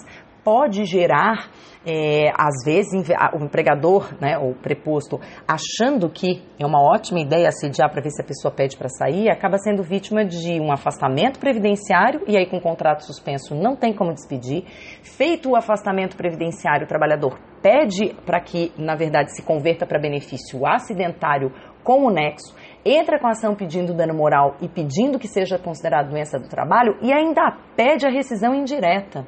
pode 0.44 0.84
gerar, 0.84 1.50
é, 1.86 2.30
às 2.36 2.64
vezes, 2.64 3.08
o 3.34 3.44
empregador, 3.44 4.14
né, 4.20 4.38
ou 4.38 4.54
preposto, 4.54 5.20
achando 5.46 6.08
que 6.08 6.42
é 6.58 6.66
uma 6.66 6.80
ótima 6.80 7.20
ideia 7.20 7.48
assediar 7.48 7.90
para 7.90 8.02
ver 8.02 8.10
se 8.10 8.22
a 8.22 8.24
pessoa 8.24 8.52
pede 8.52 8.76
para 8.76 8.88
sair, 8.88 9.30
acaba 9.30 9.58
sendo 9.58 9.82
vítima 9.82 10.24
de 10.24 10.60
um 10.60 10.72
afastamento 10.72 11.38
previdenciário, 11.38 12.22
e 12.26 12.36
aí 12.36 12.46
com 12.46 12.60
contrato 12.60 13.04
suspenso 13.04 13.54
não 13.54 13.76
tem 13.76 13.92
como 13.92 14.12
despedir. 14.12 14.64
Feito 15.02 15.50
o 15.50 15.56
afastamento 15.56 16.16
previdenciário, 16.16 16.84
o 16.84 16.88
trabalhador 16.88 17.38
pede 17.62 18.14
para 18.24 18.40
que, 18.40 18.72
na 18.78 18.94
verdade, 18.94 19.34
se 19.34 19.42
converta 19.42 19.86
para 19.86 19.98
benefício 19.98 20.66
acidentário 20.66 21.52
com 21.82 22.04
o 22.04 22.10
nexo, 22.10 22.54
entra 22.84 23.18
com 23.18 23.26
a 23.26 23.30
ação 23.30 23.54
pedindo 23.54 23.94
dano 23.94 24.14
moral 24.14 24.56
e 24.60 24.68
pedindo 24.68 25.18
que 25.18 25.26
seja 25.26 25.58
considerado 25.58 26.10
doença 26.10 26.38
do 26.38 26.48
trabalho 26.48 26.96
e 27.00 27.12
ainda 27.12 27.56
pede 27.74 28.06
a 28.06 28.10
rescisão 28.10 28.54
indireta. 28.54 29.26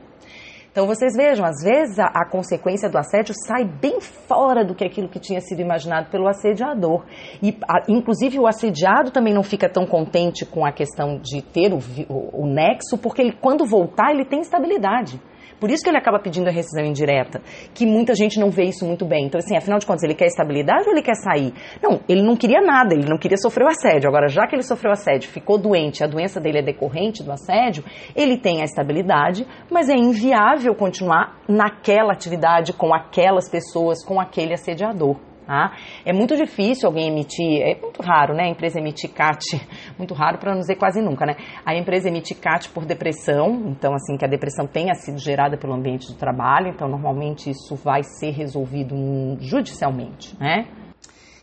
Então 0.71 0.87
vocês 0.87 1.15
vejam, 1.17 1.45
às 1.45 1.63
vezes 1.65 1.99
a, 1.99 2.07
a, 2.07 2.25
consequência 2.25 2.89
do 2.89 2.97
assédio 2.97 3.35
sai 3.47 3.65
bem 3.65 4.01
fora 4.01 4.65
do 4.65 4.75
que 4.75 4.85
aquilo 4.85 5.09
que 5.09 5.19
tinha 5.19 5.41
sido 5.41 5.61
imaginado 5.61 6.11
pelo 6.11 6.29
assediador. 6.29 7.05
E 7.43 7.57
a, 7.69 7.83
inclusive 7.89 8.39
o 8.39 8.47
assediado 8.47 9.11
também 9.11 9.35
não 9.35 9.43
fica 9.43 9.69
tão 9.69 9.85
contente 9.85 10.47
com 10.47 10.65
a 10.65 10.71
questão 10.71 11.19
de 11.19 11.43
ter 11.43 11.73
o, 11.73 11.79
o, 12.09 12.45
o 12.45 12.47
nexo, 12.47 12.97
porque 12.97 13.21
ele, 13.21 13.33
quando 13.33 13.67
voltar 13.67 14.13
ele 14.13 14.25
tem 14.25 14.41
estabilidade. 14.41 15.21
Por 15.61 15.71
isso 15.71 15.85
que 15.85 15.91
ele 15.91 15.99
acaba 15.99 16.19
pedindo 16.19 16.49
a 16.49 16.51
rescisão 16.51 16.85
indireta, 16.85 17.43
que 17.75 17.85
muita 17.85 18.15
gente 18.15 18.41
não 18.41 18.51
vê 18.51 18.65
isso 18.65 18.87
muito 18.87 19.05
bem. 19.05 19.27
Então, 19.27 19.39
assim, 19.39 19.57
afinal 19.57 19.79
de 19.79 19.87
contas, 19.87 20.03
ele 20.03 20.15
quer 20.15 20.27
estabilidade 20.27 20.85
ou 20.87 20.93
ele 20.93 21.03
quer 21.03 21.15
sair? 21.17 21.53
Não, 21.83 22.01
ele 22.09 22.23
não 22.23 22.35
queria 22.35 22.63
nada, 22.63 22.95
ele 22.95 23.09
não 23.09 23.19
queria 23.19 23.37
sofrer 23.37 23.65
o 23.65 23.69
assédio. 23.69 24.09
Agora, 24.09 24.27
já 24.27 24.47
que 24.47 24.57
ele 24.57 24.63
sofreu 24.63 24.91
assédio, 24.91 25.29
ficou 25.29 25.59
doente, 25.59 26.03
a 26.03 26.07
doença 26.07 26.41
dele 26.41 26.61
é 26.61 26.63
decorrente 26.63 27.23
do 27.23 27.31
assédio, 27.31 27.85
ele 28.17 28.39
tem 28.39 28.63
a 28.63 28.65
estabilidade, 28.65 29.47
mas 29.71 29.91
é 29.91 29.95
inviável 29.95 30.75
continuar 30.75 31.41
naquela 31.47 32.13
atividade, 32.13 32.73
com 32.73 32.95
aquelas 32.95 33.49
pessoas, 33.51 34.03
com 34.05 34.19
aquele 34.19 34.55
assediador. 34.55 35.30
Tá? 35.51 35.73
É 36.05 36.13
muito 36.13 36.37
difícil 36.37 36.87
alguém 36.87 37.09
emitir, 37.09 37.61
é 37.61 37.75
muito 37.75 38.01
raro, 38.01 38.33
né? 38.33 38.45
A 38.45 38.49
empresa 38.51 38.79
emitir 38.79 39.11
CAT, 39.11 39.45
muito 39.99 40.15
raro 40.15 40.39
para 40.39 40.53
não 40.53 40.61
dizer 40.61 40.77
quase 40.77 41.03
nunca, 41.03 41.27
né? 41.27 41.35
A 41.67 41.75
empresa 41.75 42.07
emitir 42.07 42.39
CAT 42.39 42.69
por 42.69 42.87
depressão, 42.87 43.65
então 43.67 43.93
assim, 43.93 44.17
que 44.17 44.25
a 44.25 44.29
depressão 44.29 44.69
tenha 44.69 44.95
sido 44.95 45.19
gerada 45.19 45.57
pelo 45.57 45.73
ambiente 45.75 46.07
de 46.07 46.17
trabalho, 46.17 46.69
então 46.69 46.87
normalmente 46.89 47.51
isso 47.51 47.75
vai 47.75 48.05
ser 48.05 48.31
resolvido 48.31 48.95
judicialmente, 49.41 50.37
né? 50.39 50.69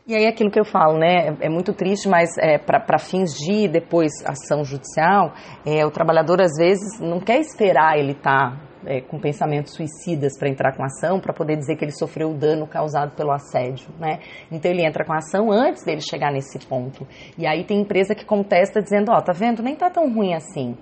E 0.08 0.16
aí 0.16 0.26
aquilo 0.26 0.50
que 0.50 0.60
eu 0.62 0.64
falo, 0.64 0.98
né, 0.98 1.36
é, 1.42 1.48
é 1.48 1.50
muito 1.50 1.74
triste, 1.74 2.08
mas 2.08 2.30
é, 2.38 2.58
para 2.58 2.98
fins 2.98 3.34
de 3.34 3.68
depois 3.68 4.14
ação 4.26 4.64
judicial, 4.64 5.34
é, 5.66 5.86
o 5.86 5.92
trabalhador 5.92 6.40
às 6.40 6.56
vezes 6.58 6.98
não 7.02 7.20
quer 7.20 7.42
esperar 7.42 7.98
ele 7.98 8.14
estar 8.14 8.52
tá 8.52 8.67
é, 8.88 9.02
com 9.02 9.20
pensamentos 9.20 9.74
suicidas 9.74 10.38
para 10.40 10.50
entrar 10.50 10.76
com 10.76 10.84
ação, 10.84 11.20
para 11.20 11.34
poder 11.34 11.58
dizer 11.58 11.76
que 11.76 11.86
ele 11.86 11.92
sofreu 11.92 12.32
o 12.32 12.34
dano 12.34 12.66
causado 12.66 13.16
pelo 13.16 13.32
assédio, 13.32 13.90
né? 14.00 14.20
Então 14.52 14.72
ele 14.72 14.86
entra 14.86 15.06
com 15.06 15.14
ação 15.14 15.52
antes 15.52 15.84
dele 15.84 16.02
chegar 16.02 16.32
nesse 16.32 16.58
ponto. 16.60 17.06
E 17.38 17.46
aí 17.46 17.64
tem 17.64 17.82
empresa 17.82 18.16
que 18.16 18.26
contesta 18.26 18.82
dizendo, 18.82 19.12
ó, 19.12 19.18
oh, 19.18 19.22
tá 19.22 19.34
vendo, 19.34 19.62
nem 19.62 19.76
tá 19.76 19.90
tão 19.90 20.12
ruim 20.14 20.34
assim 20.34 20.76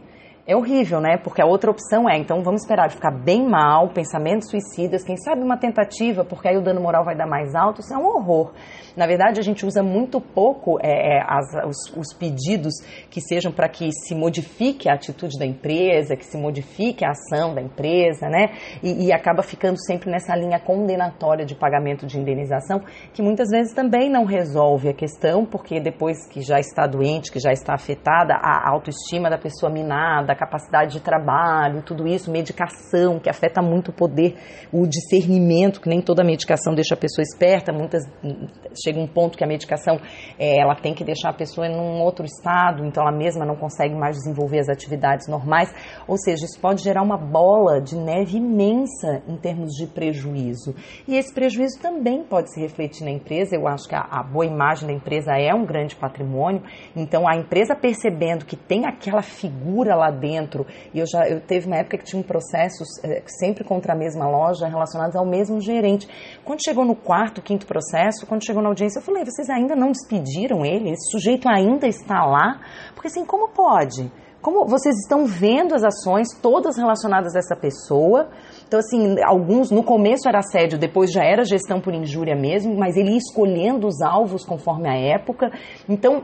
é 0.48 0.56
horrível, 0.56 1.02
né? 1.02 1.18
Porque 1.18 1.42
a 1.42 1.46
outra 1.46 1.72
opção 1.72 2.08
é, 2.08 2.18
então 2.18 2.44
vamos 2.44 2.62
esperar 2.62 2.92
ficar 2.92 3.10
bem 3.12 3.48
mal, 3.48 3.90
pensamentos 3.90 4.50
suicidas, 4.50 5.04
quem 5.04 5.18
sabe 5.18 5.42
uma 5.42 5.58
tentativa, 5.58 6.24
porque 6.24 6.48
aí 6.48 6.56
o 6.56 6.62
dano 6.62 6.80
moral 6.82 7.04
vai 7.04 7.16
dar 7.16 7.26
mais 7.26 7.56
alto, 7.56 7.82
isso 7.82 7.94
é 7.94 7.98
um 7.98 8.06
horror. 8.06 8.52
Na 8.96 9.08
verdade, 9.08 9.40
a 9.40 9.44
gente 9.44 9.66
usa 9.66 9.82
muito 9.82 10.22
pouco 10.22 10.78
é, 10.82 11.18
é 11.18 11.22
as, 11.28 11.46
os, 11.68 11.98
os, 11.98 12.14
pedidos 12.14 12.74
que 13.10 13.20
sejam 13.20 13.52
para 13.52 13.68
que 13.68 13.90
se 13.92 14.14
modifique 14.14 14.88
a 14.88 14.94
atitude 14.94 15.38
da 15.38 15.46
empresa, 15.46 16.16
que 16.16 16.26
se 16.26 16.38
modifique 16.38 17.04
a 17.04 17.10
ação 17.10 17.54
da 17.54 17.62
empresa, 17.62 18.30
né? 18.30 18.54
E, 18.84 19.08
e 19.08 19.12
acaba 19.12 19.42
ficando 19.42 19.78
sempre 19.84 20.12
nessa 20.12 20.36
linha 20.36 20.60
condenatória 20.60 21.46
de 21.46 21.56
pagamento 21.56 22.06
de 22.06 22.20
indenização, 22.20 22.82
que 23.14 23.22
muitas 23.22 23.50
vezes 23.50 23.74
também 23.74 24.10
não 24.10 24.26
resolve 24.26 24.90
a 24.90 24.94
questão, 24.94 25.46
porque 25.46 25.80
depois 25.80 26.28
que 26.30 26.42
já 26.42 26.60
está 26.60 26.86
doente, 26.86 27.32
que 27.32 27.40
já 27.40 27.52
está 27.52 27.74
afetada, 27.74 28.36
a 28.36 28.70
autoestima 28.70 29.30
da 29.30 29.38
pessoa 29.38 29.72
minada, 29.72 30.35
capacidade 30.36 30.94
de 30.94 31.00
trabalho, 31.00 31.82
tudo 31.82 32.08
isso, 32.08 32.32
medicação, 32.32 33.20
que 33.20 33.30
afeta 33.30 33.62
muito 33.62 33.90
o 33.90 33.94
poder, 33.94 34.36
o 34.72 34.86
discernimento, 34.88 35.82
que 35.82 35.90
nem 35.90 36.02
toda 36.02 36.24
medicação 36.24 36.74
deixa 36.74 36.94
a 36.94 36.98
pessoa 36.98 37.24
esperta, 37.24 37.72
muitas 37.72 38.04
chega 38.84 39.00
um 39.00 39.08
ponto 39.08 39.38
que 39.38 39.44
a 39.44 39.48
medicação 39.48 40.00
é, 40.38 40.60
ela 40.60 40.76
tem 40.76 40.94
que 40.94 41.04
deixar 41.04 41.30
a 41.30 41.34
pessoa 41.34 41.68
em 41.68 41.76
um 41.76 42.02
outro 42.02 42.26
estado, 42.26 42.86
então 42.86 43.04
ela 43.04 43.16
mesma 43.16 43.46
não 43.46 43.56
consegue 43.56 43.96
mais 43.96 44.16
desenvolver 44.18 44.60
as 44.60 44.70
atividades 44.70 45.28
normais, 45.28 45.74
ou 46.08 46.18
seja, 46.18 46.46
isso 46.46 46.60
pode 46.60 46.84
gerar 46.84 47.02
uma 47.02 47.18
bola 47.18 47.82
de 47.82 47.96
neve 47.96 48.38
imensa 48.38 49.24
em 49.28 49.38
termos 49.38 49.74
de 49.74 49.88
prejuízo. 49.88 50.76
E 51.08 51.16
esse 51.16 51.34
prejuízo 51.34 51.80
também 51.80 52.24
pode 52.24 52.54
se 52.54 52.60
refletir 52.60 53.06
na 53.06 53.12
empresa, 53.12 53.56
eu 53.56 53.68
acho 53.68 53.88
que 53.88 53.96
a, 53.96 54.02
a 54.02 54.24
boa 54.24 54.46
imagem 54.46 54.88
da 54.88 54.94
empresa 54.94 55.32
é 55.38 55.54
um 55.54 55.66
grande 55.66 55.96
patrimônio, 55.96 56.62
então 56.96 57.28
a 57.28 57.36
empresa 57.36 57.76
percebendo 57.76 58.46
que 58.46 58.56
tem 58.56 58.86
aquela 58.86 59.22
figura 59.22 59.96
lá 59.96 60.12
dentro, 60.12 60.25
dentro. 60.26 60.66
E 60.94 61.00
eu 61.00 61.06
já 61.06 61.28
eu 61.28 61.40
teve 61.40 61.68
uma 61.68 61.78
época 61.78 61.98
que 61.98 62.06
tinha 62.06 62.20
um 62.20 62.24
processos 62.24 62.88
é, 63.04 63.22
sempre 63.28 63.64
contra 63.64 63.94
a 63.94 63.96
mesma 63.96 64.28
loja 64.28 64.68
relacionados 64.68 65.16
ao 65.16 65.26
mesmo 65.26 65.62
gerente. 65.62 66.08
Quando 66.44 66.64
chegou 66.64 66.84
no 66.84 66.96
quarto, 66.96 67.42
quinto 67.42 67.68
processo, 67.68 68.26
quando 68.26 68.46
chegou 68.46 68.62
na 68.62 68.70
audiência, 68.70 69.00
eu 69.00 69.04
falei: 69.04 69.24
vocês 69.24 69.50
ainda 69.50 69.76
não 69.76 69.92
despediram 69.92 70.66
ele? 70.66 70.90
Esse 70.92 71.12
sujeito 71.12 71.48
ainda 71.48 71.88
está 71.88 72.26
lá? 72.26 72.60
Porque 72.94 73.08
assim, 73.08 73.26
como 73.26 73.50
pode? 73.50 74.12
Como 74.42 74.68
vocês 74.68 74.96
estão 74.98 75.26
vendo 75.26 75.74
as 75.74 75.84
ações 75.84 76.28
todas 76.40 76.78
relacionadas 76.78 77.36
a 77.36 77.40
essa 77.40 77.56
pessoa? 77.56 78.30
Então, 78.68 78.80
assim, 78.80 79.16
alguns 79.24 79.72
no 79.72 79.84
começo 79.84 80.30
era 80.30 80.38
assédio, 80.38 80.78
depois 80.78 81.12
já 81.12 81.24
era 81.24 81.44
gestão 81.44 81.82
por 81.82 81.96
injúria 81.96 82.36
mesmo, 82.36 82.76
mas 82.78 82.96
ele 82.96 83.10
ia 83.10 83.18
escolhendo 83.18 83.88
os 83.88 84.04
alvos 84.04 84.46
conforme 84.46 84.88
a 84.88 84.96
época. 84.96 85.52
Então, 85.90 86.24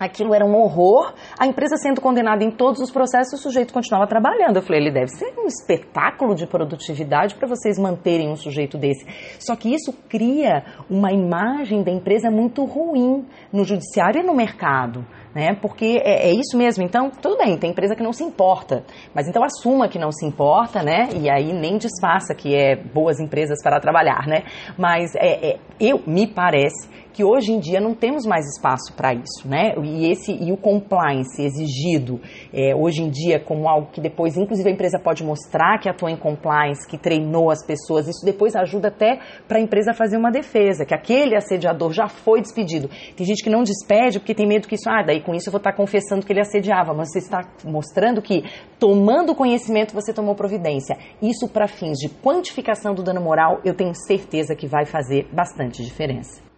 Aquilo 0.00 0.34
era 0.34 0.46
um 0.46 0.56
horror, 0.56 1.12
a 1.38 1.46
empresa 1.46 1.76
sendo 1.76 2.00
condenada 2.00 2.42
em 2.42 2.50
todos 2.50 2.80
os 2.80 2.90
processos, 2.90 3.38
o 3.38 3.42
sujeito 3.42 3.74
continuava 3.74 4.08
trabalhando. 4.08 4.56
Eu 4.56 4.62
falei, 4.62 4.80
ele 4.80 4.90
deve 4.90 5.08
ser 5.08 5.34
um 5.38 5.46
espetáculo 5.46 6.34
de 6.34 6.46
produtividade 6.46 7.34
para 7.34 7.46
vocês 7.46 7.78
manterem 7.78 8.30
um 8.30 8.36
sujeito 8.36 8.78
desse. 8.78 9.06
Só 9.38 9.54
que 9.54 9.74
isso 9.74 9.92
cria 10.08 10.64
uma 10.88 11.12
imagem 11.12 11.82
da 11.82 11.90
empresa 11.90 12.30
muito 12.30 12.64
ruim 12.64 13.26
no 13.52 13.62
judiciário 13.62 14.22
e 14.22 14.26
no 14.26 14.34
mercado 14.34 15.04
né? 15.34 15.54
Porque 15.60 16.00
é, 16.04 16.28
é, 16.28 16.32
isso 16.32 16.56
mesmo. 16.56 16.82
Então, 16.82 17.10
tudo 17.10 17.38
bem, 17.38 17.56
tem 17.56 17.70
empresa 17.70 17.94
que 17.94 18.02
não 18.02 18.12
se 18.12 18.24
importa, 18.24 18.84
mas 19.14 19.28
então 19.28 19.42
assuma 19.42 19.88
que 19.88 19.98
não 19.98 20.10
se 20.10 20.26
importa, 20.26 20.82
né? 20.82 21.08
E 21.14 21.30
aí 21.30 21.52
nem 21.52 21.78
disfarça 21.78 22.34
que 22.34 22.54
é 22.54 22.76
boas 22.76 23.20
empresas 23.20 23.62
para 23.62 23.80
trabalhar, 23.80 24.26
né? 24.26 24.44
Mas 24.76 25.14
é, 25.14 25.52
é 25.52 25.58
eu 25.78 26.02
me 26.06 26.26
parece 26.26 26.88
que 27.12 27.22
hoje 27.24 27.52
em 27.52 27.60
dia 27.60 27.80
não 27.80 27.94
temos 27.94 28.26
mais 28.26 28.44
espaço 28.46 28.92
para 28.96 29.14
isso, 29.14 29.46
né? 29.46 29.74
E 29.82 30.10
esse 30.10 30.32
e 30.32 30.50
o 30.50 30.56
compliance 30.56 31.40
exigido 31.40 32.20
é, 32.52 32.74
hoje 32.74 33.02
em 33.02 33.10
dia 33.10 33.38
como 33.38 33.68
algo 33.68 33.88
que 33.92 34.00
depois, 34.00 34.36
inclusive, 34.36 34.68
a 34.68 34.72
empresa 34.72 34.98
pode 34.98 35.22
mostrar 35.22 35.78
que 35.78 35.88
atua 35.88 36.10
em 36.10 36.16
compliance, 36.16 36.88
que 36.88 36.98
treinou 36.98 37.50
as 37.50 37.64
pessoas. 37.64 38.08
Isso 38.08 38.24
depois 38.24 38.56
ajuda 38.56 38.88
até 38.88 39.20
para 39.46 39.58
a 39.58 39.60
empresa 39.60 39.94
fazer 39.94 40.16
uma 40.16 40.32
defesa, 40.32 40.84
que 40.84 40.94
aquele 40.94 41.36
assediador 41.36 41.92
já 41.92 42.08
foi 42.08 42.40
despedido. 42.40 42.90
Tem 43.16 43.24
gente 43.24 43.44
que 43.44 43.50
não 43.50 43.62
despede 43.62 44.18
porque 44.18 44.34
tem 44.34 44.46
medo 44.46 44.66
que 44.66 44.74
isso, 44.74 44.88
ah, 44.88 45.02
daí 45.02 45.20
aí 45.20 45.22
com 45.22 45.34
isso 45.34 45.48
eu 45.48 45.52
vou 45.52 45.58
estar 45.58 45.72
confessando 45.72 46.24
que 46.24 46.32
ele 46.32 46.40
assediava, 46.40 46.92
mas 46.94 47.12
você 47.12 47.18
está 47.18 47.42
mostrando 47.64 48.20
que, 48.20 48.42
tomando 48.78 49.34
conhecimento, 49.34 49.94
você 49.94 50.12
tomou 50.12 50.34
providência. 50.34 50.96
Isso, 51.22 51.48
para 51.48 51.68
fins 51.68 51.98
de 51.98 52.08
quantificação 52.08 52.94
do 52.94 53.02
dano 53.02 53.20
moral, 53.20 53.60
eu 53.64 53.74
tenho 53.74 53.94
certeza 53.94 54.56
que 54.56 54.66
vai 54.66 54.86
fazer 54.86 55.28
bastante 55.32 55.84
diferença. 55.84 56.49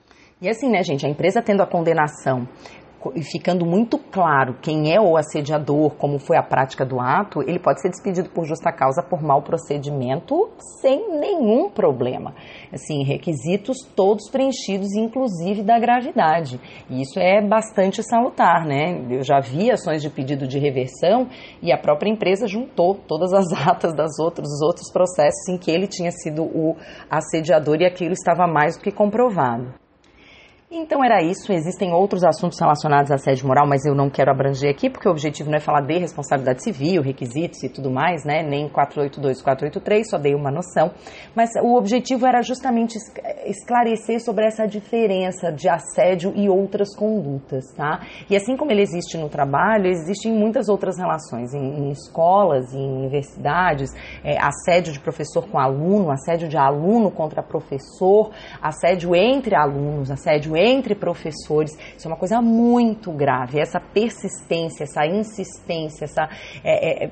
E 0.43 0.49
assim, 0.49 0.69
né, 0.69 0.83
gente, 0.83 1.07
a 1.07 1.09
empresa 1.09 1.41
tendo 1.41 1.63
a 1.63 1.67
condenação 1.67 2.49
e 3.15 3.23
ficando 3.23 3.65
muito 3.65 3.97
claro 3.97 4.57
quem 4.61 4.93
é 4.93 5.01
o 5.01 5.17
assediador, 5.17 5.93
como 5.95 6.19
foi 6.19 6.37
a 6.37 6.43
prática 6.43 6.85
do 6.85 7.01
ato, 7.01 7.43
ele 7.43 7.61
pode 7.61 7.81
ser 7.81 7.91
despedido 7.91 8.29
por 8.29 8.45
justa 8.45 8.73
causa 8.73 9.05
por 9.05 9.23
mau 9.23 9.43
procedimento 9.43 10.51
sem 10.81 11.17
nenhum 11.21 11.71
problema. 11.71 12.35
Assim, 12.73 13.05
requisitos 13.05 13.79
todos 13.95 14.29
preenchidos, 14.31 14.93
inclusive 14.97 15.63
da 15.63 15.79
gravidade. 15.79 16.61
E 16.91 17.03
isso 17.03 17.21
é 17.21 17.41
bastante 17.41 18.03
salutar, 18.03 18.67
né? 18.67 19.01
Eu 19.11 19.23
já 19.23 19.39
vi 19.39 19.71
ações 19.71 20.03
de 20.03 20.11
pedido 20.11 20.49
de 20.49 20.59
reversão 20.59 21.29
e 21.63 21.73
a 21.73 21.79
própria 21.79 22.11
empresa 22.11 22.49
juntou 22.49 22.97
todas 22.97 23.33
as 23.33 23.53
atas 23.65 23.95
das 23.95 24.19
outros, 24.19 24.49
dos 24.49 24.61
outros 24.61 24.91
processos 24.93 25.49
em 25.49 25.57
que 25.57 25.71
ele 25.71 25.87
tinha 25.87 26.11
sido 26.11 26.43
o 26.43 26.77
assediador 27.09 27.81
e 27.81 27.87
aquilo 27.87 28.13
estava 28.13 28.49
mais 28.49 28.77
do 28.77 28.83
que 28.83 28.91
comprovado. 28.91 29.82
Então 30.75 31.05
era 31.05 31.23
isso. 31.23 31.53
Existem 31.53 31.93
outros 31.93 32.25
assuntos 32.25 32.59
relacionados 32.59 33.11
à 33.11 33.17
assédio 33.17 33.47
moral, 33.47 33.67
mas 33.69 33.85
eu 33.85 33.95
não 33.95 34.09
quero 34.09 34.31
abranger 34.31 34.71
aqui, 34.71 34.89
porque 34.89 35.07
o 35.07 35.11
objetivo 35.11 35.51
não 35.51 35.59
é 35.59 35.61
falar 35.61 35.83
de 35.83 35.99
responsabilidade 35.99 36.65
civil, 36.65 37.03
requisitos 37.03 37.63
e 37.63 37.69
tudo 37.69 37.91
mais, 37.91 38.25
né? 38.25 38.43
Nem 38.43 38.71
482 38.71 39.43
483, 39.43 40.09
só 40.09 40.17
dei 40.17 40.35
uma 40.35 40.51
noção. 40.51 40.91
Mas 41.37 41.51
o 41.63 41.77
objetivo 41.77 42.27
era 42.27 42.41
justamente 42.41 42.97
esclarecer 43.45 44.25
sobre 44.25 44.47
essa 44.47 44.67
diferença 44.67 45.53
de 45.53 45.69
assédio 45.69 46.33
e 46.35 46.49
outras 46.49 46.97
condutas, 46.97 47.67
tá? 47.77 48.01
E 48.31 48.35
assim 48.35 48.57
como 48.57 48.73
ele 48.73 48.81
existe 48.81 49.19
no 49.19 49.29
trabalho, 49.29 49.89
existe 49.89 50.31
em 50.31 50.33
muitas 50.33 50.71
outras 50.71 50.97
relações, 50.97 51.53
em, 51.53 51.61
em 51.61 51.91
escolas, 51.91 52.73
em 52.73 52.97
universidades, 52.97 53.91
é, 54.25 54.39
assédio 54.43 54.91
de 54.91 55.01
professor 55.01 55.47
com 55.47 55.59
aluno, 55.59 56.11
assédio 56.11 56.49
de 56.49 56.57
aluno 56.57 57.11
contra 57.11 57.43
professor, 57.43 58.31
assédio 58.63 59.15
entre 59.15 59.55
alunos, 59.55 60.11
assédio 60.11 60.57
entre 60.57 60.62
professores. 60.95 61.77
Isso 61.97 62.07
é 62.07 62.11
uma 62.11 62.17
coisa 62.17 62.41
muito 62.41 63.13
grave. 63.13 63.61
Essa 63.61 63.81
persistência, 63.81 64.85
essa 64.85 65.07
insistência, 65.07 66.05
essa, 66.05 66.29
é, 66.65 67.07
é, 67.07 67.11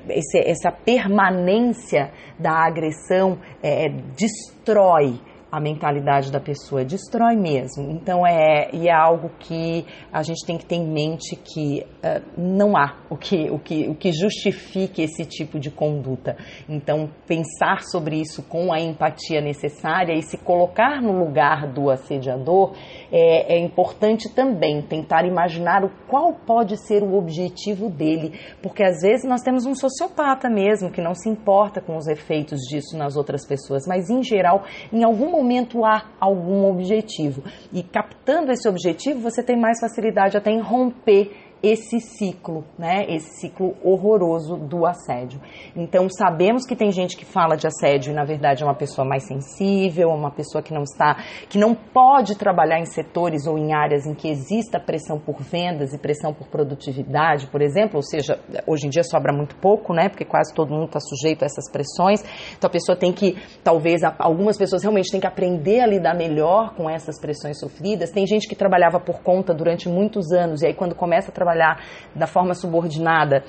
essa 0.49 0.71
permanência 0.71 2.11
da 2.39 2.65
agressão 2.65 3.37
é, 3.61 3.89
destrói 4.15 5.19
a 5.51 5.59
mentalidade 5.59 6.31
da 6.31 6.39
pessoa, 6.39 6.85
destrói 6.85 7.35
mesmo. 7.35 7.91
Então 7.91 8.25
é 8.25 8.69
e 8.71 8.87
é 8.87 8.93
algo 8.93 9.29
que 9.37 9.85
a 10.11 10.23
gente 10.23 10.45
tem 10.45 10.57
que 10.57 10.65
ter 10.65 10.75
em 10.75 10.87
mente 10.87 11.35
que 11.35 11.85
uh, 12.03 12.23
não 12.37 12.77
há 12.77 12.95
o 13.09 13.17
que, 13.17 13.49
o, 13.49 13.59
que, 13.59 13.89
o 13.89 13.95
que 13.95 14.13
justifique 14.13 15.01
esse 15.01 15.25
tipo 15.25 15.59
de 15.59 15.69
conduta. 15.69 16.37
Então 16.69 17.09
pensar 17.27 17.81
sobre 17.81 18.21
isso 18.21 18.41
com 18.43 18.71
a 18.71 18.79
empatia 18.79 19.41
necessária 19.41 20.13
e 20.13 20.21
se 20.21 20.37
colocar 20.37 21.01
no 21.01 21.11
lugar 21.11 21.67
do 21.67 21.89
assediador 21.89 22.73
é, 23.11 23.55
é 23.55 23.59
importante 23.59 24.33
também 24.33 24.81
tentar 24.81 25.25
imaginar 25.25 25.83
o 25.83 25.91
qual 26.07 26.33
pode 26.33 26.77
ser 26.87 27.03
o 27.03 27.15
objetivo 27.17 27.89
dele, 27.89 28.39
porque 28.61 28.83
às 28.83 29.01
vezes 29.01 29.25
nós 29.25 29.41
temos 29.41 29.65
um 29.65 29.75
sociopata 29.75 30.49
mesmo 30.49 30.91
que 30.91 31.01
não 31.01 31.13
se 31.13 31.29
importa 31.29 31.81
com 31.81 31.97
os 31.97 32.07
efeitos 32.07 32.59
disso 32.69 32.97
nas 32.97 33.17
outras 33.17 33.45
pessoas, 33.45 33.85
mas 33.85 34.09
em 34.09 34.23
geral, 34.23 34.63
em 34.93 35.03
algum 35.03 35.40
momento 35.41 35.83
há 35.83 36.05
algum 36.19 36.69
objetivo. 36.69 37.43
E 37.73 37.81
captando 37.83 38.51
esse 38.51 38.67
objetivo, 38.69 39.19
você 39.19 39.43
tem 39.43 39.59
mais 39.59 39.79
facilidade 39.79 40.37
até 40.37 40.51
em 40.51 40.61
romper 40.61 41.50
esse 41.63 41.99
ciclo, 41.99 42.63
né? 42.77 43.05
Esse 43.07 43.39
ciclo 43.39 43.75
horroroso 43.83 44.57
do 44.57 44.85
assédio. 44.85 45.39
Então 45.75 46.09
sabemos 46.09 46.65
que 46.65 46.75
tem 46.75 46.91
gente 46.91 47.15
que 47.15 47.25
fala 47.25 47.55
de 47.55 47.67
assédio 47.67 48.11
e 48.11 48.15
na 48.15 48.23
verdade 48.23 48.63
é 48.63 48.65
uma 48.65 48.75
pessoa 48.75 49.07
mais 49.07 49.27
sensível, 49.27 50.09
uma 50.09 50.31
pessoa 50.31 50.63
que 50.63 50.73
não 50.73 50.83
está, 50.83 51.23
que 51.47 51.59
não 51.59 51.75
pode 51.75 52.35
trabalhar 52.35 52.79
em 52.79 52.85
setores 52.85 53.45
ou 53.45 53.57
em 53.57 53.73
áreas 53.73 54.07
em 54.07 54.15
que 54.15 54.27
exista 54.27 54.79
pressão 54.79 55.19
por 55.19 55.41
vendas 55.41 55.93
e 55.93 55.99
pressão 55.99 56.33
por 56.33 56.47
produtividade, 56.47 57.47
por 57.47 57.61
exemplo, 57.61 57.97
ou 57.97 58.03
seja, 58.03 58.39
hoje 58.65 58.87
em 58.87 58.89
dia 58.89 59.03
sobra 59.03 59.31
muito 59.31 59.55
pouco, 59.57 59.93
né? 59.93 60.09
Porque 60.09 60.25
quase 60.25 60.53
todo 60.53 60.73
mundo 60.73 60.85
está 60.85 60.99
sujeito 60.99 61.43
a 61.43 61.45
essas 61.45 61.71
pressões. 61.71 62.23
Então 62.57 62.67
a 62.67 62.71
pessoa 62.71 62.95
tem 62.95 63.13
que, 63.13 63.37
talvez 63.63 64.01
algumas 64.17 64.57
pessoas 64.57 64.81
realmente 64.81 65.11
têm 65.11 65.19
que 65.19 65.27
aprender 65.27 65.81
a 65.81 65.85
lidar 65.85 66.15
melhor 66.15 66.73
com 66.73 66.89
essas 66.89 67.19
pressões 67.19 67.59
sofridas. 67.59 68.09
Tem 68.09 68.25
gente 68.25 68.47
que 68.47 68.55
trabalhava 68.55 68.99
por 68.99 69.21
conta 69.21 69.53
durante 69.53 69.87
muitos 69.87 70.31
anos 70.31 70.63
e 70.63 70.67
aí 70.67 70.73
quando 70.73 70.95
começa 70.95 71.29
a 71.29 71.33
trabalhar 71.33 71.50
trabalhar 71.51 71.83
da 72.15 72.27
forma 72.27 72.53
subordinada 72.53 73.43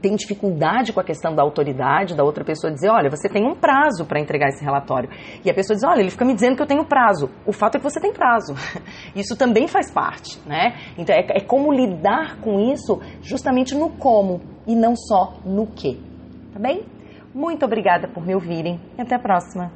tem 0.00 0.16
dificuldade 0.16 0.92
com 0.92 0.98
a 0.98 1.04
questão 1.04 1.36
da 1.36 1.42
autoridade 1.42 2.16
da 2.16 2.24
outra 2.24 2.44
pessoa 2.44 2.72
dizer, 2.72 2.88
olha, 2.88 3.08
você 3.08 3.28
tem 3.28 3.46
um 3.46 3.54
prazo 3.54 4.04
para 4.04 4.18
entregar 4.20 4.48
esse 4.48 4.64
relatório. 4.64 5.08
E 5.44 5.48
a 5.48 5.54
pessoa 5.54 5.76
diz, 5.76 5.84
olha, 5.84 6.00
ele 6.00 6.10
fica 6.10 6.24
me 6.24 6.34
dizendo 6.34 6.56
que 6.56 6.62
eu 6.62 6.66
tenho 6.66 6.84
prazo. 6.84 7.30
O 7.46 7.52
fato 7.52 7.76
é 7.76 7.78
que 7.78 7.84
você 7.84 8.00
tem 8.00 8.12
prazo. 8.12 8.54
Isso 9.14 9.36
também 9.36 9.68
faz 9.68 9.92
parte, 9.92 10.40
né? 10.46 10.74
Então 10.98 11.14
é, 11.14 11.24
é 11.36 11.40
como 11.40 11.72
lidar 11.72 12.40
com 12.40 12.58
isso 12.58 13.00
justamente 13.22 13.72
no 13.76 13.90
como 13.90 14.40
e 14.66 14.74
não 14.74 14.96
só 14.96 15.34
no 15.44 15.68
que. 15.68 15.94
Tá 16.52 16.58
bem? 16.58 16.84
Muito 17.32 17.64
obrigada 17.64 18.08
por 18.08 18.26
me 18.26 18.34
ouvirem 18.34 18.80
até 18.98 19.14
a 19.14 19.18
próxima. 19.20 19.70